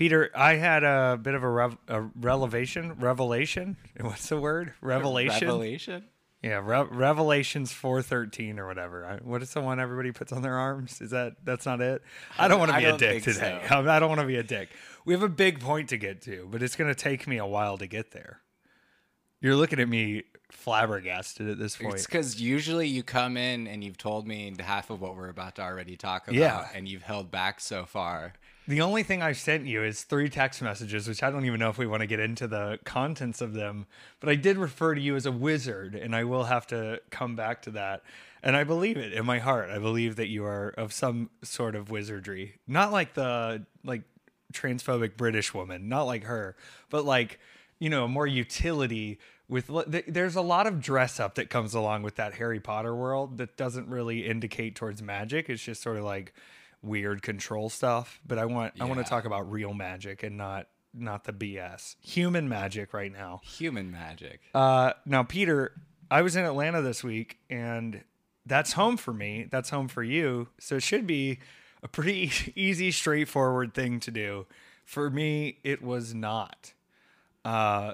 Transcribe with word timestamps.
Peter, 0.00 0.30
I 0.34 0.54
had 0.54 0.82
a 0.82 1.18
bit 1.20 1.34
of 1.34 1.42
a, 1.42 1.48
rev- 1.50 1.76
a 1.86 2.00
revelation. 2.00 2.94
Revelation. 2.98 3.76
What's 4.00 4.30
the 4.30 4.40
word? 4.40 4.72
Revelation. 4.80 5.46
Revelation. 5.46 6.04
Yeah, 6.42 6.62
Re- 6.64 6.88
Revelations 6.90 7.70
four 7.70 8.00
thirteen 8.00 8.58
or 8.58 8.66
whatever. 8.66 9.04
I, 9.04 9.16
what 9.16 9.42
is 9.42 9.52
the 9.52 9.60
one 9.60 9.78
everybody 9.78 10.10
puts 10.10 10.32
on 10.32 10.40
their 10.40 10.56
arms? 10.56 11.02
Is 11.02 11.10
that 11.10 11.44
that's 11.44 11.66
not 11.66 11.82
it? 11.82 12.00
I 12.38 12.48
don't 12.48 12.58
want 12.58 12.70
to 12.70 12.78
be 12.78 12.86
a 12.86 12.96
dick 12.96 13.24
today. 13.24 13.60
so. 13.68 13.76
I 13.90 13.98
don't 13.98 14.08
want 14.08 14.22
to 14.22 14.26
be 14.26 14.36
a 14.36 14.42
dick. 14.42 14.70
We 15.04 15.12
have 15.12 15.22
a 15.22 15.28
big 15.28 15.60
point 15.60 15.90
to 15.90 15.98
get 15.98 16.22
to, 16.22 16.48
but 16.50 16.62
it's 16.62 16.76
going 16.76 16.88
to 16.88 16.94
take 16.98 17.26
me 17.28 17.36
a 17.36 17.44
while 17.44 17.76
to 17.76 17.86
get 17.86 18.12
there. 18.12 18.40
You're 19.42 19.54
looking 19.54 19.80
at 19.80 19.88
me 19.90 20.22
flabbergasted 20.50 21.46
at 21.46 21.58
this 21.58 21.76
point. 21.76 21.96
It's 21.96 22.06
because 22.06 22.40
usually 22.40 22.88
you 22.88 23.02
come 23.02 23.36
in 23.36 23.66
and 23.66 23.84
you've 23.84 23.98
told 23.98 24.26
me 24.26 24.54
half 24.60 24.88
of 24.88 25.02
what 25.02 25.14
we're 25.16 25.28
about 25.28 25.56
to 25.56 25.62
already 25.62 25.98
talk 25.98 26.26
about, 26.26 26.36
Yeah. 26.36 26.68
and 26.74 26.88
you've 26.88 27.02
held 27.02 27.30
back 27.30 27.60
so 27.60 27.84
far. 27.84 28.32
The 28.70 28.82
only 28.82 29.02
thing 29.02 29.20
I've 29.20 29.36
sent 29.36 29.66
you 29.66 29.82
is 29.82 30.04
three 30.04 30.28
text 30.28 30.62
messages, 30.62 31.08
which 31.08 31.24
I 31.24 31.30
don't 31.32 31.44
even 31.44 31.58
know 31.58 31.70
if 31.70 31.76
we 31.76 31.88
want 31.88 32.02
to 32.02 32.06
get 32.06 32.20
into 32.20 32.46
the 32.46 32.78
contents 32.84 33.40
of 33.40 33.52
them. 33.52 33.86
But 34.20 34.28
I 34.28 34.36
did 34.36 34.56
refer 34.56 34.94
to 34.94 35.00
you 35.00 35.16
as 35.16 35.26
a 35.26 35.32
wizard, 35.32 35.96
and 35.96 36.14
I 36.14 36.22
will 36.22 36.44
have 36.44 36.68
to 36.68 37.00
come 37.10 37.34
back 37.34 37.62
to 37.62 37.72
that. 37.72 38.04
And 38.44 38.56
I 38.56 38.62
believe 38.62 38.96
it 38.96 39.12
in 39.12 39.26
my 39.26 39.40
heart. 39.40 39.70
I 39.70 39.80
believe 39.80 40.14
that 40.14 40.28
you 40.28 40.44
are 40.44 40.68
of 40.78 40.92
some 40.92 41.30
sort 41.42 41.74
of 41.74 41.90
wizardry, 41.90 42.60
not 42.68 42.92
like 42.92 43.14
the 43.14 43.66
like 43.82 44.02
transphobic 44.52 45.16
British 45.16 45.52
woman, 45.52 45.88
not 45.88 46.04
like 46.04 46.22
her, 46.22 46.54
but 46.90 47.04
like 47.04 47.40
you 47.80 47.90
know 47.90 48.06
more 48.06 48.28
utility. 48.28 49.18
With 49.48 49.68
there's 50.06 50.36
a 50.36 50.42
lot 50.42 50.68
of 50.68 50.80
dress 50.80 51.18
up 51.18 51.34
that 51.34 51.50
comes 51.50 51.74
along 51.74 52.04
with 52.04 52.14
that 52.14 52.34
Harry 52.34 52.60
Potter 52.60 52.94
world 52.94 53.38
that 53.38 53.56
doesn't 53.56 53.88
really 53.88 54.28
indicate 54.28 54.76
towards 54.76 55.02
magic. 55.02 55.50
It's 55.50 55.60
just 55.60 55.82
sort 55.82 55.96
of 55.96 56.04
like 56.04 56.32
weird 56.82 57.22
control 57.22 57.68
stuff. 57.68 58.20
But 58.26 58.38
I 58.38 58.46
want 58.46 58.74
I 58.80 58.84
want 58.84 58.98
to 58.98 59.08
talk 59.08 59.24
about 59.24 59.50
real 59.50 59.74
magic 59.74 60.22
and 60.22 60.36
not 60.36 60.66
not 60.94 61.24
the 61.24 61.32
BS. 61.32 61.96
Human 62.00 62.48
magic 62.48 62.92
right 62.92 63.12
now. 63.12 63.40
Human 63.44 63.90
magic. 63.90 64.40
Uh, 64.54 64.92
now, 65.06 65.22
Peter, 65.22 65.72
I 66.10 66.22
was 66.22 66.36
in 66.36 66.44
Atlanta 66.44 66.82
this 66.82 67.04
week, 67.04 67.38
and 67.48 68.02
that's 68.46 68.72
home 68.72 68.96
for 68.96 69.12
me. 69.12 69.46
That's 69.50 69.70
home 69.70 69.88
for 69.88 70.02
you. 70.02 70.48
So 70.58 70.76
it 70.76 70.82
should 70.82 71.06
be 71.06 71.38
a 71.82 71.88
pretty 71.88 72.32
easy, 72.56 72.90
straightforward 72.90 73.74
thing 73.74 74.00
to 74.00 74.10
do. 74.10 74.46
For 74.84 75.10
me, 75.10 75.58
it 75.62 75.82
was 75.82 76.14
not. 76.14 76.72
Uh, 77.44 77.92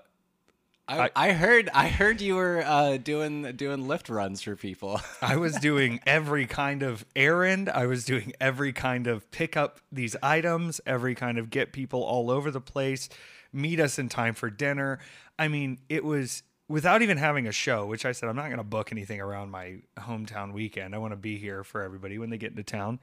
I, 0.88 1.10
I 1.16 1.32
heard 1.32 1.68
I 1.74 1.88
heard 1.88 2.20
you 2.20 2.36
were 2.36 2.62
uh, 2.64 2.96
doing 2.96 3.42
doing 3.56 3.86
Lyft 3.86 4.08
runs 4.08 4.42
for 4.42 4.54
people. 4.54 5.00
I 5.20 5.36
was 5.46 5.56
doing 5.56 6.00
every 6.06 6.46
kind 6.46 6.82
of 6.82 7.04
errand. 7.16 7.68
I 7.68 7.86
was 7.86 8.04
doing 8.04 8.32
every 8.40 8.72
kind 8.72 9.08
of 9.08 9.28
pick 9.32 9.56
up 9.56 9.80
these 9.90 10.14
items, 10.22 10.80
every 10.86 11.14
kind 11.16 11.38
of 11.38 11.50
get 11.50 11.72
people 11.72 12.02
all 12.04 12.30
over 12.30 12.52
the 12.52 12.60
place, 12.60 13.08
meet 13.52 13.80
us 13.80 13.98
in 13.98 14.08
time 14.08 14.34
for 14.34 14.48
dinner. 14.48 15.00
I 15.38 15.48
mean, 15.48 15.78
it 15.88 16.04
was 16.04 16.44
without 16.68 17.02
even 17.02 17.16
having 17.16 17.48
a 17.48 17.52
show, 17.52 17.86
which 17.86 18.04
I 18.04 18.12
said 18.12 18.28
I'm 18.28 18.36
not 18.36 18.46
going 18.46 18.58
to 18.58 18.64
book 18.64 18.92
anything 18.92 19.20
around 19.20 19.50
my 19.50 19.78
hometown 19.98 20.52
weekend. 20.52 20.94
I 20.94 20.98
want 20.98 21.12
to 21.12 21.16
be 21.16 21.36
here 21.36 21.64
for 21.64 21.82
everybody 21.82 22.18
when 22.18 22.30
they 22.30 22.38
get 22.38 22.50
into 22.50 22.62
town. 22.62 23.00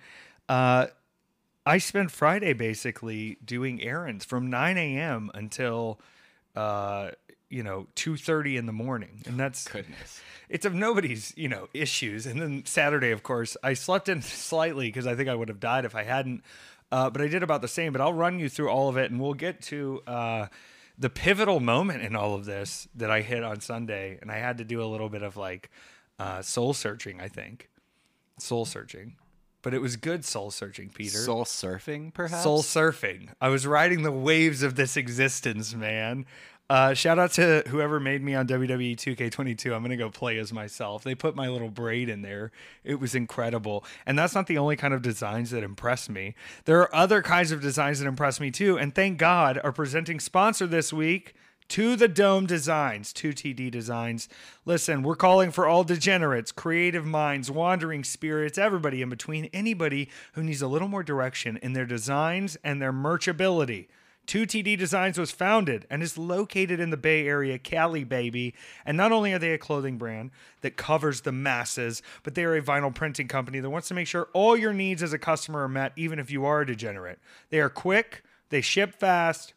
Uh, 0.47 0.87
I 1.65 1.77
spent 1.79 2.11
Friday 2.11 2.53
basically 2.53 3.37
doing 3.43 3.81
errands 3.81 4.23
from 4.23 4.49
9 4.49 4.77
a.m. 4.77 5.31
until 5.33 5.99
uh, 6.55 7.11
you 7.53 7.61
know 7.63 7.87
2:30 7.95 8.57
in 8.57 8.65
the 8.65 8.73
morning, 8.73 9.21
and 9.27 9.39
that's 9.39 9.67
Goodness. 9.67 10.21
it's 10.49 10.65
of 10.65 10.73
nobody's 10.73 11.33
you 11.37 11.47
know 11.47 11.67
issues 11.73 12.25
and 12.25 12.41
then 12.41 12.65
saturday 12.65 13.11
of 13.11 13.21
course 13.23 13.55
i 13.63 13.73
slept 13.73 14.09
in 14.09 14.21
slightly 14.21 14.87
because 14.87 15.07
i 15.07 15.15
think 15.15 15.29
i 15.29 15.35
would 15.35 15.47
have 15.49 15.59
died 15.59 15.85
if 15.85 15.95
i 15.95 16.03
hadn't 16.03 16.43
uh, 16.91 17.09
but 17.09 17.21
i 17.21 17.27
did 17.27 17.43
about 17.43 17.61
the 17.61 17.67
same 17.67 17.93
but 17.93 18.01
i'll 18.01 18.13
run 18.13 18.39
you 18.39 18.49
through 18.49 18.69
all 18.69 18.89
of 18.89 18.97
it 18.97 19.09
and 19.11 19.21
we'll 19.21 19.33
get 19.33 19.61
to 19.61 20.01
uh, 20.07 20.47
the 20.97 21.09
pivotal 21.09 21.59
moment 21.59 22.01
in 22.03 22.15
all 22.15 22.33
of 22.35 22.45
this 22.45 22.87
that 22.95 23.09
i 23.11 23.21
hit 23.21 23.43
on 23.43 23.59
sunday 23.61 24.17
and 24.21 24.31
i 24.31 24.37
had 24.37 24.57
to 24.57 24.63
do 24.63 24.81
a 24.83 24.85
little 24.85 25.09
bit 25.09 25.21
of 25.23 25.37
like 25.37 25.69
uh, 26.19 26.41
soul 26.41 26.73
searching 26.73 27.21
i 27.21 27.27
think 27.27 27.69
soul 28.37 28.65
searching 28.65 29.15
but 29.61 29.73
it 29.73 29.79
was 29.81 29.95
good 29.95 30.25
soul 30.25 30.51
searching 30.51 30.89
peter 30.89 31.17
Soul 31.17 31.45
surfing, 31.45 32.13
perhaps. 32.13 32.43
Soul 32.43 32.61
surfing. 32.61 33.29
I 33.39 33.47
was 33.47 33.65
riding 33.65 34.03
the 34.03 34.11
waves 34.11 34.61
of 34.61 34.75
this 34.75 34.97
existence, 34.97 35.73
man. 35.73 36.25
Uh, 36.73 36.91
shout 36.91 37.19
out 37.19 37.31
to 37.31 37.61
whoever 37.67 37.99
made 37.99 38.23
me 38.23 38.33
on 38.33 38.47
WWE 38.47 38.95
2K22. 38.95 39.75
I'm 39.75 39.87
to 39.87 39.95
go 39.95 40.09
play 40.09 40.39
as 40.39 40.51
myself. 40.51 41.03
They 41.03 41.13
put 41.13 41.35
my 41.35 41.47
little 41.47 41.69
braid 41.69 42.09
in 42.09 42.23
there. 42.23 42.51
It 42.83 42.99
was 42.99 43.13
incredible. 43.13 43.85
And 44.07 44.17
that's 44.17 44.33
not 44.33 44.47
the 44.47 44.57
only 44.57 44.75
kind 44.75 44.91
of 44.91 45.03
designs 45.03 45.51
that 45.51 45.61
impress 45.61 46.09
me. 46.09 46.33
There 46.65 46.79
are 46.81 46.95
other 46.95 47.21
kinds 47.21 47.51
of 47.51 47.61
designs 47.61 47.99
that 47.99 48.07
impress 48.07 48.39
me 48.39 48.49
too. 48.49 48.79
And 48.79 48.95
thank 48.95 49.19
God, 49.19 49.61
our 49.63 49.71
presenting 49.71 50.19
sponsor 50.19 50.65
this 50.65 50.91
week, 50.91 51.35
To 51.67 51.95
the 51.95 52.07
Dome 52.07 52.47
Designs, 52.47 53.13
2TD 53.13 53.69
Designs. 53.69 54.27
Listen, 54.65 55.03
we're 55.03 55.15
calling 55.15 55.51
for 55.51 55.67
all 55.67 55.83
degenerates, 55.83 56.51
creative 56.51 57.05
minds, 57.05 57.51
wandering 57.51 58.03
spirits, 58.03 58.57
everybody 58.57 59.03
in 59.03 59.09
between, 59.09 59.45
anybody 59.53 60.09
who 60.33 60.41
needs 60.41 60.63
a 60.63 60.67
little 60.67 60.87
more 60.87 61.03
direction 61.03 61.59
in 61.61 61.73
their 61.73 61.85
designs 61.85 62.57
and 62.63 62.81
their 62.81 62.91
merchability. 62.91 63.85
2TD 64.27 64.77
Designs 64.77 65.17
was 65.17 65.31
founded 65.31 65.85
and 65.89 66.01
is 66.01 66.17
located 66.17 66.79
in 66.79 66.89
the 66.89 66.97
Bay 66.97 67.27
Area, 67.27 67.57
Cali, 67.59 68.03
baby. 68.03 68.53
And 68.85 68.95
not 68.95 69.11
only 69.11 69.33
are 69.33 69.39
they 69.39 69.53
a 69.53 69.57
clothing 69.57 69.97
brand 69.97 70.31
that 70.61 70.77
covers 70.77 71.21
the 71.21 71.31
masses, 71.31 72.01
but 72.23 72.35
they 72.35 72.45
are 72.45 72.55
a 72.55 72.61
vinyl 72.61 72.93
printing 72.93 73.27
company 73.27 73.59
that 73.59 73.69
wants 73.69 73.89
to 73.89 73.93
make 73.93 74.07
sure 74.07 74.29
all 74.33 74.55
your 74.55 74.73
needs 74.73 75.03
as 75.03 75.13
a 75.13 75.19
customer 75.19 75.63
are 75.63 75.69
met, 75.69 75.91
even 75.95 76.19
if 76.19 76.31
you 76.31 76.45
are 76.45 76.61
a 76.61 76.65
degenerate. 76.65 77.19
They 77.49 77.59
are 77.59 77.69
quick, 77.69 78.23
they 78.49 78.61
ship 78.61 78.95
fast, 78.95 79.53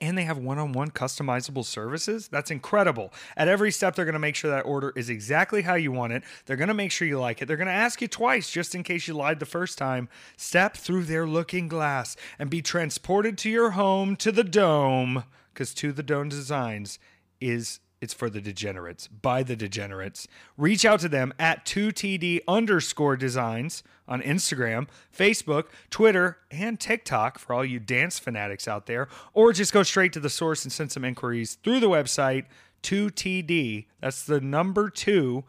and 0.00 0.16
they 0.16 0.24
have 0.24 0.38
one-on-one 0.38 0.90
customizable 0.90 1.64
services? 1.64 2.28
That's 2.28 2.50
incredible. 2.50 3.12
At 3.36 3.48
every 3.48 3.70
step 3.70 3.94
they're 3.94 4.04
going 4.04 4.12
to 4.12 4.18
make 4.18 4.36
sure 4.36 4.50
that 4.50 4.66
order 4.66 4.92
is 4.96 5.10
exactly 5.10 5.62
how 5.62 5.74
you 5.74 5.92
want 5.92 6.12
it. 6.12 6.22
They're 6.46 6.56
going 6.56 6.68
to 6.68 6.74
make 6.74 6.92
sure 6.92 7.08
you 7.08 7.18
like 7.18 7.42
it. 7.42 7.46
They're 7.46 7.56
going 7.56 7.66
to 7.66 7.72
ask 7.72 8.00
you 8.00 8.08
twice 8.08 8.50
just 8.50 8.74
in 8.74 8.82
case 8.82 9.08
you 9.08 9.14
lied 9.14 9.40
the 9.40 9.46
first 9.46 9.78
time. 9.78 10.08
Step 10.36 10.76
through 10.76 11.04
their 11.04 11.26
looking 11.26 11.68
glass 11.68 12.16
and 12.38 12.50
be 12.50 12.62
transported 12.62 13.36
to 13.38 13.50
your 13.50 13.70
home 13.70 14.16
to 14.16 14.32
the 14.32 14.44
dome 14.44 15.24
because 15.52 15.74
to 15.74 15.92
the 15.92 16.02
dome 16.02 16.28
designs 16.28 16.98
is 17.40 17.80
it's 18.00 18.14
for 18.14 18.30
the 18.30 18.40
degenerates 18.40 19.08
by 19.08 19.42
the 19.42 19.56
degenerates. 19.56 20.28
Reach 20.56 20.84
out 20.84 21.00
to 21.00 21.08
them 21.08 21.32
at 21.38 21.64
2td 21.64 22.40
underscore 22.46 23.16
designs 23.16 23.82
on 24.06 24.22
instagram 24.22 24.88
facebook 25.14 25.64
twitter 25.90 26.38
and 26.50 26.80
tiktok 26.80 27.38
for 27.38 27.52
all 27.52 27.62
you 27.62 27.78
dance 27.78 28.18
fanatics 28.18 28.66
out 28.66 28.86
there 28.86 29.06
or 29.34 29.52
just 29.52 29.70
go 29.70 29.82
straight 29.82 30.14
to 30.14 30.20
the 30.20 30.30
source 30.30 30.64
and 30.64 30.72
send 30.72 30.90
some 30.90 31.04
inquiries 31.04 31.58
through 31.62 31.78
the 31.78 31.90
website 31.90 32.46
2td 32.82 33.84
that's 34.00 34.24
the 34.24 34.40
number 34.40 34.88
2 34.88 35.44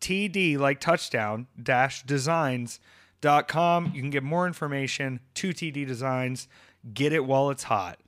td 0.00 0.56
like 0.56 0.80
touchdown 0.80 1.48
dash 1.60 2.04
designs 2.04 2.78
dot 3.24 3.48
com. 3.48 3.90
You 3.94 4.02
can 4.02 4.10
get 4.10 4.22
more 4.22 4.46
information 4.46 5.18
2td 5.34 5.86
designs. 5.86 6.46
Get 6.92 7.14
it 7.14 7.24
while 7.24 7.48
it's 7.48 7.62
hot. 7.64 7.98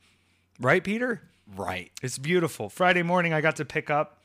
Right 0.60 0.84
peter 0.84 1.22
Right. 1.54 1.92
it's 2.02 2.18
beautiful. 2.18 2.68
Friday 2.68 3.02
morning, 3.02 3.32
I 3.32 3.40
got 3.40 3.56
to 3.56 3.64
pick 3.64 3.90
up 3.90 4.20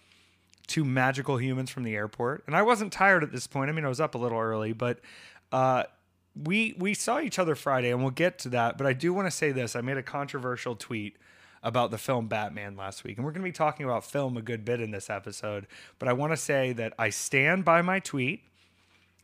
two 0.68 0.86
magical 0.86 1.38
humans 1.38 1.70
from 1.70 1.84
the 1.84 1.96
airport, 1.96 2.44
and 2.48 2.56
I 2.56 2.62
wasn't 2.62 2.92
tired 2.92 3.24
at 3.24 3.32
this 3.32 3.48
point. 3.48 3.70
I 3.70 3.74
mean, 3.74 3.86
I 3.86 3.90
was 3.90 4.00
up 4.00 4.16
a 4.16 4.18
little 4.18 4.40
early, 4.40 4.74
but 4.74 5.00
uh, 5.52 5.84
we 6.36 6.76
we 6.78 6.94
saw 6.94 7.20
each 7.20 7.38
other 7.38 7.56
Friday, 7.56 7.92
and 7.92 8.02
we'll 8.02 8.12
get 8.12 8.40
to 8.40 8.50
that. 8.50 8.78
But 8.78 8.88
I 8.88 8.94
do 8.94 9.14
want 9.14 9.28
to 9.28 9.32
say 9.32 9.52
this: 9.52 9.76
I 9.76 9.82
made 9.82 9.98
a 9.98 10.04
controversial 10.04 10.76
tweet 10.76 11.18
about 11.64 11.92
the 11.92 11.98
film 11.98 12.28
Batman 12.28 12.76
last 12.76 13.04
week, 13.04 13.18
and 13.18 13.26
we're 13.26 13.32
going 13.32 13.44
to 13.44 13.48
be 13.48 13.52
talking 13.52 13.86
about 13.86 14.04
film 14.04 14.36
a 14.38 14.42
good 14.42 14.66
bit 14.66 14.82
in 14.82 14.92
this 14.92 15.10
episode. 15.10 15.68
But 16.00 16.08
I 16.08 16.14
want 16.14 16.32
to 16.34 16.38
say 16.38 16.74
that 16.74 16.94
I 16.98 17.10
stand 17.10 17.66
by 17.66 17.82
my 17.82 18.00
tweet. 18.00 18.42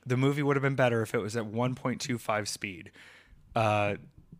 The 0.05 0.17
movie 0.17 0.43
would 0.43 0.55
have 0.55 0.63
been 0.63 0.75
better 0.75 1.01
if 1.01 1.13
it 1.13 1.17
was 1.17 1.35
at 1.35 1.45
1.25 1.45 2.47
speed. 2.47 2.91
Uh, 3.55 3.95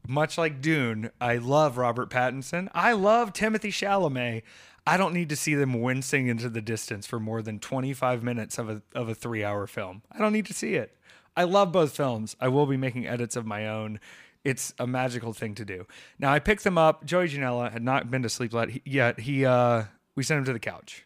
much 0.08 0.38
like 0.38 0.62
Dune, 0.62 1.12
I 1.20 1.38
love 1.38 1.78
Robert 1.78 2.10
Pattinson. 2.10 2.70
I 2.74 2.94
love 2.94 3.34
Timothée 3.34 3.70
Chalamet. 3.70 4.44
I 4.86 4.96
don't 4.96 5.14
need 5.14 5.30
to 5.30 5.36
see 5.36 5.54
them 5.54 5.82
wincing 5.82 6.28
into 6.28 6.50
the 6.50 6.62
distance 6.62 7.06
for 7.06 7.20
more 7.20 7.42
than 7.42 7.60
25 7.60 8.24
minutes 8.24 8.58
of 8.58 8.70
a 8.70 8.82
of 8.96 9.10
a 9.10 9.16
3-hour 9.16 9.68
film. 9.68 10.02
I 10.12 10.20
don't 10.20 10.34
need 10.34 10.46
to 10.46 10.54
see 10.54 10.76
it. 10.76 10.96
I 11.36 11.44
love 11.44 11.72
both 11.72 11.96
films. 11.96 12.36
I 12.40 12.48
will 12.48 12.66
be 12.66 12.78
making 12.78 13.06
edits 13.06 13.36
of 13.36 13.46
my 13.46 13.68
own. 13.68 14.00
It's 14.44 14.74
a 14.80 14.88
magical 14.88 15.34
thing 15.34 15.54
to 15.56 15.66
do. 15.66 15.86
Now 16.18 16.32
I 16.32 16.40
picked 16.40 16.64
them 16.64 16.78
up. 16.78 17.06
Joey 17.06 17.28
Janela 17.28 17.72
had 17.72 17.84
not 17.84 18.10
been 18.10 18.24
to 18.24 18.30
sleep 18.30 18.54
yet. 18.86 19.20
He 19.20 19.46
uh 19.46 19.84
we 20.16 20.24
sent 20.24 20.40
him 20.40 20.46
to 20.46 20.54
the 20.54 20.60
couch. 20.60 21.06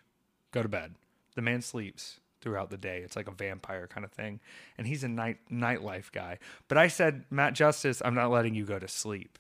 Go 0.52 0.62
to 0.62 0.70
bed. 0.70 0.96
The 1.36 1.42
man 1.42 1.62
sleeps 1.62 2.21
throughout 2.42 2.70
the 2.70 2.78
day. 2.78 3.02
It's 3.04 3.16
like 3.16 3.28
a 3.28 3.32
vampire 3.32 3.88
kind 3.88 4.04
of 4.04 4.12
thing. 4.12 4.40
And 4.78 4.88
he's 4.88 5.04
a 5.04 5.08
night 5.08 5.38
nightlife 5.52 6.12
guy. 6.12 6.40
But 6.68 6.78
I 6.78 6.88
said, 6.88 7.24
Matt 7.30 7.54
Justice, 7.54 8.02
I'm 8.04 8.16
not 8.16 8.32
letting 8.32 8.56
you 8.56 8.66
go 8.66 8.80
to 8.80 8.88
sleep. 8.88 9.38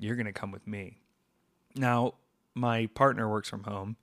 You're 0.00 0.16
gonna 0.16 0.32
come 0.32 0.50
with 0.50 0.66
me. 0.66 0.96
Now, 1.76 2.14
my 2.54 2.86
partner 2.86 3.28
works 3.28 3.48
from 3.48 3.64
home, 3.64 3.96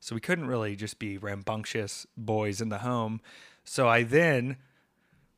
so 0.00 0.14
we 0.14 0.20
couldn't 0.20 0.46
really 0.46 0.76
just 0.76 0.98
be 0.98 1.18
rambunctious 1.18 2.06
boys 2.16 2.60
in 2.60 2.68
the 2.68 2.78
home. 2.78 3.20
So 3.64 3.86
I 3.88 4.02
then 4.02 4.56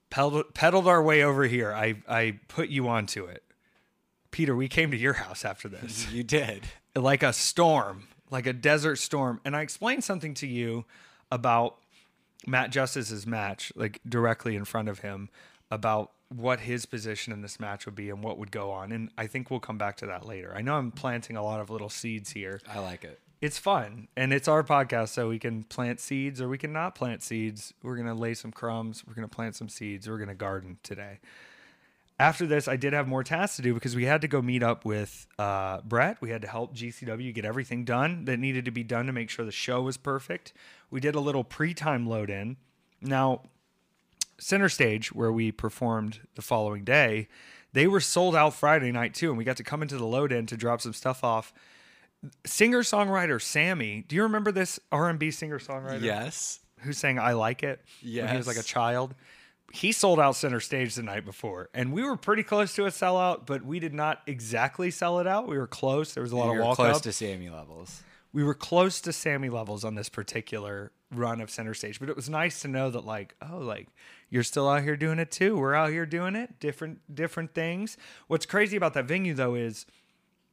pedaled, 0.08 0.54
pedaled 0.54 0.86
our 0.86 1.02
way 1.02 1.22
over 1.22 1.44
here. 1.44 1.72
I, 1.72 1.96
I 2.08 2.38
put 2.48 2.68
you 2.68 2.88
onto 2.88 3.24
it. 3.24 3.42
Peter, 4.30 4.54
we 4.54 4.68
came 4.68 4.90
to 4.92 4.96
your 4.96 5.14
house 5.14 5.44
after 5.44 5.68
this 5.68 6.08
You 6.12 6.22
did. 6.22 6.62
like 6.94 7.22
a 7.24 7.32
storm, 7.32 8.06
like 8.30 8.46
a 8.46 8.52
desert 8.52 8.96
storm. 8.96 9.40
And 9.44 9.56
I 9.56 9.62
explained 9.62 10.04
something 10.04 10.34
to 10.34 10.46
you 10.46 10.84
about 11.32 11.76
Matt 12.46 12.70
Justice's 12.70 13.26
match, 13.26 13.72
like 13.76 14.00
directly 14.08 14.56
in 14.56 14.64
front 14.64 14.88
of 14.88 15.00
him, 15.00 15.28
about 15.70 16.12
what 16.28 16.60
his 16.60 16.86
position 16.86 17.32
in 17.32 17.42
this 17.42 17.58
match 17.58 17.86
would 17.86 17.94
be 17.94 18.08
and 18.08 18.22
what 18.22 18.38
would 18.38 18.50
go 18.50 18.70
on. 18.70 18.92
And 18.92 19.10
I 19.18 19.26
think 19.26 19.50
we'll 19.50 19.60
come 19.60 19.78
back 19.78 19.96
to 19.98 20.06
that 20.06 20.26
later. 20.26 20.52
I 20.54 20.62
know 20.62 20.76
I'm 20.76 20.92
planting 20.92 21.36
a 21.36 21.42
lot 21.42 21.60
of 21.60 21.70
little 21.70 21.88
seeds 21.88 22.30
here. 22.30 22.60
I 22.68 22.78
like 22.78 23.04
it. 23.04 23.20
It's 23.40 23.58
fun 23.58 24.08
and 24.16 24.32
it's 24.34 24.48
our 24.48 24.62
podcast, 24.62 25.08
so 25.08 25.30
we 25.30 25.38
can 25.38 25.64
plant 25.64 25.98
seeds 25.98 26.42
or 26.42 26.48
we 26.48 26.58
can 26.58 26.72
not 26.72 26.94
plant 26.94 27.22
seeds. 27.22 27.72
We're 27.82 27.96
going 27.96 28.06
to 28.06 28.14
lay 28.14 28.34
some 28.34 28.52
crumbs, 28.52 29.02
we're 29.06 29.14
going 29.14 29.28
to 29.28 29.34
plant 29.34 29.56
some 29.56 29.68
seeds, 29.68 30.08
we're 30.08 30.18
going 30.18 30.28
to 30.28 30.34
garden 30.34 30.78
today 30.82 31.20
after 32.20 32.46
this, 32.46 32.68
I 32.68 32.76
did 32.76 32.92
have 32.92 33.08
more 33.08 33.24
tasks 33.24 33.56
to 33.56 33.62
do 33.62 33.72
because 33.72 33.96
we 33.96 34.04
had 34.04 34.20
to 34.20 34.28
go 34.28 34.42
meet 34.42 34.62
up 34.62 34.84
with 34.84 35.26
uh, 35.38 35.80
Brett. 35.80 36.18
We 36.20 36.28
had 36.28 36.42
to 36.42 36.48
help 36.48 36.76
GCW 36.76 37.32
get 37.32 37.46
everything 37.46 37.86
done 37.86 38.26
that 38.26 38.38
needed 38.38 38.66
to 38.66 38.70
be 38.70 38.84
done 38.84 39.06
to 39.06 39.12
make 39.12 39.30
sure 39.30 39.46
the 39.46 39.50
show 39.50 39.80
was 39.80 39.96
perfect. 39.96 40.52
We 40.90 41.00
did 41.00 41.14
a 41.14 41.20
little 41.20 41.44
pre 41.44 41.74
time 41.74 42.06
load 42.06 42.30
in. 42.30 42.56
Now, 43.00 43.42
Center 44.38 44.68
Stage, 44.68 45.12
where 45.12 45.32
we 45.32 45.52
performed 45.52 46.20
the 46.34 46.42
following 46.42 46.84
day, 46.84 47.28
they 47.72 47.86
were 47.86 48.00
sold 48.00 48.34
out 48.34 48.54
Friday 48.54 48.90
night 48.90 49.14
too, 49.14 49.28
and 49.28 49.38
we 49.38 49.44
got 49.44 49.56
to 49.58 49.64
come 49.64 49.82
into 49.82 49.96
the 49.96 50.06
load 50.06 50.32
in 50.32 50.46
to 50.46 50.56
drop 50.56 50.80
some 50.80 50.92
stuff 50.92 51.22
off. 51.22 51.52
Singer 52.44 52.80
songwriter 52.82 53.40
Sammy, 53.40 54.04
do 54.06 54.16
you 54.16 54.22
remember 54.22 54.52
this 54.52 54.78
R 54.92 55.08
and 55.08 55.18
B 55.18 55.30
singer 55.30 55.58
songwriter? 55.58 56.02
Yes. 56.02 56.60
who 56.80 56.92
sang 56.92 57.18
"I 57.18 57.32
Like 57.32 57.62
It" 57.62 57.80
when 58.02 58.28
he 58.28 58.36
was 58.36 58.46
like 58.46 58.56
a 58.58 58.62
child. 58.62 59.14
He 59.72 59.92
sold 59.92 60.18
out 60.18 60.34
center 60.34 60.58
stage 60.58 60.96
the 60.96 61.02
night 61.04 61.24
before, 61.24 61.70
and 61.72 61.92
we 61.92 62.02
were 62.02 62.16
pretty 62.16 62.42
close 62.42 62.74
to 62.74 62.86
a 62.86 62.90
sellout, 62.90 63.46
but 63.46 63.64
we 63.64 63.78
did 63.78 63.94
not 63.94 64.20
exactly 64.26 64.90
sell 64.90 65.20
it 65.20 65.28
out. 65.28 65.46
We 65.46 65.56
were 65.56 65.68
close. 65.68 66.12
There 66.12 66.24
was 66.24 66.32
a 66.32 66.36
lot 66.36 66.46
You're 66.50 66.60
of 66.60 66.66
walk 66.66 66.76
close 66.76 66.96
up. 66.96 67.02
to 67.02 67.12
Sammy 67.12 67.48
levels. 67.50 68.02
We 68.32 68.44
were 68.44 68.54
close 68.54 69.00
to 69.02 69.12
Sammy 69.12 69.48
levels 69.48 69.84
on 69.84 69.94
this 69.94 70.08
particular 70.08 70.92
run 71.12 71.40
of 71.40 71.50
center 71.50 71.74
stage, 71.74 71.98
but 71.98 72.08
it 72.08 72.16
was 72.16 72.28
nice 72.28 72.60
to 72.62 72.68
know 72.68 72.90
that 72.90 73.04
like, 73.04 73.34
oh, 73.50 73.58
like 73.58 73.88
you're 74.28 74.44
still 74.44 74.68
out 74.68 74.82
here 74.82 74.96
doing 74.96 75.18
it 75.18 75.30
too. 75.30 75.56
We're 75.56 75.74
out 75.74 75.90
here 75.90 76.06
doing 76.06 76.36
it, 76.36 76.60
different 76.60 77.14
different 77.14 77.54
things. 77.54 77.96
What's 78.28 78.46
crazy 78.46 78.76
about 78.76 78.94
that 78.94 79.06
venue 79.06 79.34
though 79.34 79.54
is 79.54 79.86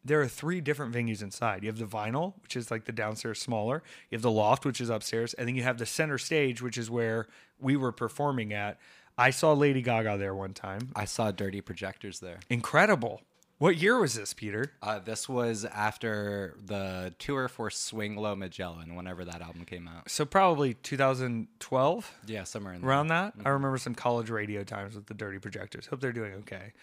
there 0.03 0.21
are 0.21 0.27
three 0.27 0.62
different 0.62 0.94
venues 0.95 1.21
inside. 1.21 1.63
You 1.63 1.69
have 1.69 1.77
the 1.77 1.85
vinyl, 1.85 2.33
which 2.41 2.56
is 2.56 2.71
like 2.71 2.85
the 2.85 2.91
downstairs 2.91 3.39
smaller. 3.39 3.83
You 4.09 4.15
have 4.15 4.21
the 4.21 4.31
loft, 4.31 4.65
which 4.65 4.81
is 4.81 4.89
upstairs, 4.89 5.33
and 5.33 5.47
then 5.47 5.56
you 5.56 5.63
have 5.63 5.77
the 5.77 5.85
center 5.85 6.18
stage, 6.18 6.62
which 6.62 6.77
is 6.77 6.89
where 6.89 7.27
we 7.59 7.75
were 7.75 7.91
performing 7.91 8.53
at. 8.53 8.79
I 9.18 9.31
saw 9.31 9.53
Lady 9.53 9.81
Gaga 9.81 10.18
there 10.18 10.35
one 10.35 10.53
time. 10.53 10.89
I 10.95 11.06
saw 11.06 11.31
dirty 11.31 11.59
projectors 11.62 12.19
there. 12.19 12.39
Incredible. 12.50 13.21
What 13.59 13.77
year 13.77 14.00
was 14.00 14.13
this, 14.13 14.33
Peter? 14.33 14.74
Uh, 14.83 15.00
this 15.00 15.27
was 15.27 15.65
after 15.65 16.56
the 16.63 17.15
tour 17.18 17.48
for 17.48 17.71
Swing 17.71 18.15
Low 18.15 18.36
Magellan, 18.36 18.95
whenever 18.95 19.25
that 19.25 19.42
album 19.42 19.65
came 19.65 19.88
out. 19.88 20.12
So 20.12 20.25
probably 20.25 20.75
2012. 20.75 22.13
Yeah, 22.27 22.44
somewhere 22.44 22.75
in 22.75 22.81
there. 22.81 22.89
around 22.89 23.07
that. 23.07 23.36
Mm-hmm. 23.36 23.48
I 23.48 23.51
remember 23.51 23.80
some 23.80 23.95
college 23.95 24.30
radio 24.30 24.63
times 24.63 24.94
with 24.94 25.07
the 25.07 25.15
Dirty 25.15 25.39
Projectors. 25.39 25.88
Hope 25.88 26.01
they're 26.01 26.12
doing 26.12 26.33
okay. 26.33 26.74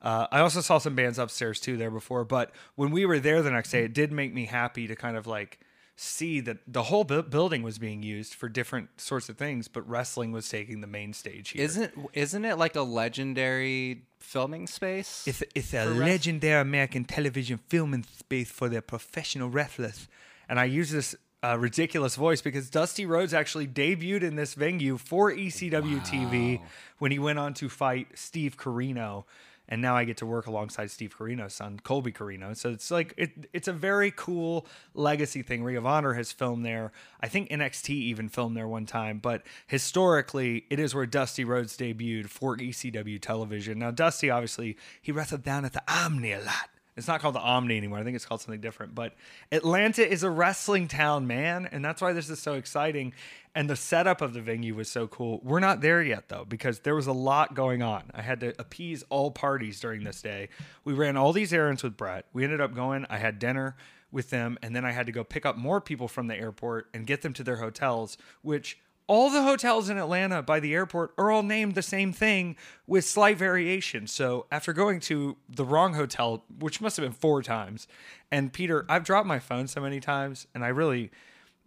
Uh, 0.00 0.26
I 0.32 0.40
also 0.40 0.62
saw 0.62 0.78
some 0.78 0.94
bands 0.94 1.18
upstairs 1.18 1.60
too 1.60 1.76
there 1.76 1.90
before, 1.90 2.24
but 2.24 2.50
when 2.76 2.90
we 2.90 3.04
were 3.04 3.20
there 3.20 3.42
the 3.42 3.50
next 3.50 3.70
day, 3.70 3.84
it 3.84 3.92
did 3.92 4.10
make 4.10 4.32
me 4.32 4.46
happy 4.46 4.86
to 4.86 4.96
kind 4.96 5.16
of 5.18 5.26
like 5.26 5.60
see 5.96 6.40
that 6.40 6.58
the 6.66 6.84
whole 6.84 7.04
bu- 7.04 7.22
building 7.22 7.62
was 7.62 7.78
being 7.78 8.02
used 8.02 8.34
for 8.34 8.48
different 8.48 9.00
sorts 9.00 9.28
of 9.28 9.36
things, 9.36 9.68
but 9.68 9.88
wrestling 9.88 10.32
was 10.32 10.48
taking 10.48 10.80
the 10.80 10.86
main 10.86 11.12
stage 11.12 11.50
here. 11.50 11.62
Isn't 11.62 11.92
isn't 12.12 12.44
it 12.44 12.58
like 12.58 12.76
a 12.76 12.82
legendary 12.82 14.02
filming 14.18 14.66
space? 14.66 15.24
It's, 15.26 15.42
it's 15.54 15.74
a 15.74 15.86
legendary 15.86 16.60
American 16.60 17.04
television 17.04 17.58
filming 17.68 18.04
space 18.04 18.50
for 18.50 18.68
their 18.68 18.82
professional 18.82 19.50
wrestlers. 19.50 20.08
And 20.48 20.58
I 20.58 20.64
use 20.64 20.90
this 20.90 21.14
uh, 21.44 21.58
ridiculous 21.58 22.14
voice 22.14 22.40
because 22.40 22.70
Dusty 22.70 23.04
Rhodes 23.04 23.34
actually 23.34 23.66
debuted 23.66 24.22
in 24.22 24.36
this 24.36 24.54
venue 24.54 24.96
for 24.96 25.32
ECW 25.32 26.04
TV 26.06 26.60
when 26.98 27.10
he 27.10 27.18
went 27.18 27.38
on 27.38 27.54
to 27.54 27.68
fight 27.68 28.08
Steve 28.14 28.56
Corino. 28.56 29.24
And 29.72 29.80
now 29.80 29.96
I 29.96 30.04
get 30.04 30.18
to 30.18 30.26
work 30.26 30.46
alongside 30.46 30.90
Steve 30.90 31.16
Corino's 31.18 31.54
son, 31.54 31.80
Colby 31.82 32.12
Corino. 32.12 32.54
So 32.54 32.68
it's 32.72 32.90
like 32.90 33.14
it, 33.16 33.48
it's 33.54 33.68
a 33.68 33.72
very 33.72 34.12
cool 34.14 34.66
legacy 34.92 35.40
thing. 35.40 35.64
Ring 35.64 35.78
of 35.78 35.86
Honor 35.86 36.12
has 36.12 36.30
filmed 36.30 36.62
there. 36.62 36.92
I 37.22 37.28
think 37.28 37.48
NXT 37.48 37.88
even 37.88 38.28
filmed 38.28 38.54
there 38.54 38.68
one 38.68 38.84
time. 38.84 39.18
But 39.18 39.44
historically, 39.66 40.66
it 40.68 40.78
is 40.78 40.94
where 40.94 41.06
Dusty 41.06 41.42
Rhodes 41.42 41.74
debuted 41.74 42.28
for 42.28 42.54
ECW 42.54 43.18
television. 43.18 43.78
Now, 43.78 43.92
Dusty 43.92 44.28
obviously 44.28 44.76
he 45.00 45.10
wrestled 45.10 45.42
down 45.42 45.64
at 45.64 45.72
the 45.72 45.82
Omni 45.88 46.32
a 46.32 46.40
lot. 46.42 46.68
It's 46.96 47.08
not 47.08 47.20
called 47.20 47.34
the 47.34 47.40
Omni 47.40 47.76
anymore. 47.76 47.98
I 47.98 48.04
think 48.04 48.16
it's 48.16 48.26
called 48.26 48.42
something 48.42 48.60
different. 48.60 48.94
But 48.94 49.14
Atlanta 49.50 50.06
is 50.06 50.22
a 50.22 50.30
wrestling 50.30 50.88
town, 50.88 51.26
man, 51.26 51.66
and 51.72 51.82
that's 51.84 52.02
why 52.02 52.12
this 52.12 52.28
is 52.28 52.38
so 52.38 52.54
exciting. 52.54 53.14
And 53.54 53.68
the 53.68 53.76
setup 53.76 54.20
of 54.20 54.34
the 54.34 54.40
venue 54.40 54.74
was 54.74 54.90
so 54.90 55.06
cool. 55.06 55.40
We're 55.42 55.60
not 55.60 55.80
there 55.80 56.02
yet 56.02 56.28
though 56.28 56.44
because 56.46 56.80
there 56.80 56.94
was 56.94 57.06
a 57.06 57.12
lot 57.12 57.54
going 57.54 57.82
on. 57.82 58.10
I 58.14 58.22
had 58.22 58.40
to 58.40 58.54
appease 58.58 59.04
all 59.08 59.30
parties 59.30 59.80
during 59.80 60.04
this 60.04 60.20
day. 60.20 60.48
We 60.84 60.92
ran 60.92 61.16
all 61.16 61.32
these 61.32 61.52
errands 61.52 61.82
with 61.82 61.96
Brett. 61.96 62.26
We 62.32 62.44
ended 62.44 62.60
up 62.60 62.74
going. 62.74 63.06
I 63.08 63.18
had 63.18 63.38
dinner 63.38 63.76
with 64.10 64.28
them, 64.28 64.58
and 64.62 64.76
then 64.76 64.84
I 64.84 64.92
had 64.92 65.06
to 65.06 65.12
go 65.12 65.24
pick 65.24 65.46
up 65.46 65.56
more 65.56 65.80
people 65.80 66.06
from 66.06 66.26
the 66.26 66.36
airport 66.36 66.88
and 66.92 67.06
get 67.06 67.22
them 67.22 67.32
to 67.32 67.42
their 67.42 67.56
hotels, 67.56 68.18
which 68.42 68.78
all 69.12 69.28
the 69.28 69.42
hotels 69.42 69.90
in 69.90 69.98
Atlanta 69.98 70.40
by 70.40 70.58
the 70.58 70.72
airport 70.72 71.12
are 71.18 71.30
all 71.30 71.42
named 71.42 71.74
the 71.74 71.82
same 71.82 72.14
thing 72.14 72.56
with 72.86 73.04
slight 73.04 73.36
variation. 73.36 74.06
So 74.06 74.46
after 74.50 74.72
going 74.72 75.00
to 75.00 75.36
the 75.50 75.66
wrong 75.66 75.92
hotel, 75.92 76.46
which 76.60 76.80
must 76.80 76.96
have 76.96 77.04
been 77.04 77.12
four 77.12 77.42
times, 77.42 77.86
and 78.30 78.50
Peter, 78.50 78.86
I've 78.88 79.04
dropped 79.04 79.26
my 79.26 79.38
phone 79.38 79.66
so 79.66 79.82
many 79.82 80.00
times, 80.00 80.46
and 80.54 80.64
I 80.64 80.68
really 80.68 81.10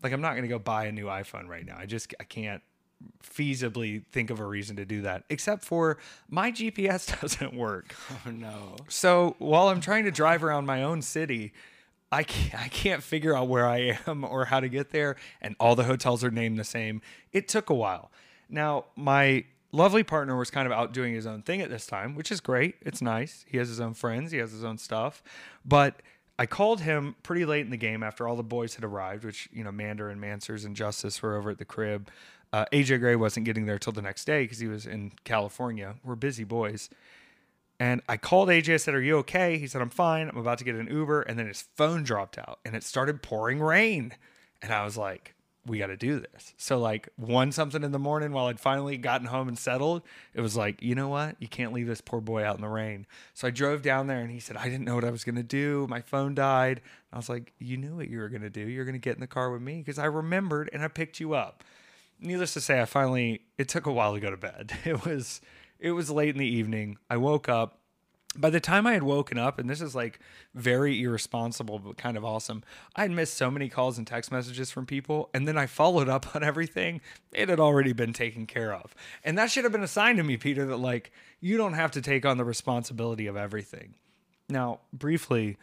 like 0.02 0.12
I'm 0.12 0.22
not 0.22 0.32
going 0.32 0.42
to 0.42 0.48
go 0.48 0.58
buy 0.58 0.86
a 0.86 0.92
new 0.92 1.06
iPhone 1.06 1.48
right 1.48 1.64
now. 1.64 1.78
I 1.78 1.86
just 1.86 2.16
I 2.20 2.24
can't 2.24 2.64
feasibly 3.24 4.04
think 4.12 4.32
of 4.32 4.40
a 4.40 4.46
reason 4.46 4.78
to 4.78 4.86
do 4.86 5.04
that 5.04 5.26
except 5.30 5.64
for 5.64 6.00
my 6.28 6.52
GPS 6.52 7.22
doesn't 7.22 7.54
work. 7.54 7.94
oh 8.26 8.32
no. 8.32 8.76
So 8.90 9.36
while 9.38 9.68
I'm 9.68 9.82
trying 9.82 10.06
to 10.06 10.12
drive 10.12 10.44
around 10.44 10.66
my 10.66 10.82
own 10.82 11.04
city, 11.04 11.54
I 12.16 12.24
can't, 12.24 12.64
I 12.64 12.68
can't 12.70 13.04
figure 13.04 13.36
out 13.36 13.50
where 13.50 13.68
I 13.68 14.00
am 14.08 14.24
or 14.24 14.46
how 14.46 14.62
to 14.62 14.70
get 14.70 14.92
there, 14.92 15.18
and 15.42 15.54
all 15.60 15.76
the 15.76 15.84
hotels 15.84 16.24
are 16.24 16.32
named 16.32 16.58
the 16.58 16.64
same. 16.64 17.02
It 17.34 17.50
took 17.50 17.70
a 17.70 17.74
while. 17.74 18.10
Now, 18.50 18.86
my 18.96 19.44
lovely 19.74 20.02
partner 20.02 20.38
was 20.38 20.50
kind 20.50 20.66
of 20.66 20.72
out 20.72 20.94
doing 20.94 21.14
his 21.14 21.28
own 21.28 21.42
thing 21.42 21.60
at 21.60 21.70
this 21.70 21.86
time, 21.86 22.16
which 22.16 22.32
is 22.32 22.40
great. 22.40 22.76
It's 22.82 23.02
nice. 23.02 23.44
He 23.50 23.58
has 23.58 23.68
his 23.68 23.82
own 23.82 23.96
friends, 23.96 24.32
he 24.32 24.38
has 24.38 24.54
his 24.54 24.64
own 24.64 24.78
stuff. 24.78 25.22
But 25.66 26.02
I 26.40 26.46
called 26.46 26.80
him 26.80 27.18
pretty 27.22 27.44
late 27.44 27.66
in 27.66 27.70
the 27.70 27.78
game 27.78 28.02
after 28.02 28.30
all 28.30 28.38
the 28.38 28.44
boys 28.44 28.76
had 28.76 28.86
arrived, 28.86 29.26
which, 29.26 29.50
you 29.52 29.66
know, 29.66 29.72
Mander 29.74 30.10
and 30.10 30.22
Mansers 30.22 30.66
and 30.66 30.74
Justice 30.74 31.22
were 31.22 31.36
over 31.36 31.50
at 31.50 31.58
the 31.58 31.66
crib. 31.66 32.10
Uh, 32.54 32.64
AJ 32.72 33.02
Gray 33.02 33.18
wasn't 33.18 33.46
getting 33.46 33.66
there 33.66 33.78
till 33.78 33.92
the 33.92 34.02
next 34.02 34.24
day 34.24 34.44
because 34.44 34.60
he 34.60 34.68
was 34.68 34.86
in 34.86 35.12
California. 35.26 35.96
We're 36.06 36.16
busy 36.16 36.46
boys. 36.46 36.90
And 37.80 38.02
I 38.08 38.18
called 38.18 38.50
AJ. 38.50 38.74
I 38.74 38.78
said, 38.78 38.94
Are 38.94 39.02
you 39.02 39.18
okay? 39.18 39.58
He 39.58 39.68
said, 39.68 39.82
I'm 39.82 39.90
fine. 39.90 40.30
I'm 40.30 40.38
about 40.38 40.58
to 40.60 40.64
get 40.64 40.76
an 40.76 40.88
Uber. 40.88 41.24
And 41.24 41.38
then 41.38 41.48
his 41.48 41.64
phone 41.76 42.04
dropped 42.04 42.38
out 42.38 42.60
and 42.66 42.76
it 42.76 42.84
started 42.84 43.22
pouring 43.22 43.60
rain. 43.60 44.14
And 44.62 44.72
I 44.72 44.86
was 44.86 44.98
like, 44.98 45.36
We 45.66 45.80
got 45.80 45.88
to 45.88 45.98
do 45.98 46.20
this. 46.20 46.54
So, 46.58 46.80
like, 46.80 47.10
one 47.18 47.52
something 47.52 47.84
in 47.84 47.92
the 47.92 48.00
morning 48.00 48.32
while 48.32 48.46
I'd 48.46 48.60
finally 48.60 48.98
gotten 48.98 49.28
home 49.28 49.50
and 49.50 49.60
settled, 49.60 50.04
it 50.34 50.42
was 50.42 50.56
like, 50.56 50.82
You 50.82 50.96
know 50.96 51.10
what? 51.10 51.36
You 51.40 51.50
can't 51.50 51.74
leave 51.74 51.88
this 51.88 52.02
poor 52.02 52.22
boy 52.22 52.46
out 52.46 52.56
in 52.56 52.62
the 52.62 52.70
rain. 52.70 53.06
So 53.34 53.48
I 53.48 53.52
drove 53.52 53.82
down 53.82 54.08
there 54.08 54.22
and 54.22 54.32
he 54.32 54.40
said, 54.40 54.56
I 54.56 54.66
didn't 54.66 54.86
know 54.86 54.96
what 54.96 55.04
I 55.04 55.12
was 55.12 55.26
going 55.26 55.36
to 55.36 55.44
do. 55.44 55.86
My 55.90 56.02
phone 56.02 56.34
died. 56.34 56.82
I 57.12 57.18
was 57.18 57.28
like, 57.28 57.52
You 57.60 57.76
knew 57.76 57.98
what 57.98 58.10
you 58.10 58.20
were 58.20 58.30
going 58.30 58.42
to 58.42 58.50
do. 58.50 58.62
You're 58.62 58.86
going 58.86 58.94
to 58.94 59.00
get 59.00 59.16
in 59.16 59.22
the 59.22 59.28
car 59.28 59.52
with 59.52 59.62
me 59.62 59.78
because 59.80 60.00
I 60.00 60.06
remembered 60.06 60.70
and 60.72 60.82
I 60.82 60.88
picked 60.88 61.20
you 61.20 61.34
up 61.34 61.64
needless 62.20 62.54
to 62.54 62.62
say, 62.62 62.82
I 62.82 62.86
finally 62.86 63.42
it 63.58 63.68
took 63.68 63.86
a 63.86 63.92
while 63.92 64.14
to 64.14 64.20
go 64.20 64.30
to 64.30 64.38
bed. 64.38 64.72
It 64.86 65.06
was 65.06 65.42
it 65.86 65.92
was 65.92 66.10
late 66.10 66.30
in 66.30 66.40
the 66.40 66.48
evening. 66.48 66.98
I 67.12 67.18
woke 67.18 67.48
up. 67.48 67.78
By 68.36 68.50
the 68.50 68.60
time 68.60 68.88
I 68.88 68.94
had 68.94 69.04
woken 69.04 69.38
up, 69.38 69.60
and 69.60 69.70
this 69.70 69.82
is 69.82 69.94
like 69.94 70.20
very 70.56 71.00
irresponsible 71.00 71.78
but 71.78 71.96
kind 71.96 72.18
of 72.18 72.26
awesome, 72.26 72.64
I 72.96 73.04
had 73.04 73.12
missed 73.12 73.36
so 73.36 73.52
many 73.52 73.70
calls 73.70 74.00
and 74.00 74.06
text 74.06 74.32
messages 74.32 74.72
from 74.72 74.88
people, 74.88 75.30
and 75.32 75.48
then 75.48 75.60
I 75.60 75.68
followed 75.68 76.10
up 76.10 76.36
on 76.36 76.44
everything. 76.44 77.02
It 77.32 77.50
had 77.50 77.60
already 77.60 77.94
been 77.94 78.14
taken 78.14 78.48
care 78.48 78.74
of. 78.74 78.96
And 79.24 79.38
that 79.38 79.52
should 79.52 79.64
have 79.64 79.72
been 79.72 79.84
a 79.84 79.88
sign 79.88 80.18
to 80.18 80.24
me, 80.24 80.38
Peter, 80.38 80.66
that 80.66 80.78
like 80.78 81.12
you 81.40 81.56
don't 81.56 81.74
have 81.74 81.92
to 81.92 82.02
take 82.02 82.26
on 82.26 82.38
the 82.38 82.44
responsibility 82.44 83.28
of 83.28 83.38
everything. 83.38 83.94
Now, 84.50 84.80
briefly, 84.92 85.58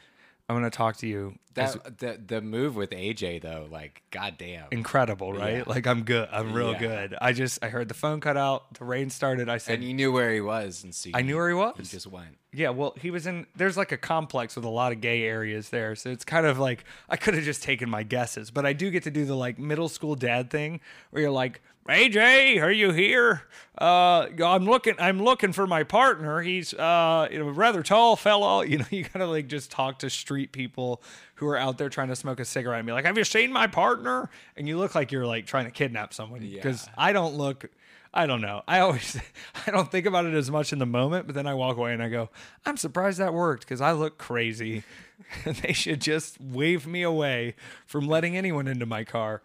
I'm 0.48 0.56
gonna 0.56 0.70
talk 0.70 0.96
to 0.98 1.06
you. 1.06 1.34
as- 1.56 1.74
That 1.74 1.98
the 1.98 2.20
the 2.26 2.40
move 2.42 2.76
with 2.76 2.90
AJ 2.90 3.40
though, 3.42 3.68
like 3.70 4.02
goddamn. 4.10 4.66
incredible, 4.70 5.32
right? 5.32 5.58
Yeah. 5.58 5.62
Like 5.66 5.86
I'm 5.86 6.02
good. 6.02 6.28
I'm 6.32 6.52
real 6.52 6.72
Yeah. 6.72 6.78
good. 6.78 7.14
I 7.20 7.32
just 7.32 7.62
I 7.64 7.68
heard 7.68 7.88
the 7.88 7.94
phone 7.94 8.20
cut 8.20 8.36
out, 8.36 8.74
the 8.78 8.84
rain 8.84 9.08
started. 9.10 9.48
I 9.48 9.58
said 9.58 9.76
And 9.76 9.84
you 9.84 9.94
knew 9.94 10.12
where 10.12 10.32
he 10.32 10.40
was, 10.40 10.82
and 10.84 10.94
so 10.94 11.10
I 11.14 11.22
knew 11.22 11.36
where 11.36 11.48
he 11.48 11.54
was. 11.54 11.74
You 11.78 11.84
just 11.84 12.06
went. 12.06 12.36
Yeah, 12.54 12.68
well, 12.70 12.94
he 13.00 13.10
was 13.10 13.26
in. 13.26 13.46
There's 13.56 13.76
like 13.78 13.92
a 13.92 13.96
complex 13.96 14.56
with 14.56 14.64
a 14.66 14.68
lot 14.70 14.92
of 14.92 15.00
gay 15.00 15.22
areas 15.22 15.70
there, 15.70 15.94
so 15.94 16.10
it's 16.10 16.24
kind 16.24 16.44
of 16.44 16.58
like 16.58 16.84
I 17.08 17.16
could 17.16 17.34
have 17.34 17.44
just 17.44 17.62
taken 17.62 17.88
my 17.88 18.02
guesses, 18.02 18.50
but 18.50 18.66
I 18.66 18.72
do 18.74 18.90
get 18.90 19.04
to 19.04 19.10
do 19.10 19.24
the 19.24 19.36
like 19.36 19.58
middle 19.58 19.88
school 19.88 20.14
dad 20.16 20.50
thing 20.50 20.80
where 21.10 21.22
you're 21.22 21.30
like, 21.30 21.62
"AJ, 21.88 22.62
are 22.62 22.70
you 22.70 22.92
here? 22.92 23.42
Uh, 23.78 24.28
I'm 24.44 24.64
looking. 24.66 24.94
I'm 24.98 25.22
looking 25.22 25.52
for 25.52 25.66
my 25.66 25.82
partner. 25.82 26.40
He's 26.40 26.72
uh, 26.74 27.28
you 27.30 27.38
know, 27.38 27.48
a 27.48 27.52
rather 27.52 27.82
tall 27.82 28.16
fellow. 28.16 28.60
You 28.72 28.78
know, 28.78 28.86
you 28.90 29.04
gotta 29.04 29.26
like 29.26 29.48
just 29.48 29.70
talk 29.70 29.98
to 30.00 30.10
street 30.10 30.52
people 30.52 31.02
who 31.36 31.46
are 31.48 31.56
out 31.56 31.78
there 31.78 31.88
trying 31.88 32.08
to 32.08 32.16
smoke 32.16 32.38
a 32.40 32.44
cigarette 32.44 32.78
and 32.80 32.86
be 32.86 32.92
like, 32.92 33.04
"Have 33.04 33.18
you 33.18 33.24
seen 33.24 33.52
my 33.52 33.66
partner?" 33.66 34.30
And 34.56 34.68
you 34.68 34.78
look 34.78 34.94
like 34.94 35.10
you're 35.12 35.26
like 35.26 35.46
trying 35.46 35.64
to 35.64 35.70
kidnap 35.70 36.14
someone 36.14 36.40
because 36.40 36.86
Yeah. 36.86 36.92
I 36.96 37.12
don't 37.12 37.34
look. 37.34 37.68
I 38.14 38.26
don't 38.26 38.42
know. 38.42 38.62
I 38.68 38.80
always 38.80 39.18
I 39.66 39.70
don't 39.70 39.90
think 39.90 40.06
about 40.06 40.26
it 40.26 40.34
as 40.34 40.50
much 40.50 40.72
in 40.72 40.78
the 40.78 40.86
moment, 40.86 41.26
but 41.26 41.34
then 41.34 41.46
I 41.46 41.54
walk 41.54 41.76
away 41.78 41.92
and 41.94 42.02
I 42.02 42.08
go, 42.10 42.28
I'm 42.66 42.76
surprised 42.76 43.18
that 43.18 43.32
worked 43.32 43.62
because 43.64 43.80
I 43.80 43.92
look 43.92 44.18
crazy. 44.18 44.84
they 45.44 45.72
should 45.72 46.00
just 46.00 46.40
wave 46.40 46.86
me 46.86 47.02
away 47.02 47.54
from 47.86 48.06
letting 48.06 48.36
anyone 48.36 48.68
into 48.68 48.84
my 48.86 49.02
car. 49.04 49.40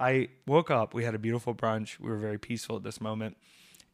I 0.00 0.28
woke 0.46 0.70
up, 0.70 0.94
we 0.94 1.04
had 1.04 1.14
a 1.14 1.18
beautiful 1.18 1.54
brunch. 1.54 2.00
We 2.00 2.08
were 2.08 2.16
very 2.16 2.38
peaceful 2.38 2.76
at 2.76 2.82
this 2.82 3.00
moment. 3.00 3.36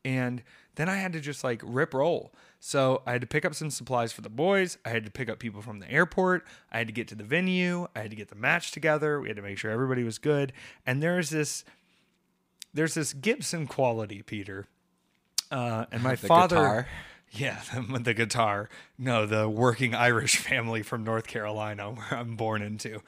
And 0.04 0.42
then 0.76 0.88
I 0.88 0.96
had 0.96 1.12
to 1.14 1.20
just 1.20 1.42
like 1.42 1.60
rip 1.64 1.92
roll. 1.92 2.32
So 2.60 3.02
I 3.06 3.12
had 3.12 3.20
to 3.22 3.26
pick 3.26 3.44
up 3.44 3.54
some 3.54 3.70
supplies 3.70 4.12
for 4.12 4.20
the 4.22 4.30
boys. 4.30 4.78
I 4.84 4.90
had 4.90 5.04
to 5.04 5.10
pick 5.10 5.28
up 5.28 5.38
people 5.40 5.62
from 5.62 5.80
the 5.80 5.90
airport. 5.90 6.46
I 6.70 6.78
had 6.78 6.86
to 6.86 6.92
get 6.92 7.08
to 7.08 7.16
the 7.16 7.24
venue. 7.24 7.88
I 7.96 8.00
had 8.00 8.10
to 8.10 8.16
get 8.16 8.28
the 8.28 8.36
match 8.36 8.70
together. 8.70 9.20
We 9.20 9.28
had 9.28 9.36
to 9.36 9.42
make 9.42 9.58
sure 9.58 9.70
everybody 9.70 10.04
was 10.04 10.18
good. 10.18 10.52
And 10.86 11.02
there's 11.02 11.30
this 11.30 11.64
there's 12.72 12.94
this 12.94 13.14
Gibson 13.14 13.66
quality, 13.66 14.22
Peter. 14.22 14.68
Uh, 15.50 15.86
and 15.90 16.02
my 16.02 16.14
The 16.16 16.26
father, 16.26 16.56
guitar? 16.56 16.88
yeah, 17.32 17.60
the, 17.74 17.98
the 17.98 18.14
guitar. 18.14 18.68
No, 18.98 19.26
the 19.26 19.48
working 19.48 19.94
Irish 19.94 20.36
family 20.42 20.82
from 20.82 21.02
North 21.02 21.26
Carolina, 21.26 21.90
where 21.90 22.14
I'm 22.14 22.36
born 22.36 22.62
into. 22.62 23.02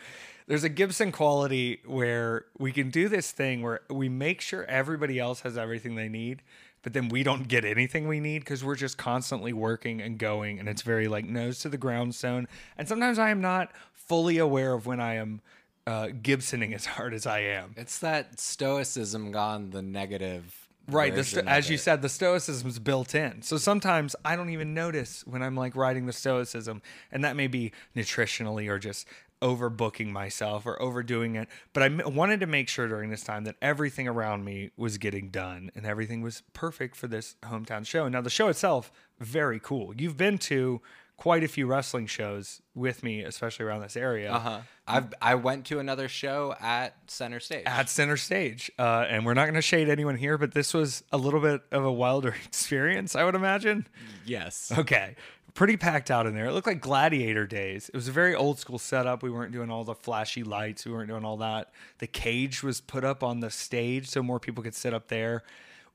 There's 0.49 0.65
a 0.65 0.71
Gibson 0.71 1.13
quality 1.13 1.83
where 1.85 2.47
we 2.59 2.73
can 2.73 2.89
do 2.89 3.11
this 3.11 3.33
thing 3.33 3.61
where 3.61 3.81
we 3.91 4.09
make 4.09 4.41
sure 4.41 4.65
everybody 4.65 5.19
else 5.19 5.43
has 5.43 5.59
everything 5.59 5.95
they 5.95 6.09
need, 6.09 6.41
but 6.83 6.95
then 6.95 7.11
we 7.11 7.23
don't 7.23 7.49
get 7.49 7.67
anything 7.67 8.09
we 8.09 8.19
need 8.19 8.39
because 8.39 8.65
we're 8.65 8.75
just 8.75 8.97
constantly 8.97 9.53
working 9.53 10.01
and 10.01 10.19
going, 10.19 10.59
and 10.59 10.67
it's 10.67 10.81
very 10.81 11.07
like 11.07 11.27
nose 11.27 11.59
to 11.61 11.69
the 11.69 11.77
ground 11.77 12.15
zone. 12.15 12.49
And 12.79 12.89
sometimes 12.89 13.19
I 13.19 13.29
am 13.29 13.43
not 13.43 13.73
fully 13.93 14.39
aware 14.39 14.73
of 14.73 14.87
when 14.87 15.01
I 15.01 15.17
am 15.17 15.43
uh, 15.87 16.09
Gibsoning 16.23 16.73
as 16.73 16.87
hard 16.87 17.13
as 17.13 17.27
I 17.27 17.41
am. 17.41 17.75
It's 17.77 17.99
that 17.99 18.41
stoicism 18.41 19.31
gone 19.31 19.69
the 19.69 19.83
negative. 19.83 20.67
Right, 20.91 21.15
the 21.15 21.25
sto- 21.25 21.43
as 21.47 21.69
you 21.69 21.75
it. 21.75 21.81
said, 21.81 22.01
the 22.01 22.09
stoicism 22.09 22.67
is 22.67 22.79
built 22.79 23.15
in. 23.15 23.43
So 23.43 23.59
sometimes 23.59 24.17
I 24.25 24.35
don't 24.35 24.49
even 24.49 24.73
notice 24.73 25.23
when 25.27 25.43
I'm 25.43 25.55
like 25.55 25.77
riding 25.77 26.07
the 26.07 26.15
stoicism, 26.15 26.81
and 27.13 27.23
that 27.23 27.37
may 27.37 27.49
be 27.49 27.73
nutritionally 27.95 28.71
or 28.71 28.79
just 28.79 29.07
overbooking 29.41 30.09
myself 30.11 30.67
or 30.67 30.81
overdoing 30.81 31.37
it. 31.37 31.49
But 31.73 31.83
I 31.83 31.87
m- 31.87 32.15
wanted 32.15 32.41
to 32.41 32.47
make 32.47 32.69
sure 32.69 32.89
during 32.89 33.11
this 33.11 33.23
time 33.25 33.45
that 33.45 33.57
everything 33.63 34.09
around 34.09 34.45
me 34.45 34.71
was 34.77 34.99
getting 34.99 35.31
done 35.31 35.71
and 35.75 35.87
everything 35.87 36.23
was 36.23 36.43
perfect 36.53 36.97
for 36.97 37.07
this 37.09 37.37
hometown 37.45 37.87
show. 37.87 38.09
Now 38.09 38.21
the 38.21 38.31
show 38.31 38.49
itself, 38.49 38.91
very 39.19 39.61
cool. 39.61 39.95
You've 39.97 40.17
been 40.17 40.39
to 40.39 40.81
quite 41.17 41.43
a 41.43 41.49
few 41.49 41.67
wrestling 41.67 42.07
shows 42.07 42.63
with 42.77 43.03
me, 43.03 43.23
especially 43.23 43.65
around 43.67 43.81
this 43.81 43.97
area. 43.97 44.33
Uh 44.33 44.39
huh. 44.39 44.61
I've 44.87 45.13
I 45.21 45.35
went 45.35 45.67
to 45.67 45.81
another 45.81 46.09
show 46.09 46.55
at 46.61 46.95
Center 47.09 47.41
Stage. 47.41 47.65
at 47.67 47.89
center 47.89 48.17
stage. 48.17 48.71
Uh, 48.79 49.05
and 49.09 49.27
we're 49.27 49.35
not 49.35 49.45
going 49.45 49.55
to 49.55 49.61
shade 49.63 49.89
anyone 49.89 50.17
here, 50.17 50.39
but 50.39 50.55
this 50.55 50.73
was 50.73 51.03
a 51.13 51.19
little 51.19 51.41
bit 51.41 51.61
of 51.73 51.85
a 51.85 51.93
wilder 51.93 52.35
experience, 52.47 53.17
I 53.17 53.25
would 53.25 53.35
imagine. 53.35 53.87
yes. 54.25 54.73
Okay. 54.79 55.17
Pretty 55.59 55.77
packed 55.77 56.09
out 56.09 56.25
in 56.25 56.37
there. 56.37 56.47
It 56.47 56.53
looked 56.53 56.69
like 56.69 56.81
gladiator 56.81 57.45
days. 57.45 57.89
It 57.89 57.97
was 57.97 58.07
a 58.07 58.13
very 58.13 58.33
old 58.33 58.61
school 58.61 58.79
setup. 58.79 59.25
We 59.25 59.31
weren't 59.31 59.51
doing 59.51 59.73
all 59.73 59.83
the 59.83 59.97
flashy 59.97 60.45
lights. 60.45 60.87
We 60.87 60.93
weren't 60.93 61.09
doing 61.09 61.25
all 61.25 61.37
that. 61.39 61.73
The 61.99 62.07
cage 62.07 62.63
was 62.63 62.81
put 62.81 63.03
up 63.03 63.25
on 63.25 63.41
the 63.41 63.51
stage 63.51 64.09
so 64.09 64.23
more 64.23 64.39
people 64.39 64.63
could 64.63 64.77
sit 64.77 64.95
up 64.95 65.09
there. 65.09 65.43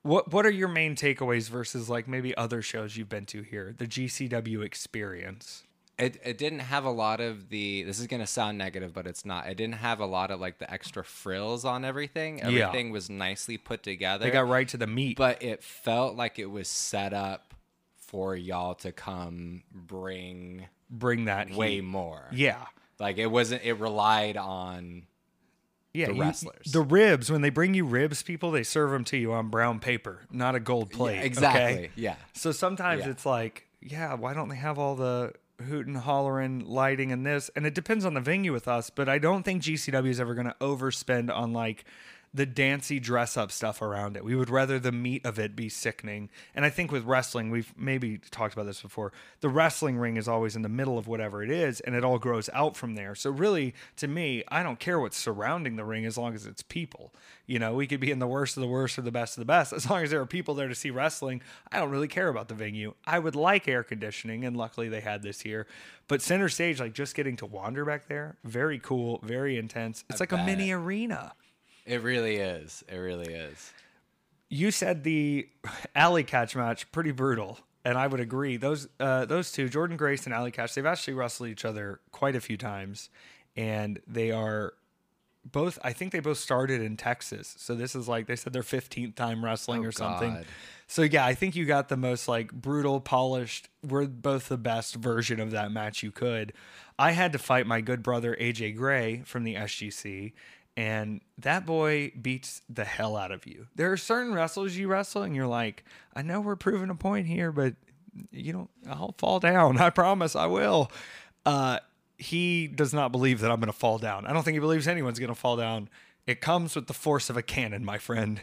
What 0.02 0.30
what 0.30 0.44
are 0.44 0.50
your 0.50 0.68
main 0.68 0.96
takeaways 0.96 1.48
versus 1.48 1.88
like 1.88 2.06
maybe 2.06 2.36
other 2.36 2.60
shows 2.60 2.98
you've 2.98 3.08
been 3.08 3.24
to 3.24 3.40
here? 3.40 3.74
The 3.78 3.86
GCW 3.86 4.62
experience. 4.62 5.62
It 5.98 6.20
it 6.22 6.36
didn't 6.36 6.58
have 6.58 6.84
a 6.84 6.90
lot 6.90 7.22
of 7.22 7.48
the. 7.48 7.84
This 7.84 7.98
is 7.98 8.06
gonna 8.06 8.26
sound 8.26 8.58
negative, 8.58 8.92
but 8.92 9.06
it's 9.06 9.24
not. 9.24 9.46
It 9.46 9.54
didn't 9.54 9.76
have 9.76 9.98
a 9.98 10.06
lot 10.06 10.30
of 10.30 10.40
like 10.40 10.58
the 10.58 10.70
extra 10.70 11.02
frills 11.02 11.64
on 11.64 11.86
everything. 11.86 12.36
Yeah. 12.36 12.48
Everything 12.66 12.90
was 12.90 13.08
nicely 13.08 13.56
put 13.56 13.82
together. 13.82 14.26
They 14.26 14.30
got 14.30 14.46
right 14.46 14.68
to 14.68 14.76
the 14.76 14.86
meat. 14.86 15.16
but 15.16 15.42
it 15.42 15.62
felt 15.62 16.16
like 16.16 16.38
it 16.38 16.50
was 16.50 16.68
set 16.68 17.14
up 17.14 17.53
for 18.06 18.36
y'all 18.36 18.74
to 18.76 18.92
come 18.92 19.62
bring 19.72 20.66
Bring 20.90 21.24
that 21.26 21.50
way 21.50 21.76
heat. 21.76 21.80
more. 21.84 22.24
Yeah. 22.32 22.64
Like 23.00 23.18
it 23.18 23.26
wasn't. 23.26 23.62
It 23.64 23.74
relied 23.74 24.36
on. 24.36 25.04
yeah, 25.92 26.06
the 26.06 26.14
you- 26.14 26.20
wrestlers. 26.22 26.72
the 26.72 26.82
ribs, 26.82 27.30
when 27.30 27.40
they 27.40 27.50
bring 27.50 27.74
you 27.74 27.84
ribs, 27.84 28.22
people, 28.22 28.50
they 28.50 28.62
serve 28.62 28.90
them 28.90 29.04
to 29.04 29.16
you 29.16 29.32
on 29.32 29.48
brown 29.48 29.80
paper, 29.80 30.20
not 30.30 30.54
a 30.54 30.60
gold 30.60 30.90
plate. 30.90 31.18
okay? 31.18 31.26
exactly. 31.26 31.90
Yeah. 31.96 32.16
So 32.32 32.52
sometimes 32.52 33.04
Yeah. 33.04 33.10
it's 33.10 33.26
like, 33.26 33.66
yeah, 33.80 34.14
why 34.14 34.34
don't 34.34 34.48
they 34.48 34.56
have 34.56 34.78
all 34.78 34.94
the 34.94 35.32
hoot 35.66 35.86
and 35.86 35.96
hollering 35.96 36.60
lighting 36.66 37.10
and 37.12 37.24
this? 37.26 37.50
And 37.56 37.66
it 37.66 37.74
depends 37.74 38.04
on 38.04 38.14
the 38.14 38.20
venue 38.20 38.52
with 38.52 38.68
us, 38.68 38.90
but 38.90 39.08
I 39.08 39.18
don't 39.18 39.42
think 39.44 39.62
GCW 39.62 40.08
is 40.10 40.20
ever 40.20 40.34
going 40.34 40.46
to 40.48 40.56
overspend 40.60 41.34
on 41.34 41.52
like 41.52 41.84
the 42.34 42.44
dancy 42.44 42.98
dress 42.98 43.36
up 43.36 43.52
stuff 43.52 43.80
around 43.80 44.16
it. 44.16 44.24
We 44.24 44.34
would 44.34 44.50
rather 44.50 44.80
the 44.80 44.90
meat 44.90 45.24
of 45.24 45.38
it 45.38 45.54
be 45.54 45.68
sickening. 45.68 46.28
And 46.52 46.64
I 46.64 46.70
think 46.70 46.90
with 46.90 47.04
wrestling, 47.04 47.50
we've 47.50 47.72
maybe 47.78 48.18
talked 48.32 48.54
about 48.54 48.66
this 48.66 48.82
before. 48.82 49.12
The 49.40 49.48
wrestling 49.48 49.96
ring 49.96 50.16
is 50.16 50.26
always 50.26 50.56
in 50.56 50.62
the 50.62 50.68
middle 50.68 50.98
of 50.98 51.06
whatever 51.06 51.44
it 51.44 51.50
is, 51.50 51.78
and 51.80 51.94
it 51.94 52.02
all 52.02 52.18
grows 52.18 52.50
out 52.52 52.76
from 52.76 52.96
there. 52.96 53.14
So 53.14 53.30
really, 53.30 53.72
to 53.98 54.08
me, 54.08 54.42
I 54.48 54.64
don't 54.64 54.80
care 54.80 54.98
what's 54.98 55.16
surrounding 55.16 55.76
the 55.76 55.84
ring 55.84 56.04
as 56.04 56.18
long 56.18 56.34
as 56.34 56.44
it's 56.44 56.62
people. 56.62 57.14
You 57.46 57.60
know, 57.60 57.74
we 57.74 57.86
could 57.86 58.00
be 58.00 58.10
in 58.10 58.18
the 58.18 58.26
worst 58.26 58.56
of 58.56 58.62
the 58.62 58.66
worst 58.66 58.98
or 58.98 59.02
the 59.02 59.12
best 59.12 59.36
of 59.36 59.40
the 59.40 59.46
best. 59.46 59.72
As 59.84 59.88
long 59.88 60.02
as 60.02 60.10
there 60.10 60.20
are 60.20 60.26
people 60.26 60.54
there 60.54 60.68
to 60.68 60.74
see 60.74 60.90
wrestling, 60.90 61.42
I 61.70 61.78
don't 61.78 61.90
really 61.90 62.08
care 62.08 62.28
about 62.28 62.48
the 62.48 62.54
venue. 62.54 62.94
I 63.06 63.18
would 63.18 63.36
like 63.36 63.68
air 63.68 63.84
conditioning, 63.84 64.44
and 64.46 64.56
luckily 64.56 64.88
they 64.88 65.00
had 65.00 65.22
this 65.22 65.42
here. 65.42 65.66
But 66.08 66.22
center 66.22 66.48
stage, 66.48 66.80
like 66.80 66.94
just 66.94 67.14
getting 67.14 67.36
to 67.36 67.46
wander 67.46 67.84
back 67.84 68.08
there, 68.08 68.36
very 68.44 68.78
cool, 68.78 69.20
very 69.22 69.58
intense. 69.58 70.04
It's 70.08 70.20
like 70.20 70.32
a 70.32 70.38
mini 70.38 70.72
arena. 70.72 71.34
It 71.86 72.02
really 72.02 72.36
is. 72.36 72.82
It 72.88 72.96
really 72.96 73.32
is. 73.34 73.72
you 74.48 74.70
said 74.70 75.04
the 75.04 75.48
Allie 75.94 76.24
Katch 76.24 76.54
match 76.56 76.90
pretty 76.92 77.10
brutal 77.12 77.58
and 77.84 77.98
i 77.98 78.06
would 78.06 78.20
agree 78.20 78.56
those 78.56 78.88
uh, 79.00 79.24
those 79.26 79.50
two 79.52 79.68
Jordynne 79.68 79.96
Grace 79.96 80.24
and 80.26 80.34
Allie 80.34 80.52
Katch 80.52 80.74
they've 80.74 80.86
actually 80.86 81.14
wrestled 81.14 81.48
each 81.50 81.64
other 81.64 82.00
quite 82.12 82.36
a 82.36 82.40
few 82.40 82.56
times 82.56 83.10
and 83.56 84.00
they 84.06 84.30
are 84.30 84.74
both 85.44 85.78
i 85.84 85.92
think 85.92 86.12
they 86.12 86.20
both 86.20 86.38
started 86.38 86.80
in 86.80 86.96
texas 86.96 87.54
so 87.58 87.74
this 87.74 87.94
is 87.94 88.08
like 88.08 88.26
they 88.26 88.36
said 88.36 88.52
their 88.54 88.62
15th 88.62 89.14
time 89.14 89.44
wrestling 89.44 89.84
Oh, 89.84 89.88
or 89.88 89.92
something 89.92 90.34
God. 90.34 90.46
so 90.86 91.02
yeah 91.02 91.26
i 91.26 91.34
think 91.34 91.54
you 91.56 91.66
got 91.66 91.88
the 91.90 91.96
most 91.98 92.28
like 92.28 92.50
brutal 92.52 92.98
polished 93.00 93.68
we're 93.86 94.06
both 94.06 94.48
the 94.48 94.56
best 94.56 94.94
version 94.94 95.40
of 95.40 95.50
that 95.50 95.70
match 95.70 96.02
you 96.02 96.10
could 96.10 96.54
i 96.98 97.10
had 97.12 97.32
to 97.32 97.38
fight 97.38 97.66
my 97.66 97.82
good 97.82 98.02
brother 98.02 98.34
aj 98.40 98.74
gray 98.74 99.20
from 99.26 99.44
the 99.44 99.54
sgc 99.56 100.32
and 100.76 101.20
that 101.38 101.66
boy 101.66 102.12
beats 102.20 102.62
the 102.68 102.84
hell 102.84 103.16
out 103.16 103.30
of 103.30 103.46
you. 103.46 103.66
There 103.74 103.92
are 103.92 103.96
certain 103.96 104.34
wrestlers 104.34 104.76
you 104.76 104.88
wrestle, 104.88 105.22
and 105.22 105.34
you're 105.34 105.46
like, 105.46 105.84
I 106.14 106.22
know 106.22 106.40
we're 106.40 106.56
proving 106.56 106.90
a 106.90 106.94
point 106.94 107.26
here, 107.26 107.52
but 107.52 107.74
you 108.30 108.52
know, 108.52 108.68
I'll 108.88 109.14
fall 109.18 109.40
down. 109.40 109.78
I 109.80 109.90
promise 109.90 110.36
I 110.36 110.46
will. 110.46 110.90
Uh, 111.46 111.78
he 112.18 112.66
does 112.68 112.94
not 112.94 113.12
believe 113.12 113.40
that 113.40 113.50
I'm 113.50 113.60
going 113.60 113.66
to 113.66 113.72
fall 113.72 113.98
down. 113.98 114.26
I 114.26 114.32
don't 114.32 114.42
think 114.42 114.54
he 114.54 114.60
believes 114.60 114.88
anyone's 114.88 115.18
going 115.18 115.28
to 115.28 115.34
fall 115.34 115.56
down. 115.56 115.88
It 116.26 116.40
comes 116.40 116.74
with 116.74 116.86
the 116.86 116.94
force 116.94 117.28
of 117.28 117.36
a 117.36 117.42
cannon, 117.42 117.84
my 117.84 117.98
friend. 117.98 118.40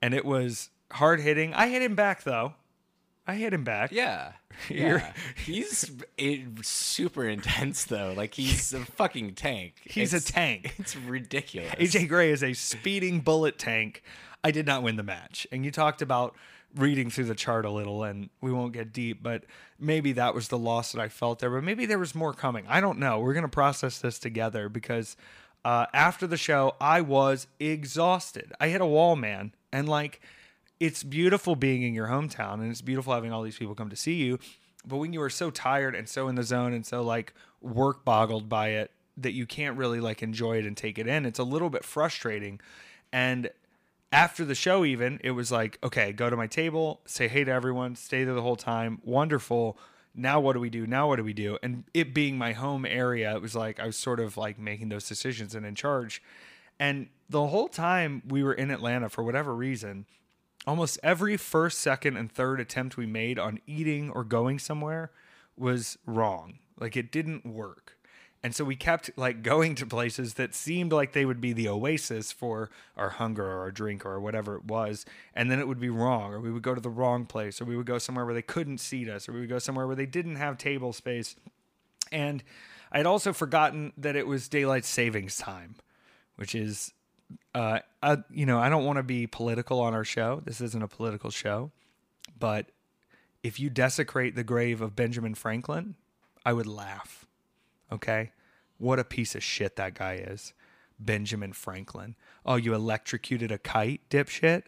And 0.00 0.14
it 0.14 0.24
was 0.24 0.70
hard 0.92 1.20
hitting. 1.20 1.52
I 1.54 1.68
hit 1.68 1.82
him 1.82 1.94
back, 1.94 2.22
though. 2.22 2.54
I 3.30 3.34
hit 3.34 3.52
him 3.52 3.64
back. 3.64 3.92
Yeah. 3.92 4.32
Yeah. 4.68 5.14
he's 5.46 5.90
it, 6.18 6.42
super 6.66 7.26
intense 7.26 7.84
though. 7.84 8.12
Like 8.14 8.34
he's 8.34 8.74
a 8.74 8.80
fucking 8.96 9.34
tank. 9.34 9.76
He's 9.84 10.12
a 10.12 10.20
tank. 10.20 10.74
It's 10.78 10.96
ridiculous. 10.96 11.72
AJ 11.76 12.08
Gray 12.08 12.30
is 12.30 12.42
a 12.42 12.52
speeding 12.52 13.20
bullet 13.20 13.58
tank. 13.58 14.02
I 14.44 14.50
did 14.50 14.66
not 14.66 14.82
win 14.82 14.96
the 14.96 15.02
match. 15.02 15.46
And 15.50 15.64
you 15.64 15.70
talked 15.70 16.02
about 16.02 16.34
reading 16.76 17.08
through 17.08 17.24
the 17.26 17.34
chart 17.34 17.64
a 17.64 17.70
little, 17.70 18.02
and 18.02 18.28
we 18.40 18.52
won't 18.52 18.72
get 18.72 18.92
deep, 18.92 19.22
but 19.22 19.44
maybe 19.78 20.12
that 20.12 20.34
was 20.34 20.48
the 20.48 20.58
loss 20.58 20.92
that 20.92 21.00
I 21.00 21.08
felt 21.08 21.38
there. 21.38 21.50
But 21.50 21.64
maybe 21.64 21.86
there 21.86 21.98
was 21.98 22.14
more 22.14 22.34
coming. 22.34 22.66
I 22.68 22.80
don't 22.80 22.98
know. 22.98 23.20
We're 23.20 23.34
going 23.34 23.42
to 23.44 23.48
process 23.48 23.98
this 23.98 24.18
together 24.18 24.68
because 24.68 25.16
uh, 25.64 25.86
after 25.94 26.26
the 26.26 26.36
show, 26.36 26.74
I 26.80 27.00
was 27.00 27.46
exhausted. 27.58 28.52
I 28.60 28.68
hit 28.68 28.80
a 28.80 28.86
wall, 28.86 29.16
man. 29.16 29.54
And 29.72 29.88
like, 29.88 30.20
it's 30.80 31.02
beautiful 31.02 31.54
being 31.54 31.82
in 31.82 31.94
your 31.94 32.08
hometown 32.08 32.54
and 32.54 32.70
it's 32.70 32.80
beautiful 32.80 33.12
having 33.12 33.32
all 33.32 33.42
these 33.42 33.58
people 33.58 33.74
come 33.74 33.90
to 33.90 33.96
see 33.96 34.14
you. 34.14 34.38
But 34.84 34.96
when 34.96 35.12
you 35.12 35.20
are 35.20 35.30
so 35.30 35.50
tired 35.50 35.94
and 35.94 36.08
so 36.08 36.26
in 36.28 36.34
the 36.36 36.42
zone 36.42 36.72
and 36.72 36.86
so 36.86 37.02
like 37.02 37.34
work 37.60 38.02
boggled 38.02 38.48
by 38.48 38.70
it 38.70 38.90
that 39.18 39.32
you 39.32 39.44
can't 39.46 39.76
really 39.76 40.00
like 40.00 40.22
enjoy 40.22 40.56
it 40.56 40.64
and 40.64 40.74
take 40.74 40.98
it 40.98 41.06
in, 41.06 41.26
it's 41.26 41.38
a 41.38 41.44
little 41.44 41.68
bit 41.68 41.84
frustrating. 41.84 42.58
And 43.12 43.50
after 44.10 44.44
the 44.44 44.54
show, 44.54 44.84
even, 44.84 45.20
it 45.22 45.32
was 45.32 45.52
like, 45.52 45.78
okay, 45.84 46.12
go 46.12 46.30
to 46.30 46.36
my 46.36 46.46
table, 46.46 47.02
say 47.04 47.28
hey 47.28 47.44
to 47.44 47.52
everyone, 47.52 47.94
stay 47.94 48.24
there 48.24 48.34
the 48.34 48.42
whole 48.42 48.56
time. 48.56 49.00
Wonderful. 49.04 49.78
now 50.14 50.40
what 50.40 50.54
do 50.54 50.60
we 50.60 50.70
do? 50.70 50.86
Now 50.86 51.08
what 51.08 51.16
do 51.16 51.24
we 51.24 51.34
do? 51.34 51.58
And 51.62 51.84
it 51.92 52.14
being 52.14 52.38
my 52.38 52.54
home 52.54 52.86
area, 52.86 53.34
it 53.36 53.42
was 53.42 53.54
like 53.54 53.78
I 53.78 53.86
was 53.86 53.96
sort 53.96 54.18
of 54.18 54.38
like 54.38 54.58
making 54.58 54.88
those 54.88 55.06
decisions 55.06 55.54
and 55.54 55.66
in 55.66 55.74
charge. 55.74 56.22
And 56.78 57.10
the 57.28 57.48
whole 57.48 57.68
time 57.68 58.22
we 58.26 58.42
were 58.42 58.54
in 58.54 58.70
Atlanta, 58.70 59.10
for 59.10 59.22
whatever 59.22 59.54
reason, 59.54 60.06
almost 60.66 60.98
every 61.02 61.36
first, 61.36 61.78
second, 61.78 62.16
and 62.16 62.30
third 62.30 62.60
attempt 62.60 62.96
we 62.96 63.06
made 63.06 63.38
on 63.38 63.60
eating 63.66 64.10
or 64.10 64.24
going 64.24 64.58
somewhere 64.58 65.10
was 65.56 65.98
wrong. 66.06 66.58
Like 66.78 66.96
it 66.96 67.12
didn't 67.12 67.46
work. 67.46 67.96
And 68.42 68.54
so 68.54 68.64
we 68.64 68.76
kept 68.76 69.10
like 69.16 69.42
going 69.42 69.74
to 69.76 69.86
places 69.86 70.34
that 70.34 70.54
seemed 70.54 70.92
like 70.92 71.12
they 71.12 71.24
would 71.24 71.40
be 71.40 71.52
the 71.52 71.68
oasis 71.68 72.32
for 72.32 72.70
our 72.96 73.10
hunger 73.10 73.44
or 73.44 73.60
our 73.60 73.70
drink 73.70 74.04
or 74.04 74.18
whatever 74.20 74.56
it 74.56 74.64
was. 74.64 75.04
And 75.34 75.50
then 75.50 75.58
it 75.58 75.68
would 75.68 75.80
be 75.80 75.90
wrong, 75.90 76.32
or 76.32 76.40
we 76.40 76.50
would 76.50 76.62
go 76.62 76.74
to 76.74 76.80
the 76.80 76.90
wrong 76.90 77.26
place, 77.26 77.60
or 77.60 77.64
we 77.64 77.76
would 77.76 77.86
go 77.86 77.98
somewhere 77.98 78.24
where 78.24 78.34
they 78.34 78.42
couldn't 78.42 78.78
seat 78.78 79.08
us, 79.08 79.28
or 79.28 79.32
we 79.32 79.40
would 79.40 79.48
go 79.48 79.58
somewhere 79.58 79.86
where 79.86 79.96
they 79.96 80.06
didn't 80.06 80.36
have 80.36 80.58
table 80.58 80.92
space. 80.92 81.36
And 82.10 82.42
I 82.92 82.98
had 82.98 83.06
also 83.06 83.32
forgotten 83.32 83.92
that 83.96 84.16
it 84.16 84.26
was 84.26 84.48
daylight 84.48 84.84
savings 84.84 85.36
time, 85.36 85.76
which 86.36 86.54
is, 86.54 86.92
uh, 87.54 87.80
I, 88.02 88.18
you 88.30 88.46
know, 88.46 88.58
I 88.58 88.68
don't 88.68 88.84
want 88.84 88.98
to 88.98 89.02
be 89.02 89.26
political 89.26 89.80
on 89.80 89.94
our 89.94 90.04
show. 90.04 90.42
This 90.44 90.60
isn't 90.60 90.82
a 90.82 90.88
political 90.88 91.30
show, 91.30 91.70
but 92.38 92.66
if 93.42 93.58
you 93.58 93.70
desecrate 93.70 94.34
the 94.34 94.44
grave 94.44 94.80
of 94.80 94.96
Benjamin 94.96 95.34
Franklin, 95.34 95.94
I 96.44 96.52
would 96.52 96.66
laugh. 96.66 97.26
Okay? 97.92 98.32
What 98.78 98.98
a 98.98 99.04
piece 99.04 99.34
of 99.34 99.42
shit 99.42 99.76
that 99.76 99.94
guy 99.94 100.14
is. 100.14 100.52
Benjamin 100.98 101.52
Franklin. 101.52 102.14
Oh, 102.44 102.56
you 102.56 102.74
electrocuted 102.74 103.50
a 103.50 103.58
kite, 103.58 104.02
dipshit? 104.10 104.64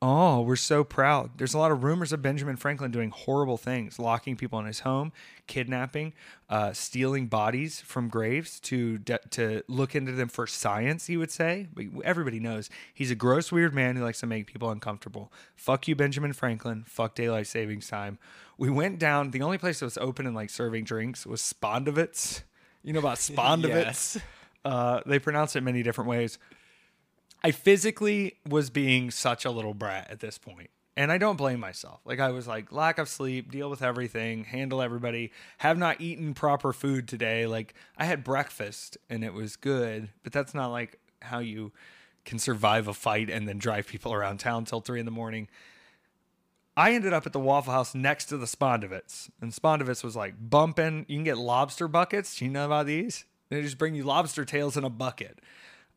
Oh, 0.00 0.42
we're 0.42 0.54
so 0.54 0.84
proud. 0.84 1.30
There's 1.38 1.54
a 1.54 1.58
lot 1.58 1.72
of 1.72 1.82
rumors 1.82 2.12
of 2.12 2.22
Benjamin 2.22 2.54
Franklin 2.54 2.92
doing 2.92 3.10
horrible 3.10 3.56
things, 3.56 3.98
locking 3.98 4.36
people 4.36 4.60
in 4.60 4.66
his 4.66 4.80
home, 4.80 5.10
kidnapping, 5.48 6.12
uh, 6.48 6.72
stealing 6.72 7.26
bodies 7.26 7.80
from 7.80 8.08
graves 8.08 8.60
to 8.60 8.98
de- 8.98 9.18
to 9.30 9.64
look 9.66 9.96
into 9.96 10.12
them 10.12 10.28
for 10.28 10.46
science. 10.46 11.08
He 11.08 11.16
would 11.16 11.32
say, 11.32 11.66
but 11.74 11.86
everybody 12.04 12.38
knows 12.38 12.70
he's 12.94 13.10
a 13.10 13.16
gross, 13.16 13.50
weird 13.50 13.74
man 13.74 13.96
who 13.96 14.04
likes 14.04 14.20
to 14.20 14.26
make 14.28 14.46
people 14.46 14.70
uncomfortable. 14.70 15.32
Fuck 15.56 15.88
you, 15.88 15.96
Benjamin 15.96 16.32
Franklin. 16.32 16.84
Fuck 16.86 17.16
daylight 17.16 17.48
savings 17.48 17.88
time. 17.88 18.18
We 18.56 18.70
went 18.70 19.00
down. 19.00 19.32
The 19.32 19.42
only 19.42 19.58
place 19.58 19.80
that 19.80 19.86
was 19.86 19.98
open 19.98 20.26
and 20.26 20.34
like 20.36 20.50
serving 20.50 20.84
drinks 20.84 21.26
was 21.26 21.40
Spondivits. 21.42 22.42
You 22.84 22.92
know 22.92 23.00
about 23.00 23.16
Spondivits? 23.18 23.64
Yes. 23.68 24.18
Uh, 24.64 25.00
they 25.06 25.18
pronounce 25.18 25.56
it 25.56 25.62
many 25.62 25.82
different 25.82 26.10
ways. 26.10 26.38
I 27.42 27.50
physically 27.52 28.36
was 28.48 28.70
being 28.70 29.10
such 29.10 29.44
a 29.44 29.50
little 29.50 29.74
brat 29.74 30.08
at 30.10 30.20
this 30.20 30.38
point. 30.38 30.70
And 30.96 31.12
I 31.12 31.18
don't 31.18 31.36
blame 31.36 31.60
myself. 31.60 32.00
Like 32.04 32.18
I 32.18 32.30
was 32.30 32.48
like 32.48 32.72
lack 32.72 32.98
of 32.98 33.08
sleep, 33.08 33.52
deal 33.52 33.70
with 33.70 33.82
everything, 33.82 34.42
handle 34.42 34.82
everybody, 34.82 35.30
have 35.58 35.78
not 35.78 36.00
eaten 36.00 36.34
proper 36.34 36.72
food 36.72 37.06
today. 37.06 37.46
Like 37.46 37.74
I 37.96 38.04
had 38.04 38.24
breakfast 38.24 38.98
and 39.08 39.22
it 39.22 39.32
was 39.32 39.54
good, 39.54 40.08
but 40.24 40.32
that's 40.32 40.54
not 40.54 40.72
like 40.72 40.98
how 41.22 41.38
you 41.38 41.70
can 42.24 42.40
survive 42.40 42.88
a 42.88 42.94
fight 42.94 43.30
and 43.30 43.48
then 43.48 43.58
drive 43.58 43.86
people 43.86 44.12
around 44.12 44.38
town 44.38 44.64
till 44.64 44.80
three 44.80 44.98
in 44.98 45.06
the 45.06 45.12
morning. 45.12 45.48
I 46.76 46.92
ended 46.94 47.12
up 47.12 47.26
at 47.26 47.32
the 47.32 47.40
Waffle 47.40 47.72
House 47.72 47.94
next 47.94 48.26
to 48.26 48.36
the 48.36 48.46
Spondivits, 48.46 49.30
and 49.40 49.50
Spondivits 49.52 50.04
was 50.04 50.14
like 50.14 50.34
bumping. 50.38 51.06
You 51.08 51.16
can 51.16 51.24
get 51.24 51.38
lobster 51.38 51.88
buckets. 51.88 52.36
Do 52.36 52.44
you 52.44 52.50
know 52.50 52.66
about 52.66 52.86
these? 52.86 53.24
They 53.48 53.62
just 53.62 53.78
bring 53.78 53.94
you 53.94 54.04
lobster 54.04 54.44
tails 54.44 54.76
in 54.76 54.84
a 54.84 54.90
bucket. 54.90 55.40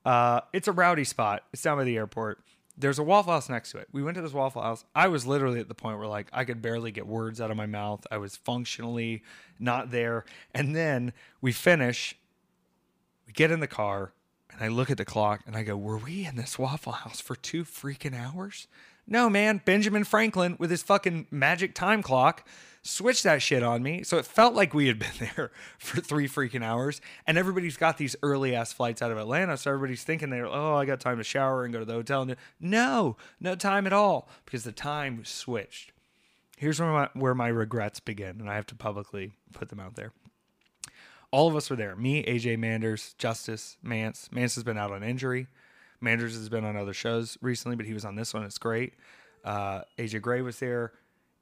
Uh, 0.06 0.42
it's 0.54 0.68
a 0.68 0.72
rowdy 0.72 1.04
spot. 1.04 1.44
It's 1.54 1.62
down 1.62 1.78
by 1.78 1.84
the 1.84 1.98
airport. 1.98 2.40
There's 2.78 3.00
a 3.00 3.04
Waffle 3.04 3.34
House 3.34 3.50
next 3.50 3.72
to 3.72 3.78
it. 3.78 3.88
We 3.92 4.02
went 4.02 4.16
to 4.16 4.22
this 4.22 4.34
Waffle 4.34 4.62
House. 4.62 4.86
I 4.96 5.08
was 5.08 5.28
literally 5.28 5.60
at 5.60 5.68
the 5.68 5.76
point 5.76 6.00
where 6.00 6.08
like 6.08 6.28
I 6.34 6.46
could 6.46 6.62
barely 6.62 6.92
get 6.92 7.06
words 7.06 7.40
out 7.40 7.52
of 7.52 7.58
my 7.58 7.68
mouth. 7.68 8.08
I 8.10 8.18
was 8.18 8.36
functionally 8.36 9.24
not 9.60 9.92
there. 9.92 10.26
And 10.54 10.76
then 10.76 11.14
we 11.42 11.52
finish. 11.52 12.16
We 13.28 13.34
get 13.34 13.52
in 13.52 13.60
the 13.60 13.68
car, 13.68 14.14
and 14.52 14.62
I 14.64 14.70
look 14.70 14.90
at 14.90 14.98
the 14.98 15.06
clock, 15.06 15.42
and 15.46 15.56
I 15.56 15.64
go, 15.64 15.78
"Were 15.78 15.98
we 15.98 16.26
in 16.26 16.38
this 16.38 16.58
Waffle 16.58 16.94
House 16.94 17.22
for 17.22 17.36
two 17.36 17.64
freaking 17.64 18.18
hours?" 18.18 18.68
No, 19.12 19.30
man. 19.30 19.62
Benjamin 19.66 20.06
Franklin 20.06 20.56
with 20.58 20.72
his 20.72 20.82
fucking 20.84 21.28
magic 21.30 21.76
time 21.76 22.02
clock 22.02 22.48
switched 22.82 23.24
that 23.24 23.42
shit 23.42 23.62
on 23.62 23.84
me. 23.84 24.04
So 24.04 24.18
it 24.18 24.26
felt 24.26 24.54
like 24.54 24.74
we 24.74 24.88
had 24.88 25.00
been 25.00 25.12
there 25.36 25.52
for 25.78 26.00
three 26.00 26.30
freaking 26.30 26.64
hours. 26.64 27.02
And 27.28 27.38
everybody's 27.38 27.76
got 27.76 27.98
these 27.98 28.16
early 28.24 28.56
ass 28.56 28.72
flights 28.72 29.02
out 29.02 29.12
of 29.12 29.18
Atlanta. 29.18 29.58
So 29.58 29.70
everybody's 29.70 30.06
thinking 30.06 30.30
they're, 30.30 30.48
oh, 30.48 30.78
I 30.78 30.86
got 30.86 31.02
time 31.02 31.18
to 31.18 31.26
shower 31.26 31.66
and 31.66 31.74
go 31.74 31.80
to 31.80 31.86
the 31.86 31.92
hotel. 31.92 32.26
No, 32.62 33.18
no 33.42 33.56
time 33.56 33.86
at 33.86 33.92
all 33.92 34.30
because 34.46 34.64
the 34.64 34.72
time 34.72 35.26
switched. 35.26 35.92
Here's 36.56 36.80
where 36.80 36.94
my, 36.94 37.10
where 37.14 37.36
my 37.36 37.50
regrets 37.50 38.00
begin. 38.00 38.40
And 38.40 38.50
I 38.50 38.56
have 38.56 38.68
to 38.68 38.76
publicly 38.76 39.34
put 39.52 39.68
them 39.68 39.82
out 39.82 39.96
there. 39.96 40.14
All 41.32 41.50
of 41.50 41.56
us 41.58 41.70
were 41.70 41.76
there. 41.76 41.98
Me, 41.98 42.24
AJ 42.24 42.60
Manders, 42.60 43.14
Justice, 43.18 43.76
Mance. 43.84 44.30
Mance 44.32 44.56
has 44.56 44.64
been 44.64 44.78
out 44.78 44.92
on 44.94 45.04
injury. 45.04 45.48
Manders 46.02 46.36
has 46.36 46.50
been 46.50 46.66
on 46.66 46.76
other 46.76 46.94
shows 46.94 47.38
recently, 47.42 47.78
but 47.78 47.86
he 47.86 47.94
was 47.94 48.04
on 48.04 48.16
this 48.16 48.34
one. 48.34 48.44
It's 48.44 48.58
great. 48.58 48.96
Uh, 49.46 49.82
AJ 49.98 50.22
Gray 50.22 50.42
was 50.42 50.60
there, 50.60 50.94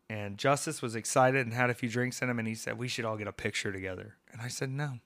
and 0.10 0.38
Justice 0.38 0.82
was 0.82 0.95
excited 0.95 1.45
and 1.45 1.54
had 1.54 1.69
a 1.69 1.74
few 1.74 1.89
drinks 1.89 2.22
in 2.22 2.30
him, 2.30 2.39
and 2.39 2.48
he 2.48 2.56
said, 2.56 2.78
We 2.78 2.88
should 2.88 3.06
all 3.06 3.17
get 3.17 3.28
a 3.28 3.34
picture 3.34 3.72
together. 3.72 4.17
And 4.32 4.41
I 4.41 4.50
said, 4.50 4.69
No. 4.69 5.00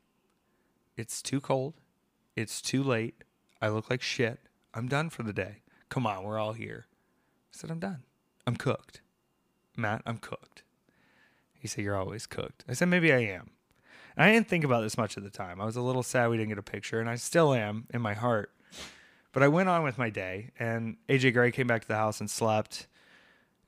It's 0.98 1.22
too 1.22 1.40
cold. 1.40 1.76
It's 2.36 2.62
too 2.62 2.84
late. 2.84 3.24
I 3.62 3.70
look 3.70 3.90
like 3.90 4.02
shit. 4.02 4.40
I'm 4.74 4.88
done 4.88 5.10
for 5.10 5.24
the 5.24 5.34
day. 5.34 5.58
Come 5.90 6.06
on, 6.06 6.24
we're 6.24 6.40
all 6.40 6.54
here. 6.54 6.88
I 6.90 7.58
said, 7.58 7.70
I'm 7.70 7.80
done. 7.80 8.04
I'm 8.46 8.56
cooked. 8.56 9.02
Matt, 9.78 10.02
I'm 10.06 10.18
cooked. 10.18 10.64
He 11.60 11.68
said, 11.68 11.84
You're 11.84 11.96
always 11.96 12.26
cooked. 12.26 12.64
I 12.68 12.74
said, 12.74 12.90
Maybe 12.90 13.14
I 13.14 13.20
am. 13.20 13.52
And 14.16 14.26
I 14.26 14.32
didn't 14.32 14.48
think 14.48 14.64
about 14.64 14.82
this 14.82 14.98
much 14.98 15.18
at 15.18 15.24
the 15.24 15.30
time. 15.30 15.60
I 15.60 15.66
was 15.66 15.76
a 15.76 15.82
little 15.82 16.04
sad 16.04 16.30
we 16.30 16.38
didn't 16.38 16.50
get 16.50 16.58
a 16.58 16.64
picture, 16.64 17.00
and 17.00 17.10
I 17.10 17.16
still 17.16 17.54
am 17.54 17.88
in 17.94 18.02
my 18.02 18.14
heart. 18.14 18.52
But 19.34 19.42
I 19.42 19.48
went 19.48 19.68
on 19.68 19.84
with 19.84 19.98
my 19.98 20.12
day, 20.12 20.52
and 20.60 20.96
AJ 21.10 21.34
Gray 21.34 21.52
came 21.52 21.66
back 21.66 21.82
to 21.82 21.88
the 21.88 21.96
house 21.96 22.20
and 22.20 22.30
slept. 22.30 22.88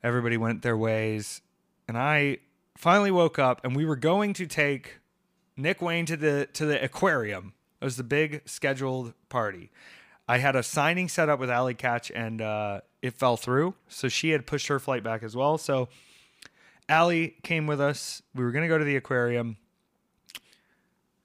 Everybody 0.02 0.36
went 0.36 0.62
their 0.62 0.76
ways, 0.76 1.42
and 1.88 1.98
I 1.98 2.38
finally 2.78 3.10
woke 3.10 3.38
up, 3.38 3.64
and 3.64 3.74
we 3.74 3.84
were 3.84 3.96
going 3.96 4.32
to 4.34 4.46
take 4.46 4.98
Nick 5.56 5.82
Wayne 5.82 6.06
to 6.06 6.16
the 6.16 6.48
to 6.52 6.66
the 6.66 6.82
aquarium. 6.82 7.54
It 7.80 7.84
was 7.84 7.96
the 7.96 8.04
big 8.04 8.42
scheduled 8.46 9.12
party. 9.28 9.70
I 10.28 10.38
had 10.38 10.54
a 10.54 10.62
signing 10.62 11.08
set 11.08 11.28
up 11.28 11.40
with 11.40 11.50
Allie 11.50 11.74
Katch, 11.74 12.12
and 12.14 12.40
uh, 12.40 12.80
it 13.02 13.14
fell 13.14 13.36
through. 13.36 13.74
So 13.88 14.08
she 14.08 14.30
had 14.30 14.46
pushed 14.46 14.68
her 14.68 14.78
flight 14.78 15.02
back 15.02 15.24
as 15.24 15.34
well. 15.34 15.58
So 15.58 15.88
Allie 16.88 17.36
came 17.42 17.66
with 17.66 17.80
us. 17.80 18.22
We 18.34 18.44
were 18.44 18.52
going 18.52 18.62
to 18.62 18.68
go 18.68 18.78
to 18.78 18.84
the 18.84 18.96
aquarium. 18.96 19.56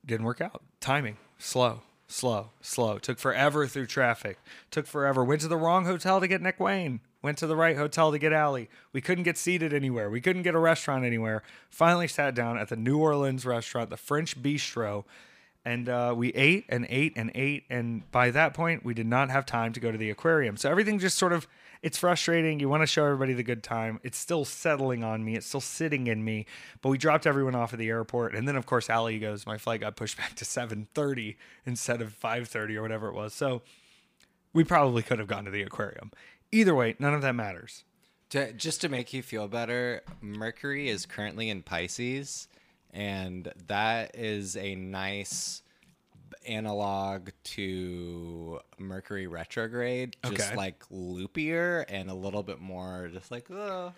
Didn't 0.04 0.26
work 0.26 0.42
out. 0.42 0.64
Timing 0.80 1.18
slow 1.38 1.82
slow, 2.12 2.50
slow. 2.62 2.98
Took 2.98 3.20
forever 3.20 3.68
through 3.68 3.88
traffic. 3.88 4.38
Took 4.70 4.88
forever. 4.88 5.24
Went 5.24 5.42
to 5.42 5.48
the 5.48 5.58
wrong 5.58 5.86
hotel 5.86 6.20
to 6.20 6.28
get 6.28 6.42
Nick 6.42 6.60
Wayne. 6.60 7.00
Went 7.22 7.38
to 7.40 7.48
the 7.48 7.56
right 7.56 7.78
hotel 7.78 8.12
to 8.12 8.18
get 8.18 8.34
Allie. 8.34 8.70
We 8.94 9.02
couldn't 9.02 9.24
get 9.24 9.38
seated 9.38 9.74
anywhere. 9.74 10.10
We 10.10 10.22
couldn't 10.22 10.42
get 10.42 10.56
a 10.56 10.60
restaurant 10.60 11.06
anywhere. 11.06 11.44
Finally 11.70 12.08
sat 12.08 12.34
down 12.34 12.58
at 12.58 12.70
the 12.70 12.76
New 12.76 12.98
Orleans 12.98 13.46
restaurant, 13.46 13.90
the 13.90 13.98
French 13.98 14.42
Bistro, 14.42 15.04
and 15.64 15.88
uh, 15.88 16.14
we 16.18 16.30
ate 16.30 16.66
and 16.68 16.88
ate 16.90 17.14
and 17.16 17.32
ate. 17.36 17.66
And 17.70 18.10
by 18.12 18.32
that 18.32 18.54
point, 18.54 18.84
we 18.84 18.94
did 18.94 19.06
not 19.06 19.30
have 19.30 19.46
time 19.46 19.74
to 19.74 19.80
go 19.80 19.92
to 19.92 19.98
the 19.98 20.10
aquarium. 20.10 20.58
So 20.58 20.70
everything 20.72 20.98
just 20.98 21.18
sort 21.18 21.34
of 21.34 21.48
it's 21.82 21.98
frustrating. 21.98 22.60
You 22.60 22.70
want 22.70 22.84
to 22.84 22.88
show 22.88 23.06
everybody 23.06 23.34
the 23.34 23.44
good 23.44 23.64
time. 23.64 24.00
It's 24.04 24.18
still 24.18 24.46
settling 24.46 25.04
on 25.04 25.24
me. 25.24 25.36
It's 25.36 25.48
still 25.48 25.62
sitting 25.62 26.08
in 26.08 26.24
me. 26.24 26.46
But 26.82 26.90
we 26.90 26.98
dropped 26.98 27.26
everyone 27.26 27.56
off 27.56 27.74
at 27.74 27.80
the 27.80 27.90
airport, 27.90 28.36
and 28.36 28.48
then 28.48 28.56
of 28.56 28.66
course 28.66 28.90
Allie 28.90 29.20
goes, 29.20 29.46
my 29.46 29.58
flight 29.58 29.82
got 29.82 29.96
pushed 29.96 30.18
back 30.18 30.36
to 30.36 30.46
7:30 30.46 31.38
instead 31.66 32.02
of 32.02 32.14
5:30 32.20 32.76
or 32.76 32.82
whatever 32.82 33.08
it 33.08 33.16
was. 33.16 33.34
So 33.34 33.62
we 34.54 34.64
probably 34.64 35.02
could 35.02 35.20
have 35.20 35.28
gone 35.28 35.46
to 35.46 35.52
the 35.52 35.64
aquarium. 35.64 36.12
Either 36.52 36.76
way, 36.76 36.96
none 37.00 37.14
of 37.14 37.22
that 37.22 37.36
matters. 37.36 37.84
To, 38.32 38.54
just 38.54 38.82
to 38.82 38.90
make 38.90 39.14
you 39.14 39.22
feel 39.22 39.48
better, 39.48 40.04
Mercury 40.22 40.88
is 40.88 41.06
currently 41.06 41.50
in 41.50 41.64
Pisces, 41.64 42.48
and 42.92 43.52
that 43.68 44.16
is 44.16 44.56
a 44.56 44.76
nice 44.76 45.64
analog 46.46 47.30
to 47.44 48.60
Mercury 48.78 49.28
retrograde, 49.28 50.16
just 50.26 50.50
Okay. 50.50 50.56
like 50.56 50.84
loopier 50.90 51.86
and 51.90 52.10
a 52.10 52.14
little 52.14 52.44
bit 52.44 52.60
more 52.60 53.10
just 53.14 53.32
like, 53.32 53.50
oh. 53.52 53.94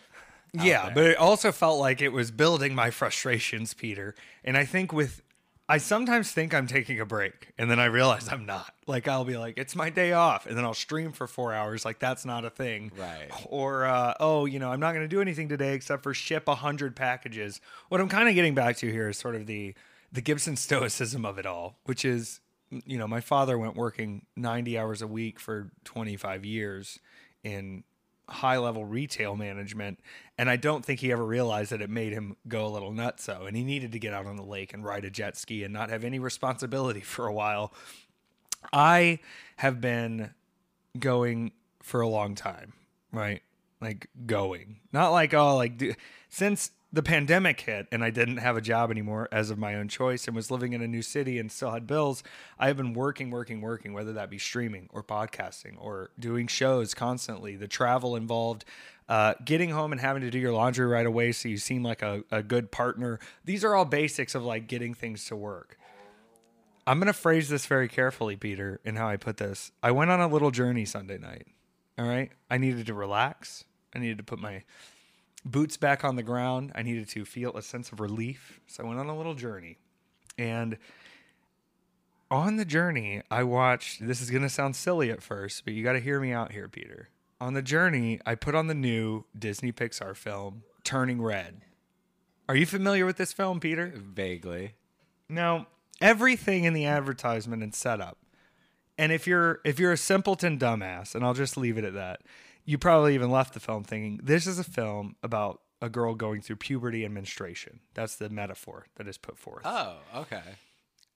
Yeah, 0.54 0.86
there. 0.86 0.94
but 0.94 1.04
it 1.06 1.18
also 1.18 1.52
felt 1.52 1.80
like 1.80 2.02
it 2.02 2.10
was 2.10 2.30
building 2.30 2.76
my 2.76 2.92
frustrations, 2.92 3.74
Peter. 3.74 4.14
And 4.44 4.56
I 4.58 4.66
think 4.66 4.94
with 4.94 5.22
I 5.70 5.78
sometimes 5.78 6.30
think 6.32 6.54
I'm 6.54 6.68
taking 6.68 7.00
a 7.00 7.06
break 7.06 7.54
and 7.58 7.72
then 7.72 7.80
I 7.80 7.86
realize 7.86 8.28
I'm 8.30 8.46
not. 8.46 8.74
Like 8.86 9.08
I'll 9.08 9.24
be 9.26 9.38
like, 9.38 9.58
it's 9.58 9.76
my 9.78 9.90
day 9.90 10.12
off, 10.12 10.46
and 10.46 10.58
then 10.58 10.66
I'll 10.66 10.74
stream 10.74 11.14
for 11.14 11.26
four 11.26 11.54
hours. 11.54 11.86
Like 11.86 12.00
that's 12.00 12.26
not 12.26 12.44
a 12.46 12.50
thing. 12.50 12.92
Right. 12.98 13.30
Or 13.46 13.86
uh, 13.86 14.14
oh, 14.20 14.46
you 14.46 14.60
know, 14.60 14.70
I'm 14.70 14.82
not 14.82 14.94
gonna 14.94 15.08
do 15.08 15.22
anything 15.22 15.48
today 15.50 15.74
except 15.74 16.04
for 16.04 16.14
ship 16.14 16.48
a 16.50 16.56
hundred 16.56 16.96
packages. 16.96 17.62
What 17.90 18.02
I'm 18.02 18.10
kind 18.10 18.28
of 18.28 18.36
getting 18.36 18.54
back 18.54 18.76
to 18.78 18.92
here 18.92 19.08
is 19.10 19.18
sort 19.18 19.36
of 19.36 19.48
the 19.48 19.74
the 20.14 20.22
Gibson 20.22 20.56
stoicism 20.68 21.26
of 21.26 21.38
it 21.38 21.46
all, 21.46 21.80
which 21.84 22.06
is 22.06 22.40
you 22.86 22.98
know, 22.98 23.08
my 23.08 23.22
father 23.22 23.58
went 23.58 23.76
working 23.76 24.26
90 24.36 24.78
hours 24.78 25.02
a 25.02 25.08
week 25.08 25.40
for 25.40 25.72
25 25.84 26.46
years 26.46 27.00
in 27.44 27.84
high 28.30 28.58
level 28.58 28.86
retail 28.86 29.36
management. 29.36 30.00
And 30.38 30.50
I 30.50 30.56
don't 30.56 30.84
think 30.84 31.00
he 31.00 31.12
ever 31.12 31.26
realized 31.26 31.72
that 31.72 31.82
it 31.82 31.90
made 31.90 32.14
him 32.14 32.36
go 32.48 32.66
a 32.66 32.70
little 32.70 32.92
nuts. 32.92 33.24
So, 33.24 33.46
and 33.46 33.56
he 33.56 33.64
needed 33.64 33.92
to 33.92 34.00
get 34.00 34.14
out 34.14 34.26
on 34.26 34.38
the 34.38 34.44
lake 34.44 34.74
and 34.74 34.84
ride 34.84 35.06
a 35.06 35.10
jet 35.10 35.38
ski 35.38 35.64
and 35.64 35.74
not 35.74 35.90
have 35.90 36.04
any 36.04 36.20
responsibility 36.20 37.02
for 37.02 37.28
a 37.28 37.34
while. 37.34 37.74
I 38.72 39.20
have 39.58 39.82
been 39.82 40.34
going 40.98 41.52
for 41.82 42.02
a 42.02 42.08
long 42.08 42.36
time, 42.36 42.74
right? 43.12 43.42
Like 43.82 44.08
going, 44.26 44.78
not 44.94 45.10
like, 45.10 45.34
oh, 45.34 45.58
like 45.58 45.78
d- 45.78 45.96
since 46.30 46.72
the 46.94 47.02
pandemic 47.02 47.60
hit 47.62 47.88
and 47.92 48.04
I 48.04 48.12
didn't 48.12 48.38
have 48.38 48.56
a 48.56 48.62
job 48.62 48.92
anymore 48.92 49.28
as 49.32 49.50
of 49.50 49.58
my 49.58 49.74
own 49.74 49.88
choice 49.88 50.28
and 50.28 50.36
was 50.36 50.52
living 50.52 50.74
in 50.74 50.82
a 50.84 50.88
new 50.88 51.02
city 51.02 51.40
and 51.40 51.52
still 51.52 51.72
had 51.72 51.88
bills, 51.88 52.24
I 52.60 52.68
have 52.68 52.78
been 52.78 52.94
working, 52.94 53.32
working, 53.32 53.62
working, 53.62 53.94
whether 53.94 54.14
that 54.14 54.30
be 54.30 54.38
streaming 54.38 54.90
or 54.94 55.04
podcasting 55.04 55.74
or 55.80 56.12
doing 56.20 56.46
shows 56.46 56.94
constantly, 56.94 57.56
the 57.56 57.68
travel 57.68 58.16
involved, 58.16 58.64
uh, 59.10 59.34
getting 59.44 59.72
home 59.72 59.92
and 59.92 60.00
having 60.00 60.22
to 60.22 60.30
do 60.30 60.38
your 60.38 60.54
laundry 60.54 60.86
right 60.86 61.08
away 61.08 61.32
so 61.32 61.50
you 61.50 61.58
seem 61.58 61.82
like 61.82 62.04
a, 62.04 62.24
a 62.30 62.44
good 62.44 62.72
partner. 62.72 63.20
These 63.44 63.64
are 63.64 63.74
all 63.74 63.86
basics 63.86 64.36
of 64.36 64.44
like 64.44 64.68
getting 64.68 64.94
things 64.94 65.26
to 65.26 65.36
work. 65.36 65.80
I'm 66.86 67.00
going 67.00 67.08
to 67.08 67.14
phrase 67.14 67.50
this 67.50 67.66
very 67.66 67.88
carefully, 67.88 68.36
Peter, 68.36 68.80
in 68.86 68.98
how 68.98 69.08
I 69.08 69.18
put 69.18 69.38
this. 69.38 69.72
I 69.82 69.90
went 69.92 70.12
on 70.12 70.20
a 70.20 70.28
little 70.28 70.52
journey 70.52 70.86
Sunday 70.86 71.18
night. 71.18 71.48
All 71.98 72.06
right. 72.06 72.32
I 72.52 72.60
needed 72.60 72.86
to 72.86 72.94
relax. 72.94 73.66
I 73.96 74.00
needed 74.00 74.18
to 74.18 74.24
put 74.24 74.40
my 74.40 74.64
boots 75.46 75.78
back 75.78 76.04
on 76.04 76.16
the 76.16 76.24
ground. 76.24 76.72
I 76.76 76.84
needed 76.84 77.10
to 77.10 77.26
feel 77.26 77.56
a 77.56 77.62
sense 77.62 77.92
of 77.92 78.00
relief. 78.00 78.60
So 78.68 78.84
I 78.84 78.88
went 78.88 79.00
on 79.00 79.10
a 79.10 79.18
little 79.18 79.36
journey. 79.36 79.78
And 80.38 80.78
on 82.32 82.56
the 82.56 82.66
journey, 82.66 83.22
I 83.30 83.44
watched 83.44 84.06
this 84.06 84.22
is 84.22 84.30
going 84.32 84.44
to 84.44 84.50
sound 84.50 84.76
silly 84.76 85.12
at 85.12 85.22
first, 85.22 85.66
but 85.66 85.74
you 85.74 85.84
got 85.84 85.94
to 85.94 86.00
hear 86.00 86.20
me 86.20 86.32
out 86.32 86.52
here, 86.52 86.68
Peter. 86.68 87.10
On 87.40 87.54
the 87.54 87.62
journey, 87.62 88.20
I 88.26 88.36
put 88.36 88.56
on 88.56 88.68
the 88.68 88.74
new 88.74 89.26
Disney 89.38 89.72
Pixar 89.72 90.16
film, 90.16 90.64
Turning 90.84 91.22
Red. 91.22 91.62
Are 92.50 92.56
you 92.56 92.66
familiar 92.66 93.06
with 93.06 93.18
this 93.18 93.34
film, 93.34 93.60
Peter? 93.60 93.94
Vaguely. 93.96 94.74
Now, 95.30 95.68
everything 96.02 96.64
in 96.64 96.74
the 96.74 96.86
advertisement 96.86 97.64
and 97.64 97.74
setup. 97.74 98.18
And 98.98 99.12
if 99.12 99.26
you're 99.26 99.60
if 99.64 99.80
you're 99.80 99.92
a 99.92 99.98
simpleton 99.98 100.60
dumbass, 100.60 101.16
and 101.16 101.24
I'll 101.24 101.34
just 101.34 101.58
leave 101.58 101.78
it 101.78 101.84
at 101.84 101.94
that, 101.94 102.22
you 102.66 102.78
probably 102.78 103.14
even 103.16 103.30
left 103.32 103.54
the 103.54 103.60
film 103.60 103.84
thinking 103.84 104.20
this 104.24 104.48
is 104.48 104.60
a 104.60 104.64
film 104.64 105.16
about 105.24 105.62
a 105.82 105.90
girl 105.90 106.16
going 106.16 106.42
through 106.42 106.56
puberty 106.56 107.04
and 107.04 107.14
menstruation. 107.14 107.82
That's 107.94 108.16
the 108.16 108.30
metaphor 108.30 108.88
that 108.96 109.08
is 109.08 109.18
put 109.18 109.38
forth. 109.38 109.64
Oh, 109.66 109.98
okay. 110.16 110.56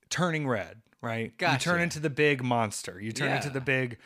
Turning 0.10 0.48
red, 0.48 0.82
right? 1.02 1.32
You 1.40 1.58
turn 1.58 1.82
into 1.82 2.00
the 2.00 2.10
big 2.10 2.44
monster. 2.44 3.00
You 3.00 3.12
turn 3.12 3.32
into 3.32 3.50
the 3.50 3.62
big 3.62 3.98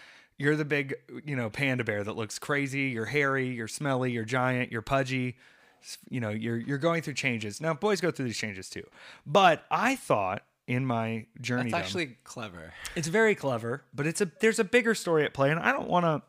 you're 0.41 0.55
the 0.55 0.65
big, 0.65 0.95
you 1.23 1.35
know, 1.35 1.51
panda 1.51 1.83
bear 1.83 2.03
that 2.03 2.15
looks 2.15 2.39
crazy, 2.39 2.89
you're 2.89 3.05
hairy, 3.05 3.49
you're 3.49 3.67
smelly, 3.67 4.11
you're 4.11 4.25
giant, 4.25 4.71
you're 4.71 4.81
pudgy. 4.81 5.37
You 6.09 6.19
know, 6.19 6.29
you're 6.29 6.57
you're 6.57 6.77
going 6.77 7.01
through 7.01 7.13
changes. 7.15 7.61
Now, 7.61 7.73
boys 7.73 8.01
go 8.01 8.11
through 8.11 8.25
these 8.25 8.37
changes 8.37 8.69
too. 8.69 8.83
But 9.25 9.65
I 9.69 9.95
thought 9.95 10.43
in 10.67 10.85
my 10.85 11.25
journey 11.39 11.71
That's 11.71 11.85
actually 11.85 12.17
clever. 12.23 12.73
it's 12.95 13.07
very 13.07 13.35
clever, 13.35 13.83
but 13.93 14.05
it's 14.07 14.21
a 14.21 14.31
there's 14.41 14.59
a 14.59 14.63
bigger 14.63 14.93
story 14.95 15.25
at 15.25 15.33
play, 15.33 15.49
and 15.49 15.59
I 15.59 15.71
don't 15.71 15.89
want 15.89 16.05
to 16.05 16.21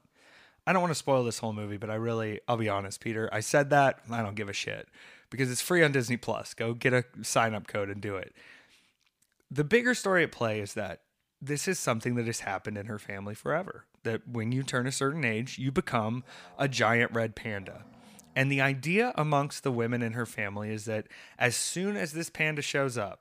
I 0.67 0.73
don't 0.73 0.83
want 0.83 0.93
to 0.93 0.99
spoil 0.99 1.25
this 1.25 1.39
whole 1.39 1.53
movie, 1.53 1.77
but 1.77 1.91
I 1.91 1.95
really 1.95 2.41
I'll 2.47 2.57
be 2.57 2.69
honest, 2.69 3.01
Peter. 3.01 3.29
I 3.33 3.41
said 3.41 3.71
that 3.71 4.01
I 4.11 4.23
don't 4.23 4.37
give 4.37 4.49
a 4.49 4.53
shit 4.53 4.89
because 5.31 5.51
it's 5.51 5.61
free 5.61 5.83
on 5.83 5.93
Disney 5.93 6.17
Plus. 6.17 6.55
Go 6.55 6.75
get 6.75 6.93
a 6.93 7.05
sign 7.23 7.55
up 7.55 7.67
code 7.67 7.89
and 7.89 8.01
do 8.01 8.17
it. 8.17 8.35
The 9.51 9.65
bigger 9.65 9.95
story 9.95 10.23
at 10.23 10.33
play 10.33 10.61
is 10.61 10.75
that 10.75 11.01
this 11.41 11.67
is 11.67 11.79
something 11.79 12.15
that 12.15 12.27
has 12.27 12.41
happened 12.41 12.79
in 12.79 12.87
her 12.87 12.99
family 12.99 13.35
forever. 13.35 13.85
That 14.05 14.27
when 14.29 14.53
you 14.53 14.63
turn 14.63 14.87
a 14.87 14.93
certain 14.93 15.25
age, 15.25 15.59
you 15.59 15.73
become 15.73 16.25
a 16.59 16.69
giant 16.69 17.13
red 17.13 17.35
panda. 17.35 17.85
And 18.35 18.51
the 18.51 18.61
idea 18.61 19.13
amongst 19.17 19.63
the 19.63 19.73
women 19.73 20.03
in 20.03 20.15
her 20.15 20.27
family 20.27 20.71
is 20.71 20.87
that 20.87 21.07
as 21.39 21.55
soon 21.55 21.97
as 21.97 22.13
this 22.13 22.31
panda 22.31 22.63
shows 22.63 22.97
up, 22.97 23.21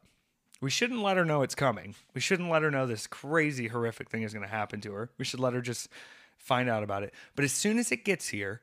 we 0.62 0.70
shouldn't 0.70 1.02
let 1.02 1.18
her 1.18 1.26
know 1.26 1.42
it's 1.42 1.56
coming. 1.56 1.96
We 2.14 2.22
shouldn't 2.22 2.50
let 2.50 2.62
her 2.62 2.72
know 2.72 2.86
this 2.86 3.08
crazy, 3.08 3.68
horrific 3.68 4.10
thing 4.10 4.22
is 4.22 4.34
going 4.34 4.46
to 4.46 4.52
happen 4.52 4.80
to 4.82 4.94
her. 4.94 5.10
We 5.18 5.26
should 5.26 5.40
let 5.40 5.54
her 5.54 5.62
just 5.62 5.90
find 6.42 6.70
out 6.70 6.84
about 6.84 7.04
it. 7.04 7.14
But 7.36 7.46
as 7.46 7.52
soon 7.52 7.80
as 7.80 7.92
it 7.92 8.04
gets 8.04 8.30
here, 8.30 8.62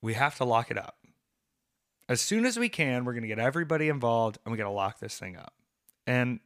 we 0.00 0.14
have 0.14 0.36
to 0.36 0.44
lock 0.44 0.70
it 0.70 0.78
up. 0.78 0.96
As 2.08 2.20
soon 2.20 2.46
as 2.46 2.58
we 2.58 2.68
can, 2.68 3.04
we're 3.04 3.12
going 3.12 3.22
to 3.22 3.28
get 3.28 3.38
everybody 3.38 3.88
involved 3.88 4.38
and 4.44 4.52
we 4.52 4.58
got 4.58 4.64
to 4.64 4.70
lock 4.70 4.98
this 4.98 5.18
thing 5.18 5.36
up. 5.36 5.52
And 6.06 6.40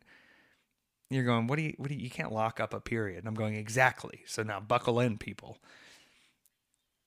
you're 1.11 1.25
going, 1.25 1.47
what 1.47 1.57
do 1.57 1.62
you, 1.62 1.75
what 1.77 1.88
do 1.88 1.95
you, 1.95 2.01
you 2.01 2.11
can't 2.11 2.33
lock 2.33 2.59
up 2.59 2.75
a 2.75 2.81
period. 2.81 3.18
And 3.18 3.29
I'm 3.29 3.35
going, 3.35 3.55
exactly. 3.55 4.23
So 4.27 4.42
now 4.42 4.59
buckle 4.59 4.99
in, 4.99 5.18
people. 5.18 5.59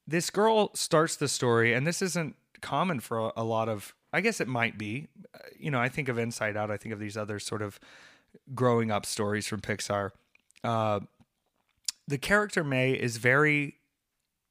This 0.08 0.30
girl 0.30 0.70
starts 0.76 1.16
the 1.16 1.28
story, 1.28 1.74
and 1.74 1.86
this 1.88 2.02
isn't 2.02 2.36
common 2.62 3.00
for 3.00 3.34
a, 3.36 3.44
lot 3.44 3.68
of, 3.68 3.96
I 4.14 4.22
guess 4.22 4.40
it 4.40 4.48
might 4.48 4.78
be. 4.78 5.08
Uh, 5.34 5.40
You 5.60 5.72
know, 5.72 5.80
I 5.80 5.90
think 5.90 6.08
of 6.08 6.20
Inside 6.20 6.56
Out, 6.56 6.70
I 6.70 6.78
think 6.78 6.94
of 6.94 7.00
these 7.00 7.18
other 7.18 7.40
sort 7.40 7.64
of 7.64 7.80
growing 8.54 8.92
up 8.92 9.06
stories 9.06 9.48
from 9.48 9.62
Pixar. 9.62 10.12
Uh, 10.64 11.00
the 12.08 12.18
character 12.18 12.63
May 12.63 12.91
is 12.91 13.18
very 13.18 13.76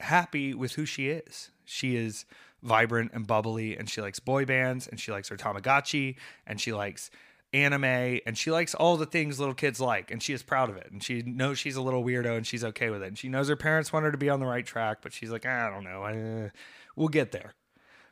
happy 0.00 0.54
with 0.54 0.72
who 0.72 0.84
she 0.84 1.08
is. 1.08 1.50
She 1.64 1.96
is 1.96 2.24
vibrant 2.62 3.12
and 3.14 3.26
bubbly, 3.26 3.76
and 3.76 3.88
she 3.88 4.00
likes 4.00 4.18
boy 4.18 4.44
bands, 4.44 4.86
and 4.88 4.98
she 4.98 5.12
likes 5.12 5.28
her 5.28 5.36
Tamagotchi, 5.36 6.16
and 6.46 6.60
she 6.60 6.72
likes 6.72 7.10
anime, 7.52 7.84
and 8.26 8.36
she 8.36 8.50
likes 8.50 8.74
all 8.74 8.96
the 8.96 9.06
things 9.06 9.38
little 9.38 9.54
kids 9.54 9.80
like, 9.80 10.10
and 10.10 10.22
she 10.22 10.32
is 10.32 10.42
proud 10.42 10.68
of 10.68 10.76
it. 10.76 10.90
And 10.90 11.02
she 11.02 11.22
knows 11.22 11.58
she's 11.58 11.76
a 11.76 11.82
little 11.82 12.02
weirdo, 12.02 12.36
and 12.36 12.46
she's 12.46 12.64
okay 12.64 12.90
with 12.90 13.02
it. 13.02 13.06
And 13.06 13.18
she 13.18 13.28
knows 13.28 13.48
her 13.48 13.56
parents 13.56 13.92
want 13.92 14.04
her 14.04 14.12
to 14.12 14.18
be 14.18 14.28
on 14.28 14.40
the 14.40 14.46
right 14.46 14.66
track, 14.66 14.98
but 15.02 15.12
she's 15.12 15.30
like, 15.30 15.46
I 15.46 15.70
don't 15.70 15.84
know, 15.84 16.02
uh, 16.02 16.48
we'll 16.96 17.08
get 17.08 17.32
there. 17.32 17.54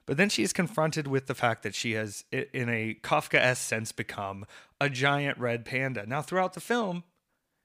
But 0.06 0.16
then 0.16 0.28
she's 0.28 0.52
confronted 0.52 1.06
with 1.06 1.26
the 1.26 1.34
fact 1.34 1.62
that 1.62 1.74
she 1.74 1.92
has, 1.92 2.24
in 2.32 2.68
a 2.68 2.94
Kafka 3.02 3.38
esque 3.38 3.62
sense, 3.62 3.92
become 3.92 4.44
a 4.80 4.88
giant 4.88 5.38
red 5.38 5.64
panda. 5.64 6.04
Now, 6.06 6.22
throughout 6.22 6.54
the 6.54 6.60
film, 6.60 7.04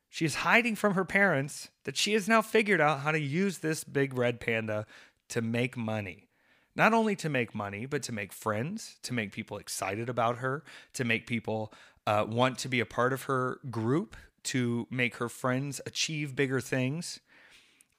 she 0.09 0.25
is 0.25 0.35
hiding 0.35 0.75
from 0.75 0.93
her 0.93 1.05
parents 1.05 1.69
that 1.83 1.97
she 1.97 2.13
has 2.13 2.27
now 2.27 2.41
figured 2.41 2.81
out 2.81 3.01
how 3.01 3.11
to 3.11 3.19
use 3.19 3.59
this 3.59 3.83
big 3.83 4.17
red 4.17 4.39
panda 4.39 4.85
to 5.29 5.41
make 5.41 5.75
money. 5.75 6.27
Not 6.75 6.93
only 6.93 7.15
to 7.17 7.29
make 7.29 7.55
money, 7.55 7.85
but 7.85 8.03
to 8.03 8.11
make 8.11 8.31
friends, 8.31 8.97
to 9.03 9.13
make 9.13 9.31
people 9.31 9.57
excited 9.57 10.09
about 10.09 10.37
her, 10.37 10.63
to 10.93 11.03
make 11.03 11.25
people 11.25 11.73
uh, 12.05 12.25
want 12.27 12.59
to 12.59 12.69
be 12.69 12.79
a 12.79 12.85
part 12.85 13.13
of 13.13 13.23
her 13.23 13.59
group, 13.69 14.15
to 14.43 14.87
make 14.89 15.15
her 15.15 15.27
friends 15.27 15.81
achieve 15.85 16.35
bigger 16.35 16.61
things. 16.61 17.19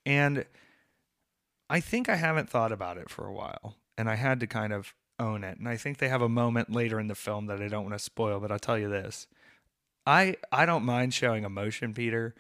And 0.07 0.47
I 1.69 1.81
think 1.81 2.09
I 2.09 2.17
haven't 2.17 2.49
thought 2.49 2.73
about 2.73 2.97
it 2.97 3.11
for 3.11 3.27
a 3.27 3.33
while, 3.33 3.77
and 3.99 4.09
I 4.09 4.15
had 4.15 4.41
to 4.41 4.47
kind 4.47 4.73
of 4.73 4.95
own 5.19 5.45
it. 5.45 5.59
And 5.59 5.69
I 5.69 5.77
think 5.77 5.99
they 5.99 6.09
have 6.09 6.23
a 6.23 6.29
moment 6.29 6.73
later 6.73 6.99
in 6.99 7.09
the 7.09 7.15
film 7.15 7.47
that 7.47 7.61
I 7.61 7.69
don't 7.69 7.85
want 7.85 7.95
to 7.95 8.03
spoil, 8.03 8.41
but 8.41 8.51
I'll 8.51 8.59
tell 8.59 8.79
you 8.79 8.89
this. 8.89 9.27
I 10.09 10.37
I 10.51 10.65
don't 10.65 10.85
mind 10.85 11.13
showing 11.13 11.45
emotion, 11.45 11.93
Peter. 11.93 12.35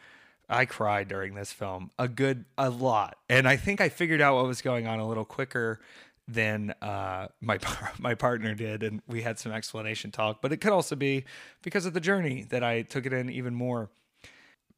I 0.48 0.64
cried 0.64 1.08
during 1.08 1.34
this 1.34 1.52
film 1.52 1.90
a 1.98 2.08
good 2.08 2.46
a 2.56 2.70
lot, 2.70 3.18
and 3.28 3.46
I 3.46 3.56
think 3.56 3.82
I 3.82 3.90
figured 3.90 4.22
out 4.22 4.36
what 4.36 4.46
was 4.46 4.62
going 4.62 4.86
on 4.86 5.00
a 5.00 5.06
little 5.06 5.26
quicker 5.26 5.78
than 6.26 6.74
uh, 6.80 7.28
my 7.42 7.58
my 7.98 8.14
partner 8.14 8.54
did, 8.54 8.82
and 8.82 9.02
we 9.06 9.20
had 9.20 9.38
some 9.38 9.52
explanation 9.52 10.10
talk. 10.10 10.40
But 10.40 10.50
it 10.50 10.62
could 10.62 10.72
also 10.72 10.96
be 10.96 11.26
because 11.62 11.84
of 11.84 11.92
the 11.92 12.00
journey 12.00 12.46
that 12.48 12.64
I 12.64 12.82
took 12.82 13.04
it 13.04 13.12
in 13.12 13.28
even 13.28 13.54
more. 13.54 13.90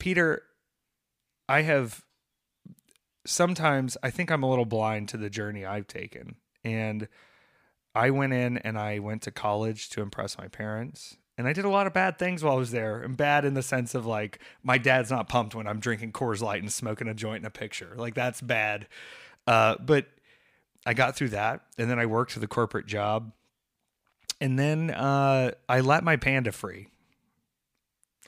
Peter, 0.00 0.42
I 1.48 1.62
have 1.62 2.02
sometimes 3.24 3.96
I 4.02 4.10
think 4.10 4.32
I'm 4.32 4.42
a 4.42 4.50
little 4.50 4.64
blind 4.64 5.08
to 5.10 5.16
the 5.16 5.30
journey 5.30 5.64
I've 5.64 5.86
taken, 5.86 6.34
and 6.64 7.06
I 7.94 8.10
went 8.10 8.32
in 8.32 8.58
and 8.58 8.76
I 8.76 8.98
went 8.98 9.22
to 9.22 9.30
college 9.30 9.90
to 9.90 10.02
impress 10.02 10.36
my 10.36 10.48
parents. 10.48 11.18
And 11.40 11.48
I 11.48 11.54
did 11.54 11.64
a 11.64 11.70
lot 11.70 11.86
of 11.86 11.94
bad 11.94 12.18
things 12.18 12.44
while 12.44 12.52
I 12.52 12.58
was 12.58 12.70
there. 12.70 13.00
And 13.00 13.16
bad 13.16 13.46
in 13.46 13.54
the 13.54 13.62
sense 13.62 13.94
of 13.94 14.04
like, 14.04 14.40
my 14.62 14.76
dad's 14.76 15.10
not 15.10 15.26
pumped 15.26 15.54
when 15.54 15.66
I'm 15.66 15.80
drinking 15.80 16.12
Coors 16.12 16.42
Light 16.42 16.60
and 16.60 16.70
smoking 16.70 17.08
a 17.08 17.14
joint 17.14 17.38
in 17.38 17.46
a 17.46 17.50
picture. 17.50 17.94
Like, 17.96 18.14
that's 18.14 18.42
bad. 18.42 18.86
Uh, 19.46 19.76
but 19.80 20.04
I 20.84 20.92
got 20.92 21.16
through 21.16 21.30
that. 21.30 21.62
And 21.78 21.90
then 21.90 21.98
I 21.98 22.04
worked 22.04 22.38
the 22.38 22.46
corporate 22.46 22.86
job. 22.86 23.32
And 24.38 24.58
then 24.58 24.90
uh, 24.90 25.52
I 25.66 25.80
let 25.80 26.04
my 26.04 26.16
panda 26.16 26.52
free. 26.52 26.88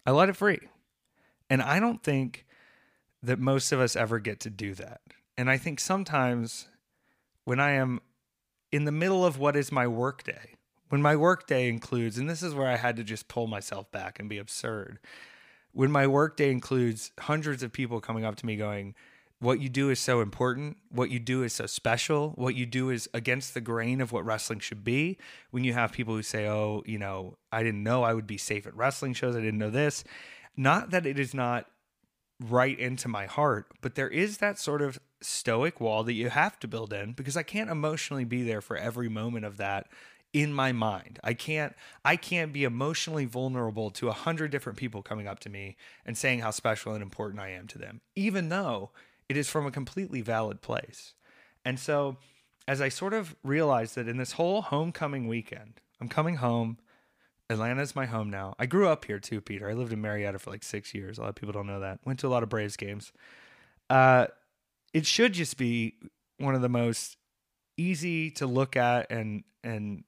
I 0.06 0.12
let 0.12 0.30
it 0.30 0.36
free. 0.36 0.60
And 1.50 1.60
I 1.60 1.80
don't 1.80 2.02
think 2.02 2.46
that 3.22 3.38
most 3.38 3.72
of 3.72 3.80
us 3.80 3.94
ever 3.94 4.20
get 4.20 4.40
to 4.40 4.50
do 4.50 4.72
that. 4.76 5.02
And 5.36 5.50
I 5.50 5.58
think 5.58 5.80
sometimes 5.80 6.66
when 7.44 7.60
I 7.60 7.72
am 7.72 8.00
in 8.72 8.86
the 8.86 8.90
middle 8.90 9.26
of 9.26 9.38
what 9.38 9.54
is 9.54 9.70
my 9.70 9.86
workday, 9.86 10.54
when 10.92 11.00
my 11.00 11.16
workday 11.16 11.70
includes, 11.70 12.18
and 12.18 12.28
this 12.28 12.42
is 12.42 12.54
where 12.54 12.68
I 12.68 12.76
had 12.76 12.96
to 12.96 13.02
just 13.02 13.26
pull 13.26 13.46
myself 13.46 13.90
back 13.90 14.20
and 14.20 14.28
be 14.28 14.36
absurd. 14.36 14.98
When 15.72 15.90
my 15.90 16.06
workday 16.06 16.50
includes 16.50 17.12
hundreds 17.18 17.62
of 17.62 17.72
people 17.72 17.98
coming 17.98 18.26
up 18.26 18.36
to 18.36 18.44
me 18.44 18.56
going, 18.56 18.94
What 19.38 19.58
you 19.58 19.70
do 19.70 19.88
is 19.88 19.98
so 19.98 20.20
important. 20.20 20.76
What 20.90 21.08
you 21.08 21.18
do 21.18 21.44
is 21.44 21.54
so 21.54 21.64
special. 21.64 22.32
What 22.32 22.56
you 22.56 22.66
do 22.66 22.90
is 22.90 23.08
against 23.14 23.54
the 23.54 23.62
grain 23.62 24.02
of 24.02 24.12
what 24.12 24.26
wrestling 24.26 24.58
should 24.58 24.84
be. 24.84 25.16
When 25.50 25.64
you 25.64 25.72
have 25.72 25.92
people 25.92 26.14
who 26.14 26.22
say, 26.22 26.46
Oh, 26.46 26.82
you 26.84 26.98
know, 26.98 27.38
I 27.50 27.62
didn't 27.62 27.82
know 27.82 28.02
I 28.02 28.12
would 28.12 28.26
be 28.26 28.36
safe 28.36 28.66
at 28.66 28.76
wrestling 28.76 29.14
shows. 29.14 29.34
I 29.34 29.40
didn't 29.40 29.60
know 29.60 29.70
this. 29.70 30.04
Not 30.58 30.90
that 30.90 31.06
it 31.06 31.18
is 31.18 31.32
not 31.32 31.70
right 32.38 32.78
into 32.78 33.08
my 33.08 33.24
heart, 33.24 33.72
but 33.80 33.94
there 33.94 34.10
is 34.10 34.38
that 34.38 34.58
sort 34.58 34.82
of 34.82 34.98
stoic 35.22 35.80
wall 35.80 36.04
that 36.04 36.12
you 36.12 36.28
have 36.28 36.58
to 36.58 36.68
build 36.68 36.92
in 36.92 37.12
because 37.12 37.36
I 37.36 37.44
can't 37.44 37.70
emotionally 37.70 38.24
be 38.24 38.42
there 38.42 38.60
for 38.60 38.76
every 38.76 39.08
moment 39.08 39.46
of 39.46 39.56
that 39.56 39.86
in 40.32 40.52
my 40.52 40.72
mind. 40.72 41.18
I 41.22 41.34
can't 41.34 41.74
I 42.04 42.16
can't 42.16 42.52
be 42.52 42.64
emotionally 42.64 43.26
vulnerable 43.26 43.90
to 43.90 44.08
a 44.08 44.12
hundred 44.12 44.50
different 44.50 44.78
people 44.78 45.02
coming 45.02 45.26
up 45.26 45.40
to 45.40 45.50
me 45.50 45.76
and 46.06 46.16
saying 46.16 46.40
how 46.40 46.50
special 46.50 46.94
and 46.94 47.02
important 47.02 47.40
I 47.40 47.50
am 47.50 47.66
to 47.68 47.78
them, 47.78 48.00
even 48.16 48.48
though 48.48 48.90
it 49.28 49.36
is 49.36 49.48
from 49.48 49.66
a 49.66 49.70
completely 49.70 50.20
valid 50.20 50.62
place. 50.62 51.14
And 51.64 51.78
so 51.78 52.16
as 52.66 52.80
I 52.80 52.88
sort 52.88 53.12
of 53.12 53.36
realized 53.42 53.94
that 53.96 54.08
in 54.08 54.16
this 54.16 54.32
whole 54.32 54.62
homecoming 54.62 55.28
weekend, 55.28 55.80
I'm 56.00 56.08
coming 56.08 56.36
home. 56.36 56.78
Atlanta 57.50 57.82
is 57.82 57.94
my 57.94 58.06
home 58.06 58.30
now. 58.30 58.54
I 58.58 58.64
grew 58.64 58.88
up 58.88 59.04
here 59.04 59.18
too, 59.18 59.42
Peter. 59.42 59.68
I 59.68 59.74
lived 59.74 59.92
in 59.92 60.00
Marietta 60.00 60.38
for 60.38 60.50
like 60.50 60.62
six 60.62 60.94
years. 60.94 61.18
A 61.18 61.22
lot 61.22 61.30
of 61.30 61.34
people 61.34 61.52
don't 61.52 61.66
know 61.66 61.80
that. 61.80 62.00
Went 62.04 62.18
to 62.20 62.26
a 62.26 62.30
lot 62.30 62.42
of 62.42 62.48
Braves 62.48 62.76
games. 62.76 63.12
Uh, 63.90 64.28
it 64.94 65.04
should 65.04 65.34
just 65.34 65.58
be 65.58 65.96
one 66.38 66.54
of 66.54 66.62
the 66.62 66.68
most 66.68 67.18
easy 67.76 68.30
to 68.30 68.46
look 68.46 68.76
at 68.76 69.10
and 69.10 69.44
and 69.62 70.04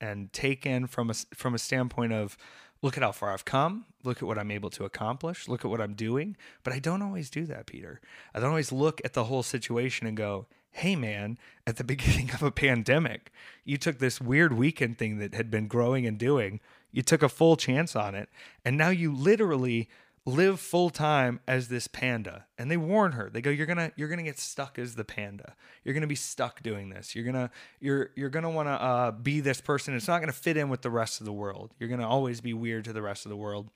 and 0.00 0.32
take 0.32 0.66
in 0.66 0.86
from 0.86 1.10
a 1.10 1.14
from 1.34 1.54
a 1.54 1.58
standpoint 1.58 2.12
of 2.12 2.36
look 2.82 2.96
at 2.96 3.02
how 3.02 3.12
far 3.12 3.32
I've 3.32 3.44
come, 3.44 3.84
look 4.04 4.18
at 4.18 4.22
what 4.22 4.38
I'm 4.38 4.50
able 4.50 4.70
to 4.70 4.84
accomplish, 4.84 5.48
look 5.48 5.64
at 5.64 5.70
what 5.70 5.80
I'm 5.80 5.94
doing. 5.94 6.36
But 6.62 6.72
I 6.72 6.78
don't 6.78 7.02
always 7.02 7.28
do 7.30 7.44
that, 7.46 7.66
Peter. 7.66 8.00
I 8.34 8.40
don't 8.40 8.50
always 8.50 8.72
look 8.72 9.00
at 9.04 9.12
the 9.12 9.24
whole 9.24 9.42
situation 9.42 10.06
and 10.06 10.16
go, 10.16 10.46
hey 10.72 10.96
man, 10.96 11.38
at 11.66 11.76
the 11.76 11.84
beginning 11.92 12.30
of 12.32 12.42
a 12.42 12.50
pandemic, 12.50 13.32
you 13.64 13.76
took 13.76 13.98
this 13.98 14.20
weird 14.20 14.52
weekend 14.52 14.98
thing 14.98 15.18
that 15.18 15.34
had 15.34 15.50
been 15.50 15.68
growing 15.68 16.06
and 16.06 16.18
doing, 16.18 16.60
you 16.92 17.02
took 17.02 17.22
a 17.22 17.28
full 17.28 17.56
chance 17.56 17.94
on 17.94 18.14
it, 18.14 18.28
and 18.64 18.76
now 18.76 18.88
you 18.88 19.12
literally 19.12 19.88
live 20.26 20.60
full 20.60 20.90
time 20.90 21.40
as 21.48 21.68
this 21.68 21.86
panda 21.88 22.46
and 22.58 22.70
they 22.70 22.76
warn 22.76 23.12
her. 23.12 23.30
They 23.30 23.40
go 23.40 23.50
you're 23.50 23.66
gonna 23.66 23.92
you're 23.96 24.08
gonna 24.08 24.22
get 24.22 24.38
stuck 24.38 24.78
as 24.78 24.94
the 24.94 25.04
panda. 25.04 25.54
You're 25.84 25.94
gonna 25.94 26.06
be 26.06 26.14
stuck 26.14 26.62
doing 26.62 26.90
this. 26.90 27.14
You're 27.14 27.24
gonna 27.24 27.50
you're 27.80 28.10
you're 28.16 28.30
gonna 28.30 28.50
want 28.50 28.68
to 28.68 28.72
uh, 28.72 29.10
be 29.12 29.40
this 29.40 29.60
person. 29.60 29.94
It's 29.94 30.08
not 30.08 30.20
gonna 30.20 30.32
fit 30.32 30.56
in 30.56 30.68
with 30.68 30.82
the 30.82 30.90
rest 30.90 31.20
of 31.20 31.26
the 31.26 31.32
world. 31.32 31.72
You're 31.78 31.88
gonna 31.88 32.08
always 32.08 32.40
be 32.40 32.52
weird 32.52 32.84
to 32.84 32.92
the 32.92 33.02
rest 33.02 33.24
of 33.24 33.30
the 33.30 33.36
world. 33.36 33.70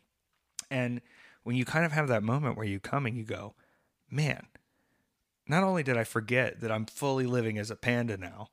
And 0.70 1.00
when 1.44 1.56
you 1.56 1.64
kind 1.64 1.84
of 1.84 1.92
have 1.92 2.08
that 2.08 2.22
moment 2.22 2.56
where 2.56 2.66
you 2.66 2.80
come 2.80 3.06
and 3.06 3.16
you 3.16 3.22
go 3.22 3.54
man 4.10 4.46
not 5.46 5.62
only 5.62 5.82
did 5.82 5.96
i 5.96 6.04
forget 6.04 6.60
that 6.60 6.72
i'm 6.72 6.84
fully 6.84 7.26
living 7.26 7.56
as 7.58 7.70
a 7.70 7.76
panda 7.76 8.16
now 8.16 8.48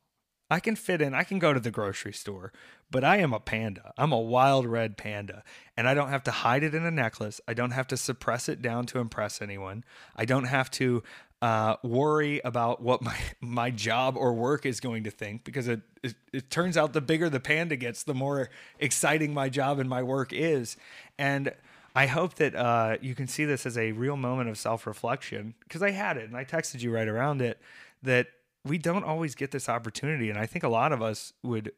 I 0.52 0.60
can 0.60 0.76
fit 0.76 1.02
in, 1.02 1.14
I 1.14 1.24
can 1.24 1.40
go 1.40 1.54
to 1.54 1.62
the 1.62 1.72
grocery 1.72 2.12
store, 2.12 2.52
but 2.92 3.06
I 3.06 3.18
am 3.18 3.34
a 3.34 3.40
panda. 3.40 3.94
I'm 3.98 4.12
a 4.12 4.20
wild 4.20 4.66
red 4.66 4.98
panda. 4.98 5.44
And 5.78 5.88
I 5.88 5.94
don't 5.94 6.10
have 6.10 6.24
to 6.24 6.32
hide 6.32 6.62
it 6.64 6.76
in 6.76 6.86
a 6.86 6.92
necklace. 6.92 7.40
I 7.48 7.54
don't 7.54 7.72
have 7.72 7.88
to 7.88 7.98
suppress 7.98 8.50
it 8.50 8.62
down 8.62 8.86
to 8.88 9.00
impress 9.00 9.42
anyone. 9.42 9.86
I 10.14 10.26
don't 10.26 10.44
have 10.44 10.70
to 10.72 11.04
uh, 11.42 11.78
worry 11.84 12.42
about 12.44 12.82
what 12.82 13.02
my, 13.02 13.16
my 13.40 13.72
job 13.72 14.18
or 14.18 14.34
work 14.34 14.66
is 14.66 14.82
going 14.82 15.06
to 15.06 15.10
think 15.10 15.46
because 15.46 15.70
it, 15.70 15.80
it, 16.04 16.16
it 16.34 16.50
turns 16.50 16.76
out 16.76 16.92
the 16.92 17.00
bigger 17.00 17.30
the 17.30 17.40
panda 17.40 17.78
gets, 17.78 18.04
the 18.04 18.14
more 18.14 18.50
exciting 18.78 19.34
my 19.34 19.48
job 19.48 19.80
and 19.80 19.90
my 19.90 20.04
work 20.04 20.34
is. 20.34 20.76
And 21.18 21.54
I 21.96 22.08
hope 22.08 22.36
that 22.36 22.56
uh, 22.56 22.98
you 23.00 23.16
can 23.16 23.30
see 23.30 23.46
this 23.46 23.66
as 23.66 23.78
a 23.78 23.94
real 23.94 24.18
moment 24.18 24.50
of 24.50 24.58
self 24.58 24.86
reflection 24.86 25.54
because 25.64 25.82
I 25.82 25.92
had 25.92 26.18
it 26.18 26.26
and 26.26 26.36
I 26.36 26.44
texted 26.44 26.82
you 26.82 26.92
right 26.92 27.08
around 27.08 27.42
it 27.42 27.58
that 28.04 28.28
we 28.66 28.78
don't 28.78 29.04
always 29.04 29.36
get 29.36 29.52
this 29.52 29.68
opportunity 29.68 30.30
and 30.30 30.38
i 30.38 30.46
think 30.46 30.64
a 30.64 30.70
lot 30.70 30.92
of 30.92 31.02
us 31.02 31.34
would 31.44 31.72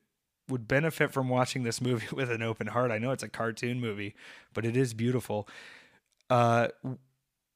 would 0.50 0.68
benefit 0.68 1.12
from 1.12 1.30
watching 1.30 1.64
this 1.64 1.82
movie 1.82 2.08
with 2.16 2.30
an 2.30 2.42
open 2.42 2.68
heart. 2.68 2.92
I 2.92 2.98
know 2.98 3.12
it's 3.12 3.24
a 3.24 3.30
cartoon 3.30 3.80
movie 3.80 4.16
but 4.54 4.66
it 4.66 4.76
is 4.76 4.94
beautiful. 4.94 5.48
Uh 6.30 6.68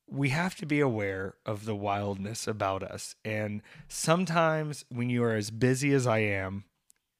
we 0.09 0.29
have 0.29 0.55
to 0.55 0.65
be 0.65 0.79
aware 0.79 1.35
of 1.45 1.65
the 1.65 1.75
wildness 1.75 2.47
about 2.47 2.81
us 2.81 3.15
and 3.25 3.61
sometimes 3.89 4.85
when 4.87 5.09
you 5.09 5.21
are 5.21 5.35
as 5.35 5.51
busy 5.51 5.91
as 5.91 6.07
i 6.07 6.19
am 6.19 6.63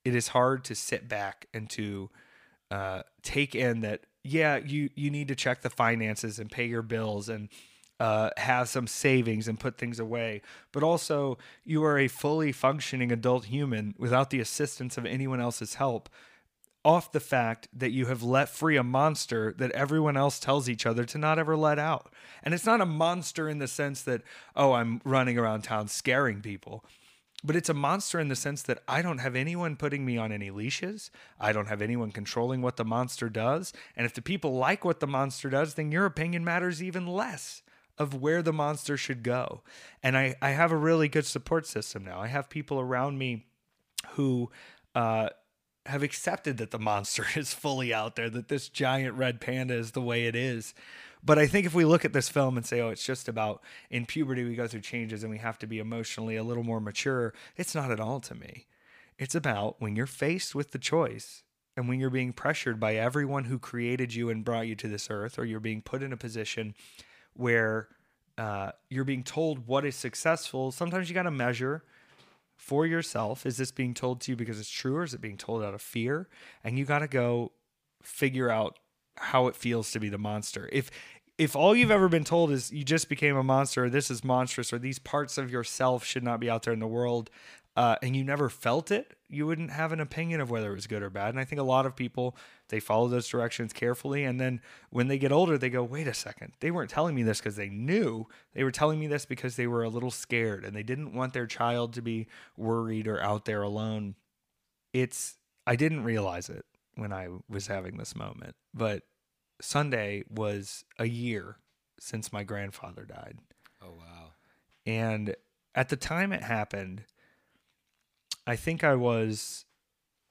it 0.06 0.16
is 0.16 0.30
hard 0.30 0.64
to 0.64 0.74
sit 0.74 1.10
back 1.10 1.48
and 1.54 1.70
to 1.70 2.10
uh, 2.72 3.02
take 3.22 3.54
in 3.54 3.82
that 3.82 4.06
yeah 4.24 4.56
you 4.56 4.90
you 4.96 5.10
need 5.10 5.28
to 5.28 5.36
check 5.36 5.64
the 5.64 5.70
finances 5.70 6.40
and 6.40 6.50
pay 6.50 6.66
your 6.66 6.82
bills 6.82 7.28
and 7.28 7.50
uh, 8.00 8.30
have 8.38 8.70
some 8.70 8.88
savings 8.88 9.48
and 9.48 9.60
put 9.60 9.78
things 9.78 10.00
away, 10.00 10.42
but 10.72 10.84
also 10.84 11.38
you 11.64 11.84
are 11.84 11.98
a 11.98 12.08
fully 12.08 12.52
functioning 12.52 13.12
adult 13.12 13.46
human 13.46 13.96
without 13.98 14.30
the 14.30 14.40
assistance 14.40 14.98
of 14.98 15.06
anyone 15.06 15.42
else's 15.42 15.76
help. 15.76 16.10
Off 16.86 17.12
the 17.12 17.20
fact 17.20 17.68
that 17.74 17.92
you 17.92 18.06
have 18.06 18.24
let 18.24 18.48
free 18.48 18.78
a 18.78 18.84
monster 18.84 19.54
that 19.58 19.72
everyone 19.72 20.16
else 20.16 20.40
tells 20.40 20.70
each 20.70 20.86
other 20.86 21.04
to 21.04 21.18
not 21.18 21.38
ever 21.38 21.58
let 21.58 21.78
out. 21.78 22.14
And 22.44 22.54
it's 22.54 22.66
not 22.66 22.80
a 22.80 22.86
monster 22.86 23.50
in 23.50 23.58
the 23.58 23.68
sense 23.68 24.04
that, 24.04 24.22
oh, 24.56 24.72
I'm 24.72 25.02
running 25.04 25.38
around 25.38 25.64
town 25.64 25.90
scaring 25.90 26.42
people 26.42 26.86
but 27.44 27.56
it's 27.56 27.70
a 27.70 27.74
monster 27.74 28.20
in 28.20 28.30
the 28.30 28.36
sense 28.36 28.64
that 28.64 28.82
I 28.88 29.02
don't 29.04 29.20
have 29.20 29.36
anyone 29.36 29.76
putting 29.76 30.04
me 30.04 30.18
on 30.18 30.32
any 30.32 30.50
leashes. 30.50 31.12
I 31.40 31.52
don't 31.52 31.68
have 31.68 31.84
anyone 31.84 32.12
controlling 32.12 32.64
what 32.64 32.78
the 32.78 32.84
monster 32.84 33.30
does. 33.30 33.74
And 33.96 34.06
if 34.06 34.14
the 34.14 34.24
people 34.24 34.56
like 34.56 34.84
what 34.84 35.00
the 35.00 35.08
monster 35.08 35.50
does, 35.50 35.76
then 35.76 35.92
your 35.92 36.06
opinion 36.06 36.44
matters 36.44 36.82
even 36.82 37.06
less 37.06 37.62
of 37.98 38.14
where 38.14 38.42
the 38.42 38.54
monster 38.54 38.98
should 38.98 39.24
go. 39.24 39.62
And 40.04 40.18
I, 40.18 40.36
I 40.42 40.52
have 40.52 40.72
a 40.72 40.78
really 40.78 41.08
good 41.08 41.26
support 41.26 41.66
system 41.66 42.04
now. 42.04 42.20
I 42.20 42.28
have 42.28 42.50
people 42.50 42.80
around 42.80 43.18
me 43.18 43.46
who 44.12 44.52
uh, 44.96 45.30
have 45.86 46.04
accepted 46.04 46.58
that 46.58 46.72
the 46.72 46.80
monster 46.80 47.26
is 47.36 47.54
fully 47.54 47.94
out 47.94 48.16
there, 48.16 48.30
that 48.30 48.50
this 48.50 48.70
giant 48.70 49.16
red 49.16 49.42
panda 49.42 49.74
is 49.74 49.92
the 49.92 50.02
way 50.02 50.26
it 50.26 50.36
is. 50.36 50.74
But 51.24 51.40
I 51.40 51.48
think 51.48 51.66
if 51.66 51.74
we 51.74 51.84
look 51.84 52.06
at 52.06 52.14
this 52.14 52.30
film 52.30 52.58
and 52.58 52.66
say, 52.66 52.80
oh, 52.80 52.90
it's 52.90 53.06
just 53.06 53.28
about 53.28 53.62
in 53.90 54.06
puberty, 54.06 54.44
we 54.44 54.56
go 54.56 54.68
through 54.68 54.82
changes 54.82 55.24
and 55.24 55.32
we 55.32 55.40
have 55.40 55.58
to 55.60 55.68
be 55.68 55.80
emotionally 55.80 56.36
a 56.36 56.44
little 56.44 56.64
more 56.64 56.80
mature, 56.80 57.34
it's 57.56 57.74
not 57.74 57.92
at 57.92 58.00
all 58.00 58.20
to 58.22 58.36
me. 58.36 58.68
It's 59.18 59.36
about 59.36 59.82
when 59.82 59.96
you're 59.96 60.06
faced 60.06 60.54
with 60.54 60.72
the 60.72 60.78
choice 60.78 61.44
and 61.76 61.90
when 61.90 62.00
you're 62.00 62.10
being 62.10 62.34
pressured 62.34 62.80
by 62.80 62.96
everyone 62.96 63.46
who 63.46 63.60
created 63.60 64.14
you 64.14 64.30
and 64.30 64.46
brought 64.46 64.68
you 64.68 64.76
to 64.76 64.88
this 64.88 65.10
earth, 65.10 65.38
or 65.38 65.46
you're 65.46 65.60
being 65.60 65.82
put 65.82 66.04
in 66.04 66.14
a 66.14 66.18
position 66.18 66.76
where 67.38 67.88
uh, 68.38 68.72
you're 68.90 69.04
being 69.04 69.24
told 69.24 69.68
what 69.68 69.86
is 69.86 69.96
successful. 69.96 70.72
Sometimes 70.72 71.10
you 71.10 71.16
got 71.16 71.24
to 71.24 71.32
measure 71.32 71.84
for 72.56 72.86
yourself. 72.86 73.46
Is 73.46 73.58
this 73.58 73.72
being 73.72 73.94
told 73.94 74.22
to 74.22 74.32
you 74.32 74.36
because 74.36 74.60
it's 74.60 74.70
true, 74.70 74.98
or 74.98 75.04
is 75.04 75.14
it 75.14 75.22
being 75.22 75.38
told 75.38 75.64
out 75.64 75.74
of 75.74 75.82
fear? 75.82 76.28
And 76.64 76.78
you 76.78 76.86
got 76.86 77.00
to 77.00 77.08
go 77.08 77.52
figure 78.02 78.50
out 78.50 78.80
how 79.18 79.48
it 79.48 79.56
feels 79.56 79.92
to 79.92 80.00
be 80.00 80.10
the 80.10 80.18
monster. 80.18 80.70
If 80.72 80.92
if 81.38 81.56
all 81.56 81.76
you've 81.76 81.92
ever 81.92 82.10
been 82.10 82.24
told 82.24 82.52
is 82.52 82.72
you 82.72 82.84
just 82.84 83.10
became 83.10 83.38
a 83.38 83.44
monster, 83.44 83.86
or 83.86 83.90
this 83.90 84.10
is 84.10 84.24
monstrous, 84.24 84.74
or 84.74 84.80
these 84.80 84.98
parts 84.98 85.38
of 85.38 85.52
yourself 85.52 86.04
should 86.04 86.24
not 86.24 86.40
be 86.40 86.50
out 86.50 86.64
there 86.64 86.74
in 86.74 86.80
the 86.80 86.88
world, 86.88 87.30
uh, 87.78 87.96
and 88.02 88.16
you 88.16 88.24
never 88.24 88.50
felt 88.50 88.90
it, 88.90 89.16
you 89.30 89.46
wouldn't 89.46 89.70
have 89.70 89.92
an 89.92 90.00
opinion 90.00 90.42
of 90.42 90.50
whether 90.50 90.72
it 90.72 90.76
was 90.76 90.88
good 90.88 91.04
or 91.04 91.12
bad. 91.12 91.30
And 91.30 91.40
I 91.40 91.46
think 91.46 91.62
a 91.62 91.64
lot 91.64 91.86
of 91.86 91.96
people 91.96 92.36
they 92.70 92.80
follow 92.80 93.08
those 93.08 93.28
directions 93.28 93.72
carefully, 93.72 94.24
and 94.24 94.42
then 94.42 94.62
when 94.90 95.08
they 95.08 95.20
get 95.20 95.32
older, 95.32 95.60
they 95.60 95.70
go, 95.70 95.84
"Wait 95.84 96.08
a 96.08 96.14
second, 96.14 96.54
they 96.60 96.72
weren't 96.72 96.90
telling 96.90 97.14
me 97.14 97.22
this 97.22 97.40
because 97.40 97.56
they 97.56 97.70
knew. 97.70 98.28
They 98.54 98.64
were 98.64 98.72
telling 98.72 99.00
me 99.00 99.06
this 99.06 99.28
because 99.28 99.56
they 99.56 99.68
were 99.68 99.84
a 99.84 99.90
little 99.90 100.10
scared 100.10 100.66
and 100.66 100.76
they 100.76 100.82
didn't 100.82 101.14
want 101.14 101.34
their 101.34 101.46
child 101.46 101.94
to 101.94 102.02
be 102.02 102.28
worried 102.58 103.08
or 103.08 103.22
out 103.22 103.46
there 103.46 103.62
alone." 103.62 104.16
It's 104.92 105.38
I 105.68 105.76
didn't 105.76 106.04
realize 106.04 106.50
it 106.50 106.66
when 106.96 107.14
I 107.14 107.28
was 107.48 107.68
having 107.68 107.98
this 107.98 108.16
moment, 108.16 108.56
but 108.74 109.04
Sunday 109.62 110.24
was 110.30 110.84
a 110.98 111.06
year 111.06 111.58
since 112.00 112.34
my 112.34 112.44
grandfather 112.44 113.06
died. 113.06 113.38
Oh 113.84 113.92
wow! 113.92 114.32
And 114.84 115.36
at 115.76 115.90
the 115.90 115.96
time 115.96 116.34
it 116.34 116.42
happened 116.42 117.04
I 118.48 118.56
think 118.56 118.84
I 118.84 118.96
was 118.96 119.66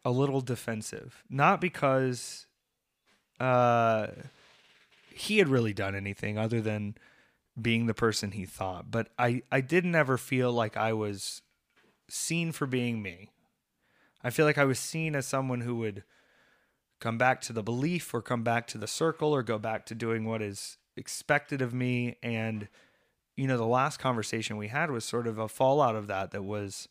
a 0.04 0.10
little 0.10 0.40
defensive, 0.40 1.22
not 1.28 1.60
because 1.60 2.46
uh, 3.38 4.06
he 5.12 5.38
had 5.38 5.48
really 5.48 5.74
done 5.74 5.94
anything 5.94 6.38
other 6.38 6.62
than 6.62 6.96
being 7.60 7.86
the 7.86 7.94
person 7.94 8.32
he 8.32 8.46
thought, 8.46 8.90
but 8.90 9.10
I 9.18 9.42
I 9.52 9.60
didn't 9.60 9.94
ever 9.94 10.16
feel 10.16 10.52
like 10.52 10.76
I 10.76 10.94
was 10.94 11.42
seen 12.08 12.52
for 12.52 12.66
being 12.66 13.02
me. 13.02 13.30
I 14.24 14.30
feel 14.30 14.46
like 14.46 14.58
I 14.58 14.64
was 14.64 14.78
seen 14.78 15.14
as 15.14 15.26
someone 15.26 15.60
who 15.60 15.76
would 15.76 16.02
come 17.00 17.18
back 17.18 17.40
to 17.42 17.52
the 17.52 17.62
belief 17.62 18.12
or 18.14 18.22
come 18.22 18.42
back 18.42 18.66
to 18.68 18.78
the 18.78 18.86
circle 18.86 19.34
or 19.34 19.42
go 19.42 19.58
back 19.58 19.84
to 19.86 19.94
doing 19.94 20.24
what 20.24 20.40
is 20.40 20.78
expected 20.96 21.60
of 21.60 21.74
me 21.74 22.16
and 22.22 22.68
you 23.36 23.46
know 23.46 23.58
the 23.58 23.66
last 23.66 23.98
conversation 23.98 24.56
we 24.56 24.68
had 24.68 24.90
was 24.90 25.04
sort 25.04 25.26
of 25.26 25.38
a 25.38 25.48
fallout 25.48 25.94
of 25.94 26.06
that 26.06 26.30
that 26.30 26.42
was 26.42 26.88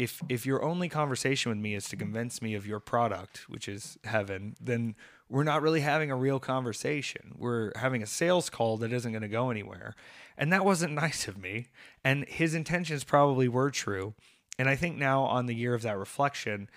if 0.00 0.22
if 0.30 0.46
your 0.46 0.64
only 0.64 0.88
conversation 0.88 1.50
with 1.50 1.58
me 1.58 1.74
is 1.74 1.86
to 1.90 1.94
convince 1.94 2.40
me 2.40 2.54
of 2.54 2.66
your 2.66 2.80
product, 2.80 3.44
which 3.50 3.68
is 3.68 3.98
heaven, 4.04 4.56
then 4.58 4.96
we're 5.28 5.44
not 5.44 5.60
really 5.60 5.82
having 5.82 6.10
a 6.10 6.16
real 6.16 6.40
conversation. 6.40 7.34
We're 7.36 7.72
having 7.76 8.02
a 8.02 8.06
sales 8.06 8.48
call 8.48 8.78
that 8.78 8.94
isn't 8.94 9.12
going 9.12 9.20
to 9.20 9.28
go 9.28 9.50
anywhere. 9.50 9.94
And 10.38 10.50
that 10.54 10.64
wasn't 10.64 10.94
nice 11.04 11.28
of 11.28 11.36
me. 11.36 11.66
And 12.02 12.26
his 12.26 12.54
intentions 12.54 13.04
probably 13.04 13.46
were 13.46 13.70
true. 13.70 14.14
And 14.58 14.70
I 14.70 14.74
think 14.74 14.96
now 14.96 15.24
on 15.24 15.44
the 15.44 15.54
year 15.54 15.74
of 15.74 15.82
that 15.82 15.98
reflection, 15.98 16.70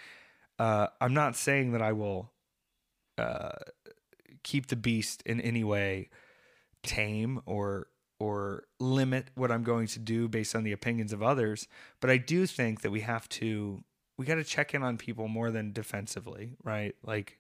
uh, 0.59 0.88
I'm 0.99 1.13
not 1.13 1.38
saying 1.38 1.71
that 1.71 1.81
I 1.81 1.93
will 1.93 2.29
uh, 3.17 3.51
keep 4.43 4.67
the 4.67 4.75
beast 4.75 5.23
in 5.25 5.39
any 5.39 5.63
way 5.63 6.09
tame 6.83 7.41
or 7.45 7.88
or 8.23 8.63
limit 8.79 9.27
what 9.36 9.51
I'm 9.51 9.63
going 9.63 9.88
to 9.88 9.99
do 9.99 10.29
based 10.29 10.55
on 10.55 10.63
the 10.63 10.71
opinions 10.71 11.12
of 11.12 11.21
others. 11.21 11.67
But 11.99 12.09
I 12.09 12.15
do 12.15 12.45
think 12.45 12.81
that 12.81 12.91
we 12.91 13.01
have 13.01 13.27
to 13.29 13.83
we 14.17 14.25
got 14.25 14.36
to 14.36 14.43
check 14.45 14.73
in 14.73 14.81
on 14.81 14.97
people 14.97 15.27
more 15.27 15.51
than 15.51 15.73
defensively, 15.73 16.53
right? 16.63 16.95
Like 17.03 17.39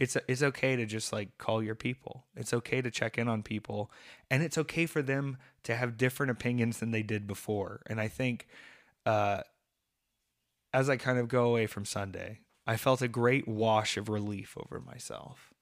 it's 0.00 0.16
it's 0.28 0.42
okay 0.42 0.74
to 0.74 0.86
just 0.86 1.12
like 1.12 1.36
call 1.36 1.62
your 1.62 1.74
people. 1.74 2.24
It's 2.34 2.54
okay 2.54 2.80
to 2.80 2.90
check 2.90 3.18
in 3.18 3.28
on 3.28 3.42
people 3.42 3.90
and 4.30 4.42
it's 4.42 4.56
okay 4.56 4.86
for 4.86 5.02
them 5.02 5.36
to 5.64 5.76
have 5.76 5.98
different 5.98 6.32
opinions 6.32 6.78
than 6.78 6.92
they 6.92 7.02
did 7.02 7.26
before. 7.26 7.82
And 7.86 8.00
I 8.00 8.08
think 8.08 8.48
uh 9.04 9.42
as 10.72 10.88
I 10.88 10.96
kind 10.96 11.18
of 11.18 11.28
go 11.28 11.44
away 11.44 11.66
from 11.66 11.84
Sunday, 11.84 12.40
I 12.66 12.78
felt 12.78 13.02
a 13.02 13.08
great 13.08 13.46
wash 13.46 13.98
of 13.98 14.08
relief 14.08 14.56
over 14.56 14.80
myself 14.80 15.52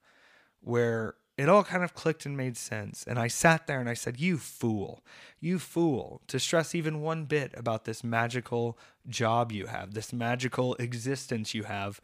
where 0.61 1.15
it 1.41 1.49
all 1.49 1.63
kind 1.63 1.83
of 1.83 1.95
clicked 1.95 2.27
and 2.27 2.37
made 2.37 2.55
sense. 2.55 3.03
And 3.07 3.17
I 3.17 3.27
sat 3.27 3.65
there 3.65 3.79
and 3.79 3.89
I 3.89 3.95
said, 3.95 4.19
You 4.19 4.37
fool, 4.37 5.03
you 5.39 5.57
fool, 5.57 6.21
to 6.27 6.39
stress 6.39 6.75
even 6.75 7.01
one 7.01 7.25
bit 7.25 7.51
about 7.57 7.85
this 7.85 8.03
magical 8.03 8.77
job 9.09 9.51
you 9.51 9.65
have, 9.65 9.95
this 9.95 10.13
magical 10.13 10.75
existence 10.75 11.55
you 11.55 11.63
have. 11.63 11.99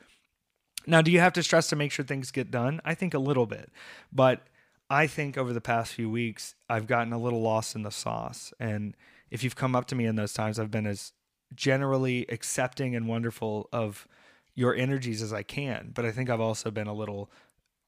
Now, 0.88 1.04
do 1.04 1.12
you 1.12 1.20
have 1.20 1.34
to 1.34 1.44
stress 1.44 1.68
to 1.68 1.76
make 1.76 1.92
sure 1.92 2.04
things 2.04 2.32
get 2.32 2.50
done? 2.50 2.82
I 2.84 2.96
think 2.96 3.14
a 3.14 3.20
little 3.20 3.46
bit. 3.46 3.70
But 4.12 4.48
I 4.90 5.06
think 5.06 5.38
over 5.38 5.54
the 5.54 5.62
past 5.62 5.94
few 5.94 6.10
weeks, 6.10 6.56
I've 6.68 6.88
gotten 6.88 7.14
a 7.14 7.20
little 7.20 7.42
lost 7.42 7.76
in 7.76 7.84
the 7.84 7.92
sauce. 7.92 8.52
And 8.60 8.96
if 9.30 9.44
you've 9.44 9.56
come 9.56 9.76
up 9.76 9.86
to 9.88 9.96
me 9.96 10.08
in 10.08 10.16
those 10.16 10.34
times, 10.34 10.58
I've 10.58 10.72
been 10.72 10.88
as 10.88 11.14
generally 11.54 12.26
accepting 12.30 12.96
and 12.96 13.08
wonderful 13.08 13.70
of 13.72 14.08
your 14.56 14.74
energies 14.74 15.22
as 15.22 15.32
I 15.32 15.44
can. 15.44 15.92
But 15.94 16.06
I 16.06 16.12
think 16.12 16.28
I've 16.28 16.42
also 16.42 16.72
been 16.72 16.88
a 16.88 16.94
little 16.94 17.30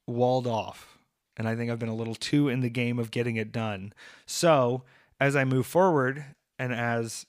walled 0.06 0.46
off 0.46 0.99
and 1.40 1.48
I 1.48 1.56
think 1.56 1.72
I've 1.72 1.80
been 1.80 1.90
a 1.90 1.96
little 1.96 2.16
too 2.16 2.50
in 2.50 2.60
the 2.60 2.70
game 2.70 3.00
of 3.00 3.10
getting 3.10 3.38
it 3.38 3.52
done. 3.52 3.94
So 4.26 4.84
as 5.20 5.36
I 5.36 5.46
move 5.46 5.66
forward 5.66 6.26
and 6.60 6.74
as 6.74 7.26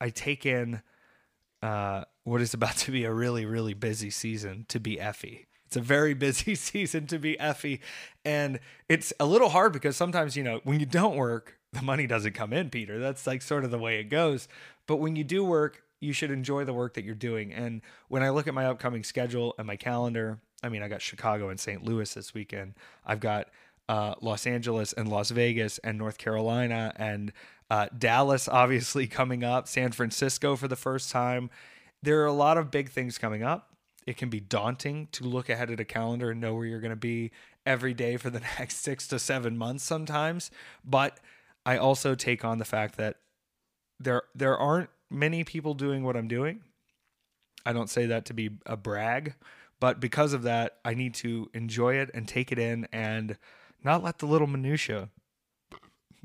I 0.00 0.10
take 0.10 0.46
in 0.46 0.80
uh, 1.60 2.04
what 2.24 2.40
is 2.40 2.54
about 2.54 2.76
to 2.78 2.92
be 2.92 3.04
a 3.04 3.12
really, 3.12 3.44
really 3.44 3.74
busy 3.74 4.10
season 4.10 4.64
to 4.68 4.80
be 4.80 5.00
Effie. 5.00 5.46
It's 5.66 5.76
a 5.76 5.80
very 5.80 6.14
busy 6.28 6.54
season 6.54 7.06
to 7.08 7.18
be 7.18 7.38
Effie. 7.38 7.80
And 8.24 8.60
it's 8.88 9.12
a 9.18 9.26
little 9.26 9.48
hard 9.48 9.72
because 9.72 9.96
sometimes, 9.96 10.36
you 10.36 10.44
know, 10.44 10.60
when 10.64 10.80
you 10.80 10.86
don't 10.86 11.16
work, 11.16 11.58
the 11.72 11.82
money 11.82 12.06
doesn't 12.06 12.34
come 12.34 12.52
in, 12.52 12.70
Peter. 12.70 12.98
That's 12.98 13.26
like 13.26 13.42
sort 13.42 13.64
of 13.64 13.70
the 13.70 13.78
way 13.78 13.98
it 13.98 14.04
goes. 14.04 14.46
But 14.86 14.96
when 14.96 15.16
you 15.16 15.24
do 15.24 15.44
work, 15.44 15.82
you 16.00 16.12
should 16.12 16.30
enjoy 16.30 16.64
the 16.64 16.72
work 16.72 16.94
that 16.94 17.04
you're 17.04 17.14
doing. 17.14 17.52
And 17.52 17.80
when 18.08 18.22
I 18.22 18.30
look 18.30 18.46
at 18.46 18.54
my 18.54 18.66
upcoming 18.66 19.04
schedule 19.04 19.54
and 19.56 19.66
my 19.66 19.76
calendar, 19.76 20.40
I 20.62 20.68
mean, 20.68 20.82
I 20.82 20.88
got 20.88 21.02
Chicago 21.02 21.48
and 21.48 21.58
St. 21.58 21.84
Louis 21.84 22.12
this 22.12 22.34
weekend. 22.34 22.74
I've 23.04 23.20
got 23.20 23.48
uh, 23.88 24.14
Los 24.20 24.46
Angeles 24.46 24.92
and 24.92 25.08
Las 25.08 25.30
Vegas 25.30 25.78
and 25.78 25.98
North 25.98 26.18
Carolina 26.18 26.92
and 26.96 27.32
uh, 27.70 27.88
Dallas, 27.96 28.48
obviously, 28.48 29.06
coming 29.08 29.42
up, 29.42 29.66
San 29.66 29.92
Francisco 29.92 30.56
for 30.56 30.68
the 30.68 30.76
first 30.76 31.10
time. 31.10 31.50
There 32.02 32.20
are 32.22 32.26
a 32.26 32.32
lot 32.32 32.58
of 32.58 32.70
big 32.70 32.90
things 32.90 33.18
coming 33.18 33.42
up. 33.42 33.70
It 34.06 34.16
can 34.16 34.28
be 34.28 34.40
daunting 34.40 35.08
to 35.12 35.24
look 35.24 35.48
ahead 35.48 35.70
at 35.70 35.80
a 35.80 35.84
calendar 35.84 36.30
and 36.30 36.40
know 36.40 36.54
where 36.54 36.66
you're 36.66 36.80
going 36.80 36.90
to 36.90 36.96
be 36.96 37.30
every 37.64 37.94
day 37.94 38.16
for 38.16 38.30
the 38.30 38.40
next 38.58 38.78
six 38.78 39.06
to 39.08 39.18
seven 39.18 39.56
months 39.56 39.84
sometimes. 39.84 40.50
But 40.84 41.18
I 41.64 41.76
also 41.76 42.14
take 42.14 42.44
on 42.44 42.58
the 42.58 42.64
fact 42.64 42.96
that 42.96 43.16
there 44.00 44.22
there 44.34 44.56
aren't 44.56 44.90
many 45.10 45.44
people 45.44 45.74
doing 45.74 46.02
what 46.02 46.16
I'm 46.16 46.28
doing. 46.28 46.60
I 47.64 47.72
don't 47.72 47.90
say 47.90 48.06
that 48.06 48.24
to 48.26 48.34
be 48.34 48.50
a 48.66 48.76
brag. 48.76 49.34
But 49.82 49.98
because 49.98 50.32
of 50.32 50.44
that, 50.44 50.76
I 50.84 50.94
need 50.94 51.12
to 51.14 51.50
enjoy 51.54 51.94
it 51.94 52.08
and 52.14 52.28
take 52.28 52.52
it 52.52 52.58
in 52.60 52.86
and 52.92 53.36
not 53.82 54.00
let 54.00 54.18
the 54.18 54.26
little 54.26 54.46
minutia 54.46 55.08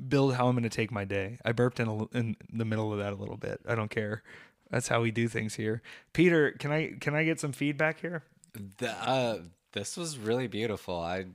build 0.08 0.36
how 0.36 0.48
I'm 0.48 0.54
going 0.54 0.62
to 0.62 0.70
take 0.70 0.91
my 0.91 1.06
day. 1.06 1.39
I 1.43 1.54
burped 1.54 1.80
in 1.80 1.88
a, 1.88 2.04
in 2.15 2.36
the 2.54 2.65
middle 2.65 2.93
of 2.93 3.00
that 3.00 3.13
a 3.13 3.15
little 3.15 3.36
bit. 3.36 3.60
I 3.67 3.74
don't 3.74 3.89
care. 3.89 4.22
That's 4.70 4.89
how 4.89 5.02
we 5.02 5.10
do 5.10 5.28
things 5.28 5.56
here. 5.56 5.82
Peter, 6.13 6.52
can 6.52 6.72
I 6.72 6.98
can 7.02 7.15
I 7.15 7.24
get 7.24 7.39
some 7.39 7.52
feedback 7.52 8.00
here? 8.00 8.22
The, 8.78 8.91
uh, 8.91 9.39
this 9.72 9.98
was 9.98 10.20
really 10.20 10.46
beautiful. 10.46 11.02
I 11.02 11.26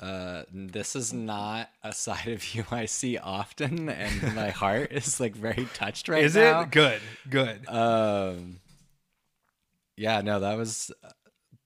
uh, 0.00 0.42
this 0.52 0.96
is 0.96 1.12
not 1.12 1.70
a 1.84 1.92
side 1.92 2.26
of 2.26 2.52
you 2.52 2.64
I 2.72 2.86
see 2.86 3.16
often, 3.16 3.88
and 3.88 4.34
my 4.34 4.50
heart 4.62 4.90
is 4.90 5.20
like 5.20 5.36
very 5.36 5.68
touched 5.72 6.08
right 6.08 6.24
is 6.24 6.34
now. 6.34 6.62
Is 6.62 6.66
it 6.66 6.70
good? 6.72 7.00
Good. 7.30 7.68
Um, 7.68 8.58
yeah, 9.96 10.20
no, 10.20 10.40
that 10.40 10.56
was 10.56 10.90
uh, 11.04 11.10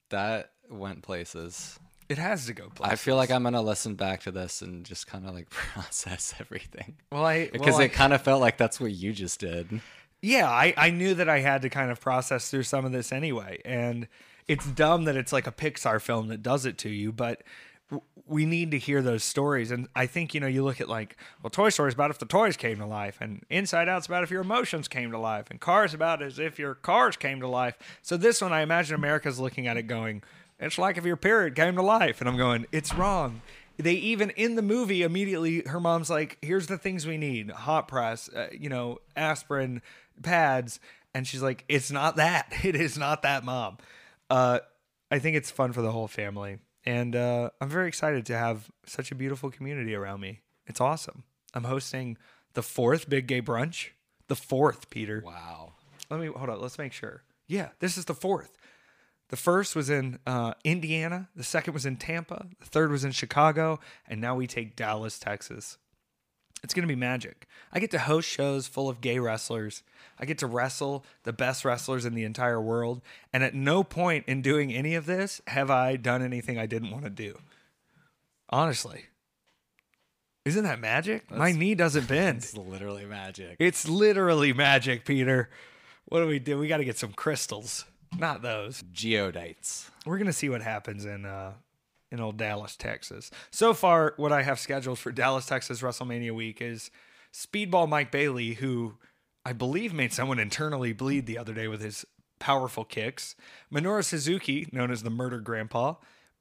that 0.09 0.51
went 0.69 1.03
places. 1.03 1.79
It 2.09 2.17
has 2.17 2.45
to 2.45 2.53
go 2.53 2.69
places. 2.69 2.93
I 2.93 2.95
feel 2.95 3.15
like 3.17 3.31
I'm 3.31 3.43
gonna 3.43 3.61
listen 3.61 3.95
back 3.95 4.21
to 4.23 4.31
this 4.31 4.61
and 4.61 4.85
just 4.85 5.07
kind 5.07 5.27
of 5.27 5.33
like 5.33 5.49
process 5.49 6.33
everything. 6.39 6.97
Well, 7.11 7.25
I 7.25 7.49
because 7.49 7.75
well, 7.75 7.81
it 7.81 7.93
kind 7.93 8.13
of 8.13 8.21
felt 8.21 8.41
like 8.41 8.57
that's 8.57 8.79
what 8.79 8.91
you 8.91 9.13
just 9.13 9.39
did. 9.39 9.81
Yeah, 10.21 10.49
I 10.49 10.73
I 10.77 10.89
knew 10.89 11.13
that 11.15 11.29
I 11.29 11.39
had 11.39 11.61
to 11.63 11.69
kind 11.69 11.91
of 11.91 11.99
process 11.99 12.49
through 12.49 12.63
some 12.63 12.85
of 12.85 12.91
this 12.91 13.11
anyway, 13.11 13.61
and 13.65 14.07
it's 14.47 14.65
dumb 14.65 15.03
that 15.05 15.15
it's 15.15 15.33
like 15.33 15.47
a 15.47 15.51
Pixar 15.51 16.01
film 16.01 16.27
that 16.29 16.41
does 16.41 16.65
it 16.65 16.77
to 16.79 16.89
you, 16.89 17.11
but 17.11 17.43
we 18.27 18.45
need 18.45 18.71
to 18.71 18.77
hear 18.77 19.01
those 19.01 19.23
stories. 19.23 19.71
And 19.71 19.87
I 19.95 20.05
think, 20.05 20.33
you 20.33 20.39
know, 20.39 20.47
you 20.47 20.63
look 20.63 20.81
at 20.81 20.89
like, 20.89 21.15
well, 21.41 21.49
Toy 21.49 21.69
Story 21.69 21.89
is 21.89 21.93
about 21.93 22.11
if 22.11 22.19
the 22.19 22.25
toys 22.25 22.57
came 22.57 22.77
to 22.79 22.85
life, 22.85 23.17
and 23.21 23.43
Inside 23.49 23.87
Out's 23.87 24.07
about 24.07 24.23
if 24.23 24.31
your 24.31 24.41
emotions 24.41 24.87
came 24.87 25.11
to 25.11 25.17
life, 25.17 25.49
and 25.49 25.59
Cars 25.59 25.93
about 25.93 26.21
as 26.21 26.37
if 26.39 26.59
your 26.59 26.75
cars 26.75 27.15
came 27.15 27.39
to 27.39 27.47
life. 27.47 27.77
So 28.01 28.17
this 28.17 28.41
one, 28.41 28.51
I 28.51 28.61
imagine 28.61 28.95
America's 28.95 29.39
looking 29.39 29.67
at 29.67 29.77
it 29.77 29.83
going, 29.83 30.23
it's 30.59 30.77
like 30.77 30.97
if 30.97 31.05
your 31.05 31.17
period 31.17 31.55
came 31.55 31.75
to 31.75 31.81
life. 31.81 32.19
And 32.19 32.29
I'm 32.29 32.37
going, 32.37 32.65
it's 32.71 32.93
wrong. 32.93 33.41
They 33.77 33.93
even 33.93 34.31
in 34.31 34.55
the 34.55 34.63
movie 34.63 35.03
immediately, 35.03 35.61
her 35.67 35.79
mom's 35.79 36.09
like, 36.09 36.37
here's 36.41 36.67
the 36.67 36.79
things 36.79 37.05
we 37.05 37.17
need 37.17 37.51
hot 37.51 37.87
press, 37.87 38.27
uh, 38.29 38.47
you 38.51 38.69
know, 38.69 38.99
aspirin, 39.15 39.83
pads. 40.23 40.79
And 41.13 41.27
she's 41.27 41.43
like, 41.43 41.63
it's 41.69 41.91
not 41.91 42.15
that. 42.17 42.51
It 42.63 42.75
is 42.75 42.97
not 42.97 43.21
that, 43.21 43.45
mom. 43.45 43.77
Uh, 44.29 44.59
I 45.11 45.19
think 45.19 45.37
it's 45.37 45.51
fun 45.51 45.73
for 45.73 45.81
the 45.81 45.91
whole 45.91 46.07
family 46.07 46.57
and 46.87 47.17
uh, 47.17 47.49
I'm 47.59 47.67
very 47.67 47.89
excited 47.89 48.25
to 48.27 48.37
have 48.37 48.71
such 48.85 49.11
a 49.11 49.15
beautiful 49.15 49.51
community 49.51 49.93
around 49.93 50.21
me. 50.21 50.39
It's 50.65 50.79
awesome. 50.79 51.23
I'm 51.53 51.65
hosting 51.65 52.17
the 52.53 52.63
fourth 52.63 53.09
Big 53.09 53.27
Gay 53.27 53.41
Brunch. 53.41 53.89
The 54.29 54.37
fourth, 54.37 54.89
Peter. 54.89 55.21
Wow. 55.25 55.73
Let 56.09 56.21
me 56.21 56.27
hold 56.27 56.49
on. 56.49 56.61
Let's 56.61 56.77
make 56.77 56.93
sure. 56.93 57.23
Yeah, 57.45 57.69
this 57.79 57.97
is 57.97 58.05
the 58.05 58.13
fourth. 58.13 58.57
The 59.27 59.35
first 59.35 59.75
was 59.75 59.89
in 59.89 60.19
uh, 60.25 60.53
Indiana. 60.63 61.27
The 61.35 61.43
second 61.43 61.73
was 61.73 61.85
in 61.85 61.97
Tampa. 61.97 62.47
The 62.61 62.65
third 62.65 62.89
was 62.89 63.03
in 63.03 63.11
Chicago. 63.11 63.81
And 64.07 64.21
now 64.21 64.35
we 64.35 64.47
take 64.47 64.77
Dallas, 64.77 65.19
Texas. 65.19 65.77
It's 66.63 66.73
going 66.73 66.87
to 66.87 66.91
be 66.91 66.99
magic. 66.99 67.47
I 67.71 67.79
get 67.79 67.91
to 67.91 67.99
host 67.99 68.27
shows 68.27 68.67
full 68.67 68.89
of 68.89 68.99
gay 69.01 69.19
wrestlers. 69.19 69.83
I 70.19 70.25
get 70.25 70.39
to 70.39 70.47
wrestle 70.47 71.05
the 71.23 71.33
best 71.33 71.63
wrestlers 71.63 72.05
in 72.05 72.15
the 72.15 72.23
entire 72.23 72.59
world. 72.59 73.01
And 73.31 73.43
at 73.43 73.53
no 73.53 73.83
point 73.83 74.25
in 74.27 74.41
doing 74.41 74.73
any 74.73 74.95
of 74.95 75.05
this 75.05 75.41
have 75.47 75.69
I 75.69 75.95
done 75.95 76.23
anything 76.23 76.57
I 76.57 76.65
didn't 76.65 76.91
want 76.91 77.03
to 77.03 77.09
do. 77.09 77.37
Honestly. 78.49 79.05
Isn't 80.45 80.63
that 80.63 80.79
magic? 80.79 81.27
That's, 81.27 81.37
My 81.37 81.51
knee 81.51 81.75
doesn't 81.75 82.07
bend. 82.09 82.37
It's 82.37 82.57
literally 82.57 83.05
magic. 83.05 83.57
It's 83.59 83.87
literally 83.87 84.53
magic, 84.53 85.05
Peter. 85.05 85.49
What 86.05 86.21
do 86.21 86.27
we 86.27 86.39
do? 86.39 86.57
We 86.57 86.67
got 86.67 86.77
to 86.77 86.85
get 86.85 86.97
some 86.97 87.11
crystals. 87.11 87.85
Not 88.17 88.41
those. 88.41 88.81
Geodites. 88.93 89.89
We're 90.05 90.17
going 90.17 90.27
to 90.27 90.33
see 90.33 90.47
what 90.47 90.61
happens 90.61 91.05
in 91.05 91.25
uh, 91.25 91.53
in 92.11 92.19
old 92.19 92.37
Dallas, 92.37 92.75
Texas. 92.75 93.31
So 93.51 93.73
far, 93.73 94.13
what 94.17 94.31
I 94.31 94.43
have 94.43 94.59
scheduled 94.59 94.99
for 94.99 95.11
Dallas, 95.11 95.45
Texas 95.45 95.81
WrestleMania 95.81 96.33
week 96.33 96.61
is 96.61 96.89
Speedball 97.33 97.89
Mike 97.89 98.11
Bailey, 98.11 98.55
who 98.55 98.95
I 99.45 99.53
believe 99.53 99.93
made 99.93 100.13
someone 100.13 100.39
internally 100.39 100.93
bleed 100.93 101.25
the 101.25 101.37
other 101.37 101.53
day 101.53 101.67
with 101.67 101.81
his 101.81 102.05
powerful 102.39 102.83
kicks. 102.83 103.35
Minoru 103.73 104.03
Suzuki, 104.03 104.67
known 104.71 104.91
as 104.91 105.03
the 105.03 105.09
Murder 105.09 105.39
Grandpa. 105.39 105.95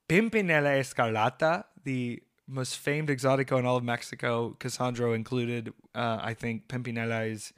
Pimpinela 0.09 0.79
Escarlata, 0.81 1.64
the 1.85 2.22
most 2.46 2.79
famed 2.79 3.09
exotico 3.09 3.59
in 3.59 3.66
all 3.66 3.76
of 3.76 3.85
Mexico, 3.85 4.57
Cassandro 4.61 5.12
included. 5.12 5.72
Uh, 5.94 6.18
I 6.22 6.35
think 6.35 6.68
Pimpinela 6.68 7.31
is 7.31 7.52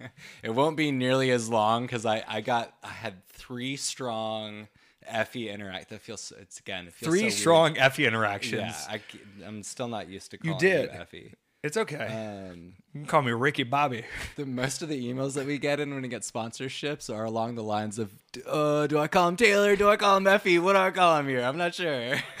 it 0.42 0.50
won't 0.50 0.76
be 0.76 0.90
nearly 0.90 1.30
as 1.30 1.48
long 1.48 1.82
because 1.82 2.04
I 2.04 2.24
I 2.28 2.40
got 2.40 2.72
I 2.82 2.88
had 2.88 3.26
three 3.26 3.76
strong 3.76 4.68
Effie 5.06 5.48
interact. 5.48 5.90
That 5.90 6.00
feels 6.00 6.32
it's 6.38 6.60
again 6.60 6.86
it 6.86 6.92
feels 6.92 7.10
Three 7.10 7.20
so 7.20 7.24
weird. 7.24 7.32
strong 7.32 7.78
Effie 7.78 8.06
interactions. 8.06 8.60
Yeah, 8.60 8.98
I, 9.42 9.46
am 9.46 9.62
still 9.62 9.88
not 9.88 10.08
used 10.08 10.30
to 10.32 10.38
calling 10.38 10.54
You 10.54 10.60
did. 10.60 10.90
Effie. 10.90 11.34
It's 11.68 11.76
okay. 11.76 12.48
Um, 12.50 12.72
you 12.94 13.00
can 13.00 13.06
call 13.06 13.20
me 13.20 13.30
Ricky 13.32 13.62
Bobby. 13.62 14.04
the 14.36 14.46
most 14.46 14.80
of 14.80 14.88
the 14.88 15.06
emails 15.06 15.34
that 15.34 15.44
we 15.44 15.58
get 15.58 15.80
in 15.80 15.92
when 15.92 16.00
we 16.00 16.08
get 16.08 16.22
sponsorships 16.22 17.14
are 17.14 17.24
along 17.24 17.56
the 17.56 17.62
lines 17.62 17.98
of, 17.98 18.10
uh, 18.46 18.86
"Do 18.86 18.98
I 18.98 19.06
call 19.06 19.28
him 19.28 19.36
Taylor? 19.36 19.76
Do 19.76 19.90
I 19.90 19.96
call 19.96 20.16
him 20.16 20.26
Effie? 20.26 20.58
What 20.58 20.72
do 20.72 20.78
I 20.78 20.90
call 20.90 21.18
him 21.18 21.28
here? 21.28 21.42
I'm 21.42 21.58
not 21.58 21.74
sure." 21.74 22.16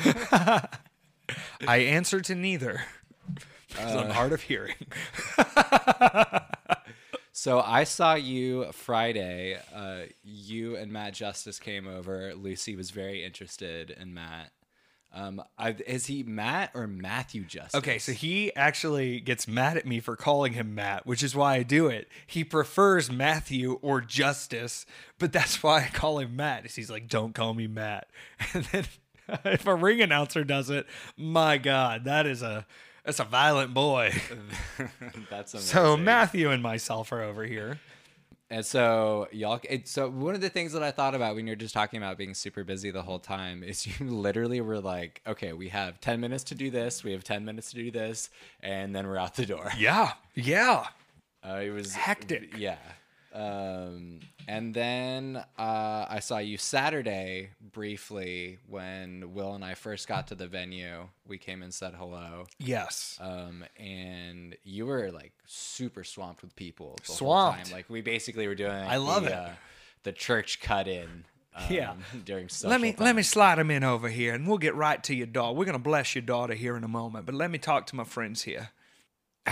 I 1.68 1.76
answer 1.76 2.22
to 2.22 2.34
neither. 2.34 2.84
Because 3.68 3.96
I'm 3.96 4.08
hard 4.08 4.32
of 4.32 4.40
hearing. 4.40 4.76
So 7.38 7.60
I 7.60 7.84
saw 7.84 8.14
you 8.14 8.66
Friday. 8.72 9.60
Uh, 9.72 10.06
you 10.24 10.74
and 10.74 10.90
Matt 10.90 11.14
Justice 11.14 11.60
came 11.60 11.86
over. 11.86 12.34
Lucy 12.34 12.74
was 12.74 12.90
very 12.90 13.24
interested 13.24 13.90
in 13.90 14.12
Matt. 14.12 14.50
Um, 15.12 15.42
I, 15.56 15.70
is 15.86 16.06
he 16.06 16.22
Matt 16.22 16.70
or 16.74 16.86
Matthew 16.86 17.44
Justice? 17.44 17.74
Okay, 17.74 17.98
so 17.98 18.12
he 18.12 18.54
actually 18.54 19.20
gets 19.20 19.48
mad 19.48 19.76
at 19.76 19.86
me 19.86 20.00
for 20.00 20.16
calling 20.16 20.52
him 20.52 20.74
Matt, 20.74 21.06
which 21.06 21.22
is 21.22 21.34
why 21.34 21.54
I 21.54 21.62
do 21.62 21.86
it. 21.86 22.08
He 22.26 22.44
prefers 22.44 23.10
Matthew 23.10 23.78
or 23.80 24.00
Justice, 24.00 24.84
but 25.18 25.32
that's 25.32 25.62
why 25.62 25.84
I 25.84 25.88
call 25.88 26.18
him 26.18 26.36
Matt. 26.36 26.66
is 26.66 26.74
He's 26.74 26.90
like, 26.90 27.08
don't 27.08 27.34
call 27.34 27.54
me 27.54 27.66
Matt. 27.66 28.08
And 28.54 28.64
then 28.66 28.84
if 29.44 29.66
a 29.66 29.74
ring 29.74 30.00
announcer 30.00 30.44
does 30.44 30.70
it, 30.70 30.86
my 31.16 31.58
God, 31.58 32.04
that 32.04 32.26
is 32.26 32.42
a 32.42 32.66
that's 33.04 33.20
a 33.20 33.24
violent 33.24 33.72
boy. 33.72 34.12
that's 35.30 35.54
amazing. 35.54 35.60
So 35.60 35.96
Matthew 35.96 36.50
and 36.50 36.62
myself 36.62 37.10
are 37.12 37.22
over 37.22 37.44
here. 37.44 37.78
And 38.50 38.64
so 38.64 39.28
y'all, 39.30 39.60
it, 39.68 39.88
so 39.88 40.08
one 40.08 40.34
of 40.34 40.40
the 40.40 40.48
things 40.48 40.72
that 40.72 40.82
I 40.82 40.90
thought 40.90 41.14
about 41.14 41.34
when 41.34 41.46
you're 41.46 41.56
just 41.56 41.74
talking 41.74 41.98
about 41.98 42.16
being 42.16 42.34
super 42.34 42.64
busy 42.64 42.90
the 42.90 43.02
whole 43.02 43.18
time 43.18 43.62
is 43.62 43.86
you 44.00 44.06
literally 44.06 44.60
were 44.60 44.80
like, 44.80 45.20
okay, 45.26 45.52
we 45.52 45.68
have 45.68 46.00
10 46.00 46.20
minutes 46.20 46.44
to 46.44 46.54
do 46.54 46.70
this, 46.70 47.04
we 47.04 47.12
have 47.12 47.24
10 47.24 47.44
minutes 47.44 47.70
to 47.70 47.76
do 47.76 47.90
this, 47.90 48.30
and 48.60 48.94
then 48.94 49.06
we're 49.06 49.18
out 49.18 49.34
the 49.34 49.46
door. 49.46 49.70
Yeah, 49.76 50.12
yeah. 50.34 50.86
Uh, 51.46 51.60
it 51.62 51.70
was 51.70 51.94
Hectic. 51.94 52.56
Yeah. 52.56 52.78
Um, 53.38 54.18
and 54.48 54.74
then 54.74 55.36
uh, 55.58 56.06
I 56.08 56.18
saw 56.20 56.38
you 56.38 56.56
Saturday 56.58 57.50
briefly 57.60 58.58
when 58.66 59.32
Will 59.34 59.54
and 59.54 59.64
I 59.64 59.74
first 59.74 60.08
got 60.08 60.26
to 60.28 60.34
the 60.34 60.48
venue. 60.48 61.08
We 61.26 61.38
came 61.38 61.62
and 61.62 61.72
said 61.72 61.94
hello. 61.96 62.46
Yes. 62.58 63.16
Um, 63.20 63.64
and 63.78 64.56
you 64.64 64.86
were 64.86 65.10
like 65.12 65.32
super 65.46 66.02
swamped 66.02 66.42
with 66.42 66.56
people. 66.56 66.96
The 67.06 67.06
Whole 67.08 67.16
Swamped. 67.16 67.64
time. 67.66 67.72
Like 67.72 67.88
we 67.88 68.00
basically 68.00 68.48
were 68.48 68.54
doing. 68.56 68.72
Like, 68.72 68.88
I 68.90 68.96
love 68.96 69.22
the, 69.24 69.30
it. 69.30 69.34
Uh, 69.36 69.48
the 70.02 70.12
church 70.12 70.60
cut 70.60 70.88
in. 70.88 71.24
Um, 71.54 71.64
Yeah. 71.70 71.94
During 72.24 72.48
Let 72.64 72.80
me 72.80 72.92
time. 72.92 73.04
let 73.04 73.14
me 73.16 73.22
slide 73.22 73.58
him 73.58 73.70
in 73.70 73.84
over 73.84 74.08
here, 74.08 74.34
and 74.34 74.48
we'll 74.48 74.58
get 74.58 74.74
right 74.74 75.02
to 75.04 75.14
your 75.14 75.26
daughter. 75.28 75.54
We're 75.54 75.64
gonna 75.66 75.78
bless 75.78 76.14
your 76.14 76.22
daughter 76.22 76.54
here 76.54 76.76
in 76.76 76.82
a 76.84 76.88
moment, 76.88 77.26
but 77.26 77.34
let 77.34 77.50
me 77.52 77.58
talk 77.58 77.86
to 77.86 77.96
my 77.96 78.04
friends 78.04 78.42
here. 78.42 78.70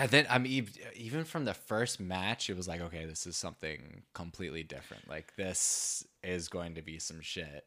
And 0.03 0.11
then 0.11 0.27
I 0.29 0.39
mean, 0.39 0.65
ev- 0.65 0.93
even 0.95 1.25
from 1.25 1.45
the 1.45 1.55
first 1.55 2.01
match, 2.01 2.51
it 2.51 2.57
was 2.57 2.69
like, 2.69 2.81
okay, 2.81 3.05
this 3.07 3.27
is 3.27 3.37
something 3.37 4.03
completely 4.15 4.63
different. 4.63 5.09
Like 5.09 5.35
this 5.37 6.07
is 6.23 6.49
going 6.49 6.75
to 6.75 6.83
be 6.83 6.99
some 6.99 7.21
shit. 7.21 7.65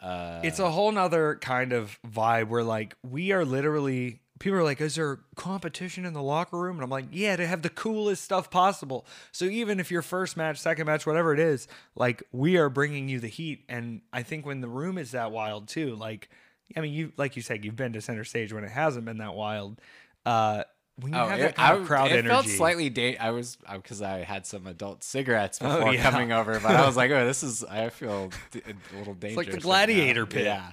Uh, 0.00 0.40
it's 0.42 0.58
a 0.58 0.70
whole 0.70 0.90
nother 0.90 1.36
kind 1.40 1.72
of 1.72 1.98
vibe 2.06 2.48
where 2.48 2.64
like 2.64 2.96
we 3.02 3.30
are 3.30 3.44
literally 3.44 4.20
people 4.40 4.58
are 4.58 4.64
like 4.64 4.80
is 4.80 4.96
there 4.96 5.20
competition 5.36 6.04
in 6.04 6.12
the 6.12 6.22
locker 6.22 6.58
room 6.58 6.74
and 6.74 6.82
i'm 6.82 6.90
like 6.90 7.04
yeah 7.12 7.36
to 7.36 7.46
have 7.46 7.62
the 7.62 7.70
coolest 7.70 8.24
stuff 8.24 8.50
possible 8.50 9.06
so 9.30 9.44
even 9.44 9.78
if 9.78 9.92
your 9.92 10.02
first 10.02 10.36
match 10.36 10.58
second 10.58 10.86
match 10.86 11.06
whatever 11.06 11.32
it 11.32 11.38
is 11.38 11.68
like 11.94 12.24
we 12.32 12.56
are 12.56 12.68
bringing 12.68 13.08
you 13.08 13.20
the 13.20 13.28
heat 13.28 13.64
and 13.68 14.00
i 14.12 14.20
think 14.24 14.44
when 14.44 14.60
the 14.60 14.66
room 14.66 14.98
is 14.98 15.12
that 15.12 15.30
wild 15.30 15.68
too 15.68 15.94
like 15.94 16.28
i 16.76 16.80
mean 16.80 16.92
you 16.92 17.12
like 17.16 17.36
you 17.36 17.42
said 17.42 17.64
you've 17.64 17.76
been 17.76 17.92
to 17.92 18.00
center 18.00 18.24
stage 18.24 18.52
when 18.52 18.64
it 18.64 18.70
hasn't 18.72 19.04
been 19.04 19.18
that 19.18 19.34
wild 19.34 19.80
uh 20.26 20.64
when 20.96 21.12
you 21.12 21.18
Oh, 21.18 21.26
have 21.26 21.38
it, 21.38 21.42
that 21.42 21.56
kind 21.56 21.78
I, 21.78 21.80
of 21.80 21.86
crowd 21.86 22.08
it 22.10 22.18
energy 22.18 22.28
felt 22.28 22.46
slightly 22.46 22.90
date. 22.90 23.16
I 23.20 23.30
was 23.30 23.56
because 23.72 24.02
I 24.02 24.18
had 24.24 24.46
some 24.46 24.66
adult 24.66 25.02
cigarettes 25.02 25.58
before 25.58 25.88
Oh, 25.88 25.90
yeah. 25.90 26.02
coming 26.02 26.32
over, 26.32 26.58
but 26.60 26.70
I 26.76 26.86
was 26.86 26.96
like, 26.96 27.10
oh, 27.12 27.26
this 27.26 27.42
is. 27.42 27.64
I 27.64 27.88
feel 27.88 28.30
d- 28.50 28.62
a 28.66 28.98
little 28.98 29.14
dangerous. 29.14 29.14
It's 29.14 29.36
like 29.36 29.46
the 29.46 29.52
right 29.54 29.62
gladiator 29.62 30.26
pit. 30.26 30.44
Yeah. 30.44 30.72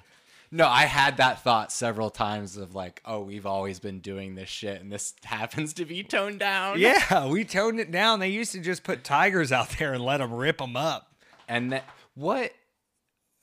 No, 0.51 0.67
I 0.67 0.86
had 0.86 1.17
that 1.17 1.43
thought 1.43 1.72
several 1.72 2.09
times 2.09 2.57
of 2.57 2.74
like, 2.74 3.01
oh, 3.05 3.20
we've 3.22 3.45
always 3.45 3.80
been 3.80 3.99
doing 3.99 4.34
this 4.36 4.49
shit, 4.49 4.82
and 4.82 4.91
this 4.91 5.13
happens 5.24 5.74
to 5.76 5.86
be 5.86 6.01
toned 6.03 6.39
down. 6.39 6.80
yeah 6.80 7.28
we 7.28 7.43
toned 7.45 7.80
it 7.80 7.91
down 7.91 8.20
they 8.20 8.30
used 8.30 8.51
to 8.53 8.59
just 8.59 8.84
put 8.84 9.03
tigers 9.03 9.51
out 9.51 9.70
there 9.78 9.93
and 9.93 10.03
let 10.03 10.17
them 10.17 10.34
rip 10.34 10.57
them 10.57 10.76
up 10.76 11.13
And 11.47 11.72
that 11.72 11.86
what? 12.15 12.51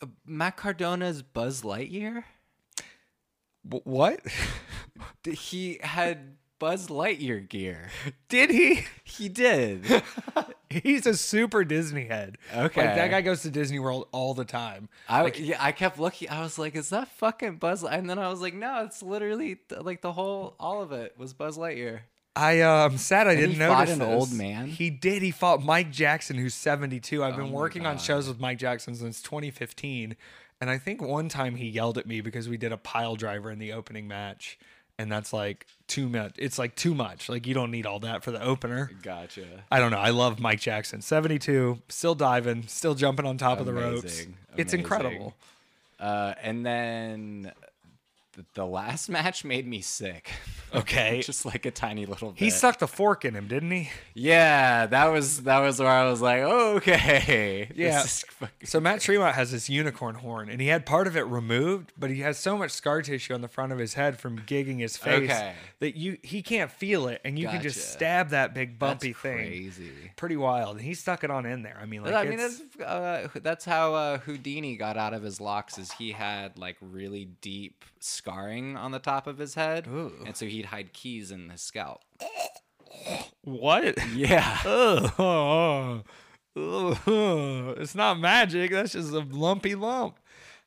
uh, 0.02 0.06
Matt 0.26 0.56
Cardona's 0.56 1.22
Buzz 1.22 1.62
Lightyear. 1.62 2.24
Wh- 3.62 3.86
what 3.86 4.20
He 5.24 5.78
had 5.82 6.35
Buzz 6.58 6.88
Lightyear 6.88 7.46
gear. 7.48 7.90
did 8.28 8.50
he 8.50 8.84
He 9.04 9.28
did. 9.28 10.02
He's 10.70 11.06
a 11.06 11.14
super 11.14 11.64
Disney 11.64 12.06
head. 12.06 12.38
Okay. 12.54 12.86
Like 12.86 12.96
that 12.96 13.10
guy 13.10 13.20
goes 13.20 13.42
to 13.42 13.50
Disney 13.50 13.78
World 13.78 14.08
all 14.12 14.34
the 14.34 14.44
time. 14.44 14.88
I 15.08 15.26
yeah, 15.32 15.56
I 15.60 15.72
kept 15.72 15.98
looking. 15.98 16.28
I 16.28 16.40
was 16.42 16.58
like, 16.58 16.74
"Is 16.74 16.90
that 16.90 17.08
fucking 17.08 17.56
Buzz?" 17.56 17.82
Light-" 17.82 17.98
And 17.98 18.10
then 18.10 18.18
I 18.18 18.28
was 18.28 18.40
like, 18.40 18.54
"No, 18.54 18.84
it's 18.84 19.02
literally 19.02 19.58
like 19.80 20.00
the 20.02 20.12
whole, 20.12 20.56
all 20.58 20.82
of 20.82 20.92
it 20.92 21.14
was 21.16 21.32
Buzz 21.34 21.56
Lightyear." 21.56 22.00
I 22.34 22.60
uh, 22.60 22.86
I'm 22.86 22.98
sad 22.98 23.26
I 23.28 23.32
And 23.32 23.40
didn't 23.40 23.52
he 23.54 23.58
notice 23.60 23.76
fought 23.76 23.88
an 23.88 23.98
this. 24.00 24.08
old 24.08 24.32
man? 24.32 24.66
He 24.66 24.90
did. 24.90 25.22
He 25.22 25.30
fought 25.30 25.62
Mike 25.62 25.90
Jackson, 25.90 26.36
who's 26.36 26.54
72. 26.54 27.22
I've 27.24 27.34
Oh 27.34 27.36
been 27.38 27.52
working 27.52 27.86
on 27.86 27.96
shows 27.96 28.28
with 28.28 28.40
Mike 28.40 28.58
Jackson 28.58 28.94
since 28.94 29.22
2015, 29.22 30.16
and 30.60 30.68
I 30.70 30.76
think 30.78 31.00
one 31.00 31.28
time 31.30 31.54
he 31.54 31.68
yelled 31.68 31.96
at 31.96 32.06
me 32.06 32.20
because 32.20 32.48
we 32.48 32.56
did 32.58 32.72
a 32.72 32.76
pile 32.76 33.16
driver 33.16 33.50
in 33.50 33.58
the 33.58 33.72
opening 33.72 34.06
match, 34.08 34.58
and 34.98 35.10
that's 35.10 35.32
like 35.32 35.66
too 35.86 36.08
much. 36.08 36.34
It's 36.38 36.58
like 36.58 36.74
too 36.74 36.94
much. 36.94 37.28
Like 37.28 37.46
you 37.46 37.54
don't 37.54 37.70
need 37.70 37.86
all 37.86 38.00
that 38.00 38.24
for 38.24 38.30
the 38.30 38.42
opener. 38.42 38.90
Gotcha. 39.02 39.46
I 39.70 39.78
don't 39.78 39.90
know. 39.90 39.98
I 39.98 40.10
love 40.10 40.40
Mike 40.40 40.60
Jackson. 40.60 41.02
72, 41.02 41.78
still 41.88 42.14
diving, 42.14 42.64
still 42.66 42.94
jumping 42.94 43.26
on 43.26 43.38
top 43.38 43.60
of 43.60 43.66
the 43.66 43.72
ropes. 43.72 44.02
Amazing. 44.02 44.36
It's 44.56 44.72
incredible. 44.72 45.34
Uh, 45.98 46.34
and 46.42 46.64
then 46.64 47.42
th- 47.44 47.65
the 48.54 48.66
last 48.66 49.08
match 49.08 49.44
made 49.44 49.66
me 49.66 49.80
sick. 49.80 50.30
Okay. 50.74 51.22
Just 51.24 51.46
like 51.46 51.64
a 51.64 51.70
tiny 51.70 52.04
little 52.06 52.32
bit. 52.32 52.40
He 52.40 52.50
sucked 52.50 52.82
a 52.82 52.86
fork 52.88 53.24
in 53.24 53.34
him, 53.34 53.46
didn't 53.46 53.70
he? 53.70 53.88
Yeah, 54.14 54.86
that 54.86 55.06
was 55.06 55.44
that 55.44 55.60
was 55.60 55.78
where 55.78 55.88
I 55.88 56.10
was 56.10 56.20
like, 56.20 56.42
oh, 56.42 56.74
okay. 56.78 57.70
Yeah. 57.74 58.04
So 58.64 58.80
Matt 58.80 59.00
Tremont 59.00 59.36
has 59.36 59.52
this 59.52 59.70
unicorn 59.70 60.16
horn, 60.16 60.50
and 60.50 60.60
he 60.60 60.66
had 60.66 60.84
part 60.84 61.06
of 61.06 61.16
it 61.16 61.22
removed, 61.22 61.92
but 61.96 62.10
he 62.10 62.20
has 62.20 62.36
so 62.36 62.58
much 62.58 62.72
scar 62.72 63.00
tissue 63.00 63.32
on 63.32 63.40
the 63.40 63.48
front 63.48 63.72
of 63.72 63.78
his 63.78 63.94
head 63.94 64.18
from 64.18 64.40
gigging 64.40 64.80
his 64.80 64.96
face 64.98 65.30
Okay. 65.30 65.54
that 65.78 65.96
you 65.96 66.18
he 66.22 66.42
can't 66.42 66.70
feel 66.70 67.06
it, 67.08 67.20
and 67.24 67.38
you 67.38 67.48
can 67.48 67.62
just 67.62 67.92
stab 67.92 68.30
that 68.30 68.52
big 68.52 68.78
bumpy 68.78 69.12
That's 69.12 69.22
thing. 69.22 69.36
crazy. 69.36 69.92
Pretty 70.16 70.36
wild. 70.36 70.76
And 70.76 70.84
he 70.84 70.94
stuck 70.94 71.22
it 71.24 71.30
on 71.30 71.46
in 71.46 71.62
there. 71.62 71.78
I 71.80 71.86
mean, 71.86 72.02
like 72.02 72.12
I 72.14 72.24
mean, 72.24 72.38
that's 72.38 72.60
uh, 72.84 73.28
that's 73.40 73.64
how 73.64 73.94
uh, 73.94 74.18
Houdini 74.18 74.76
got 74.76 74.96
out 74.98 75.14
of 75.14 75.22
his 75.22 75.40
locks. 75.40 75.78
Is 75.78 75.92
he 75.92 76.10
had 76.10 76.58
like 76.58 76.76
really 76.82 77.26
deep 77.40 77.84
scarring 78.06 78.76
on 78.76 78.90
the 78.92 78.98
top 78.98 79.26
of 79.26 79.38
his 79.38 79.54
head, 79.54 79.86
Ooh. 79.88 80.12
and 80.24 80.36
so 80.36 80.46
he'd 80.46 80.66
hide 80.66 80.92
keys 80.92 81.30
in 81.30 81.50
his 81.50 81.60
scalp. 81.62 82.02
what? 83.42 83.96
Yeah, 84.14 84.58
Ugh. 84.64 85.12
Ugh. 86.56 87.74
It's 87.78 87.94
not 87.94 88.18
magic. 88.18 88.70
That's 88.70 88.92
just 88.92 89.12
a 89.12 89.18
lumpy 89.20 89.74
lump. 89.74 90.18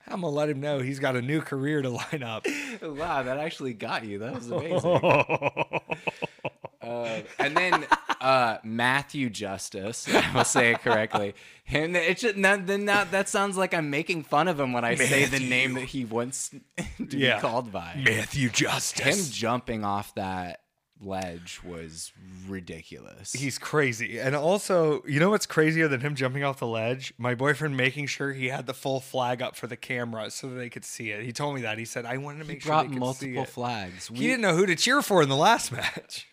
I'm 0.08 0.22
gonna 0.22 0.34
let 0.34 0.50
him 0.50 0.60
know 0.60 0.80
he's 0.80 1.00
got 1.00 1.16
a 1.16 1.22
new 1.22 1.42
career 1.42 1.82
to 1.82 1.90
line 1.90 2.24
up. 2.24 2.46
wow, 2.82 3.24
that 3.24 3.38
actually 3.38 3.74
got 3.74 4.06
you. 4.06 4.20
That 4.20 4.34
was 4.36 4.50
amazing. 4.52 5.00
Uh, 6.82 7.22
and 7.38 7.58
then 7.58 7.86
uh, 8.22 8.58
Matthew 8.64 9.30
Justice, 9.30 10.08
I 10.14 10.34
will 10.34 10.44
say 10.46 10.72
it 10.72 10.82
correctly. 10.82 11.36
Him, 11.66 11.96
it 11.96 12.18
just, 12.20 12.36
now, 12.38 12.56
then 12.58 12.86
now 12.86 13.04
that 13.04 13.28
sounds 13.30 13.58
like 13.58 13.74
I'm 13.74 13.90
making 13.90 14.24
fun 14.24 14.48
of 14.48 14.60
him 14.60 14.72
when 14.74 14.86
I 14.86 14.96
say 14.96 15.26
the 15.26 15.40
name 15.40 15.74
that 15.74 15.84
he 15.86 16.06
wants 16.06 16.50
to 16.78 17.18
Yeah. 17.18 17.36
be 17.36 17.42
called 17.42 17.72
by. 17.72 18.02
Matthew 18.04 18.50
Justice. 18.50 19.06
Him 19.28 19.34
jumping 19.34 19.84
off 19.84 20.16
that 20.16 20.62
ledge 21.02 21.62
was 21.64 22.12
ridiculous. 22.48 23.32
He's 23.34 23.58
crazy. 23.58 24.20
And 24.20 24.36
also, 24.36 25.04
you 25.08 25.20
know 25.20 25.30
what's 25.30 25.46
crazier 25.46 25.88
than 25.88 26.02
him 26.02 26.16
jumping 26.16 26.44
off 26.44 26.60
the 26.60 26.68
ledge? 26.68 27.14
My 27.18 27.36
boyfriend 27.36 27.78
making 27.78 28.08
sure 28.08 28.34
he 28.34 28.48
had 28.50 28.66
the 28.68 28.74
full 28.74 29.00
flag 29.00 29.42
up 29.42 29.56
for 29.56 29.68
the 29.68 29.78
camera 29.78 30.30
so 30.32 30.50
that 30.50 30.56
they 30.56 30.70
could 30.70 30.84
see 30.86 31.12
it. 31.12 31.24
He 31.24 31.32
told 31.32 31.56
me 31.56 31.62
that. 31.62 31.78
He 31.78 31.86
said, 31.86 32.06
I 32.06 32.18
wanted 32.18 32.40
to 32.40 32.46
he 32.46 32.52
make 32.54 32.62
sure 32.62 32.70
brought 32.70 32.86
could 32.86 32.94
see 32.94 33.00
multiple 33.00 33.46
flags. 33.46 34.10
He 34.14 34.28
didn't 34.28 34.42
know 34.42 34.56
who 34.56 34.66
to 34.66 34.76
cheer 34.76 35.02
for 35.02 35.22
in 35.22 35.30
the 35.30 35.36
last 35.38 35.72
match. 35.74 36.28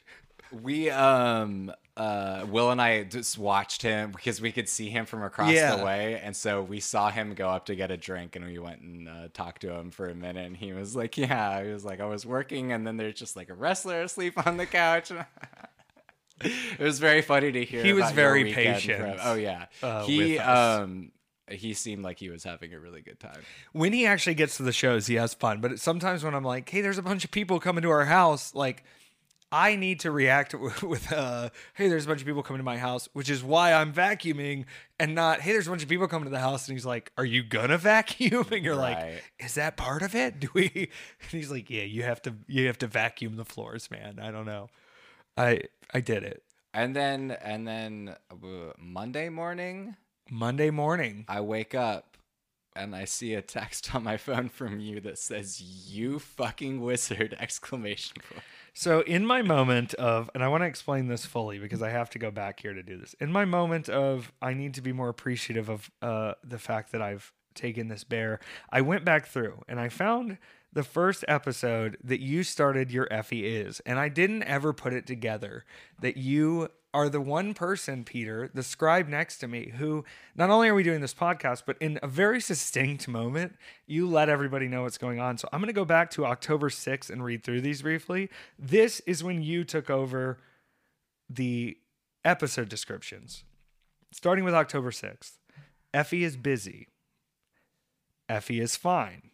We 0.53 0.90
um 0.90 1.72
uh 1.97 2.44
Will 2.49 2.70
and 2.70 2.80
I 2.80 3.05
just 3.05 3.38
watched 3.38 3.82
him 3.82 4.12
because 4.12 4.40
we 4.40 4.53
could 4.53 4.68
see 4.68 4.88
him 4.90 5.07
from 5.07 5.22
across 5.22 5.53
Yeah. 5.53 5.76
the 5.76 5.84
way, 5.84 6.20
and 6.22 6.36
so 6.36 6.62
we 6.62 6.80
saw 6.80 7.11
him 7.11 7.34
go 7.34 7.49
up 7.49 7.66
to 7.66 7.74
get 7.74 7.90
a 7.90 7.97
drink, 7.97 8.36
and 8.36 8.44
we 8.44 8.59
went 8.59 8.80
and 8.82 9.09
uh, 9.09 9.28
talked 9.32 9.62
to 9.62 9.72
him 9.72 9.90
for 9.90 10.09
a 10.09 10.14
minute, 10.14 10.47
and 10.47 10.57
he 10.57 10.72
was 10.72 10.94
like, 10.94 11.16
"Yeah," 11.16 11.64
he 11.64 11.70
was 11.70 11.84
like, 11.84 12.01
"I 12.01 12.07
was 12.07 12.24
working, 12.26 12.72
and 12.72 12.86
then 12.86 12.97
there's 12.97 13.14
just 13.14 13.34
like 13.36 13.49
a 13.49 13.55
wrestler 13.55 14.03
asleep 14.03 14.34
on 14.47 14.57
the 14.57 14.66
couch." 14.66 15.11
it 16.42 16.78
was 16.78 16.99
very 16.99 17.22
funny 17.22 17.51
to 17.53 17.64
hear. 17.64 17.82
He 17.84 17.92
was 17.92 18.11
very 18.12 18.53
patient, 18.53 19.01
from- 19.01 19.18
oh 19.22 19.34
yeah, 19.34 19.66
uh, 19.82 20.05
he 20.05 20.38
um 20.38 21.12
he 21.49 21.74
seemed 21.74 22.03
like 22.03 22.18
he 22.18 22.28
was 22.28 22.42
having 22.44 22.74
a 22.74 22.80
really 22.80 23.01
good 23.01 23.20
time. 23.20 23.40
when 23.72 23.92
he 23.92 24.05
actually 24.05 24.34
gets 24.34 24.57
to 24.57 24.64
the 24.64 24.72
shows, 24.72 25.07
he 25.07 25.14
has 25.14 25.32
fun. 25.32 25.61
But 25.61 25.78
sometimes 25.78 26.24
when 26.24 26.34
I'm 26.34 26.42
like, 26.44 26.68
hey, 26.68 26.80
there's 26.80 26.99
a 26.99 27.03
bunch 27.03 27.24
of 27.24 27.30
people 27.30 27.61
coming 27.61 27.82
to 27.82 27.90
our 27.90 28.05
house, 28.07 28.53
like, 28.53 28.82
I 29.57 29.74
need 29.74 30.00
to 30.00 30.11
react 30.11 30.52
with, 30.82 31.11
uh, 31.11 31.48
hey, 31.74 31.88
there's 31.88 32.04
a 32.04 32.09
bunch 32.09 32.20
of 32.20 32.26
people 32.26 32.42
coming 32.42 32.59
to 32.59 32.64
my 32.64 32.76
house, 32.76 33.09
which 33.14 33.30
is 33.30 33.42
why 33.42 33.72
I'm 33.72 33.90
vacuuming 33.90 34.66
and 35.00 35.14
not, 35.14 35.40
hey, 35.40 35.52
there's 35.52 35.66
a 35.66 35.70
bunch 35.70 35.82
of 35.82 35.88
people 35.88 36.07
coming 36.09 36.24
to 36.26 36.30
the 36.30 36.40
house. 36.40 36.68
And 36.68 36.76
he's 36.76 36.84
like, 36.84 37.11
are 37.16 37.24
you 37.24 37.42
gonna 37.42 37.78
vacuum? 37.92 38.44
And 38.52 38.62
you're 38.62 38.76
like, 38.76 39.22
is 39.38 39.54
that 39.54 39.78
part 39.78 40.02
of 40.02 40.14
it? 40.14 40.38
Do 40.40 40.48
we? 40.52 40.70
And 40.74 41.30
he's 41.30 41.50
like, 41.50 41.70
yeah, 41.70 41.84
you 41.84 42.02
have 42.02 42.20
to, 42.22 42.34
you 42.46 42.66
have 42.66 42.76
to 42.78 42.86
vacuum 42.86 43.36
the 43.36 43.46
floors, 43.46 43.90
man. 43.90 44.18
I 44.20 44.30
don't 44.30 44.44
know. 44.44 44.68
I, 45.38 45.62
I 45.94 46.00
did 46.00 46.22
it. 46.22 46.42
And 46.74 46.94
then 46.94 47.30
and 47.30 47.66
then 47.66 48.14
uh, 48.30 48.36
Monday 48.78 49.30
morning, 49.30 49.96
Monday 50.30 50.68
morning. 50.68 51.24
I 51.26 51.40
wake 51.40 51.74
up 51.74 52.18
and 52.74 52.94
I 52.94 53.07
see 53.07 53.32
a 53.32 53.40
text 53.40 53.94
on 53.94 54.04
my 54.04 54.18
phone 54.18 54.50
from 54.50 54.80
you 54.80 55.00
that 55.00 55.18
says 55.18 55.59
"You 55.59 56.18
fucking 56.18 56.82
wizard!" 56.82 57.34
exclamation 57.40 58.16
point. 58.28 58.42
So 58.79 59.01
in 59.01 59.24
my 59.24 59.41
moment 59.41 59.95
of, 59.95 60.29
and 60.35 60.45
I 60.45 60.49
want 60.49 60.62
to 60.62 60.66
explain 60.66 61.09
this 61.09 61.24
fully 61.24 61.59
because 61.59 61.81
I 61.81 61.89
have 61.89 62.11
to 62.11 62.18
go 62.18 62.31
back 62.31 62.61
here 62.61 62.74
to 62.74 62.83
do 62.83 62.99
this. 62.99 63.14
In 63.18 63.33
my 63.33 63.47
moment 63.47 63.89
of, 63.89 64.31
I 64.43 64.53
need 64.53 64.74
to 64.74 64.83
be 64.83 64.93
more 64.93 65.09
appreciative 65.09 65.70
of 65.70 65.91
uh, 66.03 66.35
the 66.45 66.59
fact 66.59 66.93
that 66.93 67.01
I've 67.01 67.33
taken 67.55 67.89
this 67.89 68.05
bear. 68.05 68.39
I 68.70 68.83
went 68.83 69.03
back 69.03 69.29
through 69.29 69.62
and 69.66 69.81
I 69.81 69.89
found 69.89 70.37
the 70.77 70.83
first 70.83 71.24
episode 71.27 71.97
that 72.05 72.20
you 72.20 72.43
started 72.43 72.91
your 72.91 73.09
Effie 73.11 73.47
is, 73.47 73.81
and 73.87 73.99
I 73.99 74.11
didn't 74.11 74.43
ever 74.43 74.74
put 74.74 74.93
it 74.93 75.07
together 75.07 75.64
that 76.03 76.18
you 76.18 76.68
are 76.93 77.09
the 77.09 77.20
one 77.20 77.55
person, 77.55 78.05
Peter, 78.05 78.51
the 78.53 78.62
scribe 78.62 79.09
next 79.09 79.39
to 79.39 79.49
me, 79.49 79.72
who 79.79 80.05
not 80.35 80.51
only 80.51 80.68
are 80.68 80.74
we 80.74 80.83
doing 80.83 81.01
this 81.01 81.14
podcast, 81.14 81.62
but 81.64 81.79
in 81.81 81.99
a 82.03 82.07
very 82.07 82.43
succinct 82.43 83.09
moment, 83.09 83.57
you 83.87 84.07
let 84.07 84.29
everybody 84.29 84.68
know 84.68 84.83
what's 84.83 84.99
going 84.99 85.18
on. 85.18 85.39
So 85.39 85.49
I'm 85.51 85.61
going 85.61 85.68
to 85.68 85.72
go 85.72 85.87
back 85.87 86.11
to 86.11 86.27
October 86.27 86.68
6th 86.68 87.09
and 87.09 87.24
read 87.24 87.43
through 87.43 87.62
these 87.62 87.81
briefly. 87.81 88.29
This 88.59 89.01
is 89.07 89.24
when 89.24 89.43
you 89.43 89.64
took 89.64 89.89
over 89.89 90.37
the 91.31 91.79
episode 92.22 92.68
descriptions. 92.68 93.45
Starting 94.12 94.45
with 94.45 94.55
October 94.55 94.91
6th. 94.91 95.39
Effie 95.95 96.22
is 96.22 96.37
busy. 96.37 96.89
Effie 98.29 98.61
is 98.61 98.77
fine. 98.77 99.31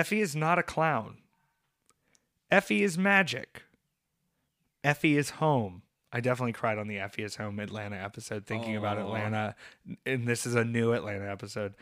Effie 0.00 0.22
is 0.22 0.34
not 0.34 0.58
a 0.58 0.62
clown. 0.62 1.18
Effie 2.50 2.82
is 2.82 2.96
magic. 2.96 3.64
Effie 4.82 5.18
is 5.18 5.28
home. 5.28 5.82
I 6.10 6.20
definitely 6.20 6.54
cried 6.54 6.78
on 6.78 6.88
the 6.88 6.98
Effie 6.98 7.22
is 7.22 7.36
home 7.36 7.60
Atlanta 7.60 7.96
episode 7.96 8.46
thinking 8.46 8.76
about 8.76 8.96
Atlanta. 8.96 9.54
And 10.06 10.26
this 10.26 10.46
is 10.46 10.54
a 10.54 10.64
new 10.64 10.92
Atlanta 10.92 11.30
episode. 11.30 11.74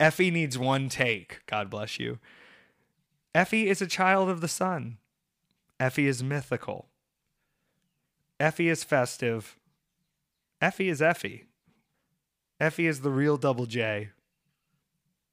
Effie 0.00 0.32
needs 0.32 0.58
one 0.58 0.88
take. 0.88 1.46
God 1.46 1.70
bless 1.70 2.00
you. 2.00 2.18
Effie 3.36 3.68
is 3.68 3.80
a 3.80 3.86
child 3.86 4.28
of 4.28 4.40
the 4.40 4.48
sun. 4.48 4.98
Effie 5.78 6.08
is 6.08 6.24
mythical. 6.24 6.88
Effie 8.40 8.68
is 8.68 8.82
festive. 8.82 9.60
Effie 10.60 10.88
is 10.88 11.00
Effie. 11.00 11.44
Effie 12.58 12.88
is 12.88 13.02
the 13.02 13.12
real 13.12 13.36
double 13.36 13.66
J. 13.66 14.10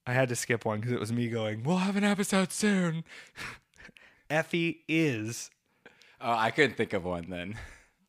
I 0.07 0.13
had 0.13 0.29
to 0.29 0.35
skip 0.35 0.63
one 0.63 0.79
because 0.79 0.93
it 0.93 0.99
was 0.99 1.11
me 1.11 1.27
going, 1.27 1.63
We'll 1.63 1.77
have 1.77 1.97
an 1.97 2.05
episode 2.05 2.53
soon. 2.53 3.03
Effie 4.29 4.83
is. 4.87 5.51
Oh, 6.21 6.31
I 6.31 6.49
couldn't 6.49 6.77
think 6.77 6.93
of 6.93 7.03
one 7.03 7.29
then. 7.29 7.55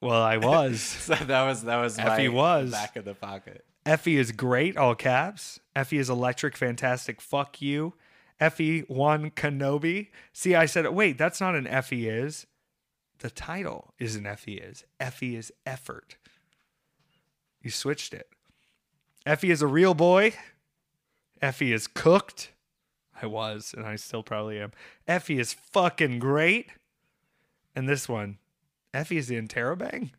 Well, 0.01 0.22
I 0.22 0.36
was. 0.36 0.80
So 1.09 1.14
that 1.14 1.42
was 1.44 1.64
that 1.64 1.76
was 1.76 1.99
my 1.99 2.14
Effie 2.14 2.28
was. 2.28 2.70
back 2.70 2.96
of 2.96 3.05
the 3.05 3.14
pocket. 3.14 3.64
Effie 3.84 4.16
is 4.16 4.32
great, 4.32 4.76
all 4.76 4.94
caps. 4.94 5.59
Effie 5.74 5.99
is 5.99 6.09
electric, 6.09 6.57
fantastic. 6.57 7.20
Fuck 7.20 7.61
you. 7.61 7.94
Effie 8.38 8.80
one 8.82 9.30
Kenobi. 9.30 10.09
See, 10.32 10.55
I 10.55 10.66
said, 10.66 10.86
wait, 10.90 11.18
that's 11.18 11.40
not 11.40 11.57
an 11.57 11.66
Effie 11.66 12.09
is. 12.09 12.46
The 13.18 13.30
title 13.30 13.94
is 13.99 14.14
an 14.14 14.26
Effie 14.26 14.59
is. 14.59 14.84
Effie 15.01 15.34
is 15.34 15.53
effort. 15.66 16.16
You 17.62 17.70
switched 17.70 18.14
it. 18.14 18.28
Effie 19.26 19.51
is 19.51 19.62
a 19.62 19.66
real 19.66 19.94
boy. 19.94 20.34
Effie 21.41 21.72
is 21.72 21.86
cooked. 21.86 22.53
I 23.20 23.26
was, 23.26 23.74
and 23.76 23.84
I 23.86 23.97
still 23.97 24.22
probably 24.22 24.61
am. 24.61 24.72
Effie 25.07 25.39
is 25.39 25.53
fucking 25.53 26.18
great. 26.18 26.68
And 27.74 27.89
this 27.89 28.09
one, 28.09 28.39
Effie 28.95 29.18
is 29.18 29.28
the 29.28 29.41
interrobang. 29.41 30.11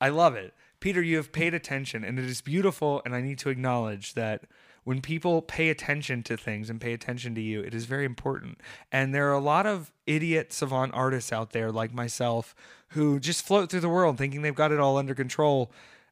I 0.00 0.08
love 0.08 0.34
it. 0.34 0.54
Peter, 0.80 1.02
you 1.02 1.16
have 1.16 1.32
paid 1.32 1.54
attention, 1.54 2.04
and 2.04 2.18
it 2.18 2.24
is 2.24 2.40
beautiful. 2.40 3.02
And 3.04 3.14
I 3.14 3.20
need 3.20 3.38
to 3.40 3.50
acknowledge 3.50 4.14
that 4.14 4.44
when 4.84 5.00
people 5.00 5.42
pay 5.42 5.68
attention 5.70 6.22
to 6.24 6.36
things 6.36 6.68
and 6.68 6.80
pay 6.80 6.92
attention 6.92 7.34
to 7.36 7.40
you, 7.40 7.60
it 7.60 7.72
is 7.72 7.84
very 7.84 8.04
important. 8.04 8.58
And 8.90 9.14
there 9.14 9.28
are 9.30 9.34
a 9.34 9.40
lot 9.40 9.66
of 9.66 9.92
idiot 10.06 10.52
savant 10.52 10.92
artists 10.94 11.32
out 11.32 11.52
there, 11.52 11.70
like 11.70 11.94
myself, 11.94 12.54
who 12.88 13.20
just 13.20 13.46
float 13.46 13.70
through 13.70 13.80
the 13.80 13.88
world 13.88 14.18
thinking 14.18 14.42
they've 14.42 14.54
got 14.54 14.72
it 14.72 14.80
all 14.80 14.96
under 14.96 15.14
control. 15.14 15.70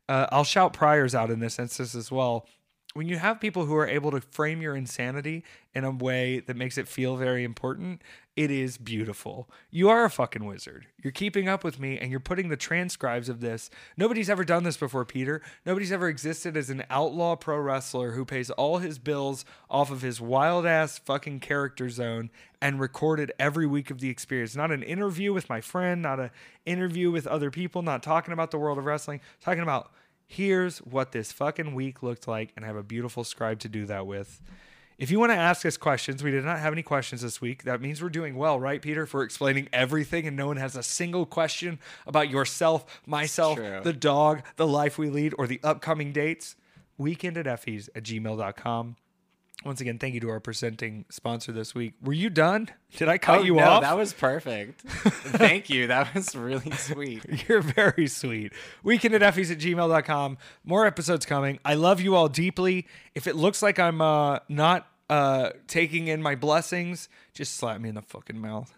Uh, 0.08 0.26
I'll 0.30 0.44
shout 0.44 0.72
Priors 0.72 1.14
out 1.14 1.30
in 1.30 1.40
this 1.40 1.58
instance 1.58 1.94
as 1.94 2.12
well. 2.12 2.46
When 2.94 3.06
you 3.06 3.18
have 3.18 3.40
people 3.40 3.66
who 3.66 3.76
are 3.76 3.86
able 3.86 4.10
to 4.10 4.20
frame 4.20 4.60
your 4.60 4.74
insanity 4.74 5.44
in 5.74 5.84
a 5.84 5.90
way 5.90 6.40
that 6.40 6.56
makes 6.56 6.76
it 6.76 6.88
feel 6.88 7.16
very 7.16 7.44
important, 7.44 8.02
it 8.34 8.50
is 8.50 8.78
beautiful. 8.78 9.48
You 9.70 9.88
are 9.90 10.04
a 10.04 10.10
fucking 10.10 10.44
wizard. 10.44 10.86
You're 11.00 11.12
keeping 11.12 11.48
up 11.48 11.62
with 11.62 11.78
me 11.78 11.98
and 11.98 12.10
you're 12.10 12.18
putting 12.18 12.48
the 12.48 12.56
transcribes 12.56 13.28
of 13.28 13.40
this. 13.40 13.70
Nobody's 13.96 14.28
ever 14.28 14.44
done 14.44 14.64
this 14.64 14.76
before, 14.76 15.04
Peter. 15.04 15.40
Nobody's 15.64 15.92
ever 15.92 16.08
existed 16.08 16.56
as 16.56 16.68
an 16.68 16.84
outlaw 16.90 17.36
pro 17.36 17.58
wrestler 17.58 18.12
who 18.12 18.24
pays 18.24 18.50
all 18.50 18.78
his 18.78 18.98
bills 18.98 19.44
off 19.68 19.92
of 19.92 20.02
his 20.02 20.20
wild 20.20 20.66
ass 20.66 20.98
fucking 20.98 21.40
character 21.40 21.90
zone 21.90 22.30
and 22.60 22.80
recorded 22.80 23.32
every 23.38 23.66
week 23.66 23.90
of 23.90 24.00
the 24.00 24.10
experience. 24.10 24.56
Not 24.56 24.72
an 24.72 24.82
interview 24.82 25.32
with 25.32 25.48
my 25.48 25.60
friend, 25.60 26.02
not 26.02 26.18
an 26.18 26.30
interview 26.66 27.12
with 27.12 27.26
other 27.28 27.50
people, 27.52 27.82
not 27.82 28.02
talking 28.02 28.32
about 28.32 28.50
the 28.50 28.58
world 28.58 28.78
of 28.78 28.84
wrestling, 28.84 29.20
talking 29.40 29.62
about 29.62 29.92
here's 30.30 30.78
what 30.78 31.10
this 31.10 31.32
fucking 31.32 31.74
week 31.74 32.04
looked 32.04 32.28
like, 32.28 32.52
and 32.54 32.64
I 32.64 32.68
have 32.68 32.76
a 32.76 32.84
beautiful 32.84 33.24
scribe 33.24 33.58
to 33.60 33.68
do 33.68 33.84
that 33.86 34.06
with. 34.06 34.40
If 34.96 35.10
you 35.10 35.18
want 35.18 35.32
to 35.32 35.36
ask 35.36 35.66
us 35.66 35.76
questions, 35.76 36.22
we 36.22 36.30
did 36.30 36.44
not 36.44 36.60
have 36.60 36.72
any 36.72 36.84
questions 36.84 37.22
this 37.22 37.40
week. 37.40 37.64
That 37.64 37.80
means 37.80 38.00
we're 38.00 38.10
doing 38.10 38.36
well, 38.36 38.60
right, 38.60 38.80
Peter, 38.80 39.06
for 39.06 39.24
explaining 39.24 39.68
everything 39.72 40.28
and 40.28 40.36
no 40.36 40.46
one 40.46 40.56
has 40.56 40.76
a 40.76 40.84
single 40.84 41.26
question 41.26 41.80
about 42.06 42.30
yourself, 42.30 43.00
myself, 43.06 43.56
True. 43.56 43.80
the 43.82 43.92
dog, 43.92 44.42
the 44.54 44.68
life 44.68 44.98
we 44.98 45.10
lead, 45.10 45.34
or 45.36 45.48
the 45.48 45.58
upcoming 45.64 46.12
dates. 46.12 46.54
Weekend 46.96 47.36
at 47.36 47.46
effies 47.46 47.88
at 47.96 48.04
gmail.com. 48.04 48.96
Once 49.62 49.80
again, 49.82 49.98
thank 49.98 50.14
you 50.14 50.20
to 50.20 50.30
our 50.30 50.40
presenting 50.40 51.04
sponsor 51.10 51.52
this 51.52 51.74
week. 51.74 51.92
Were 52.02 52.14
you 52.14 52.30
done? 52.30 52.70
Did 52.96 53.08
I 53.10 53.18
cut 53.18 53.40
Oh, 53.40 53.42
you 53.42 53.56
no, 53.56 53.64
off? 53.64 53.82
That 53.82 53.96
was 53.96 54.14
perfect. 54.14 54.80
Thank 54.82 55.68
you. 55.68 55.86
That 55.88 56.14
was 56.14 56.34
really 56.34 56.70
sweet. 56.76 57.46
You're 57.46 57.60
very 57.60 58.06
sweet. 58.06 58.54
Weekend 58.82 59.14
at 59.14 59.20
effies 59.20 59.50
at 59.52 59.58
gmail.com. 59.58 60.38
More 60.64 60.86
episodes 60.86 61.26
coming. 61.26 61.58
I 61.62 61.74
love 61.74 62.00
you 62.00 62.14
all 62.14 62.28
deeply. 62.28 62.86
If 63.14 63.26
it 63.26 63.36
looks 63.36 63.62
like 63.62 63.78
I'm 63.78 64.00
uh, 64.00 64.38
not 64.48 64.86
uh, 65.10 65.50
taking 65.66 66.08
in 66.08 66.22
my 66.22 66.36
blessings, 66.36 67.10
just 67.34 67.56
slap 67.56 67.82
me 67.82 67.90
in 67.90 67.96
the 67.96 68.02
fucking 68.02 68.40
mouth. 68.40 68.72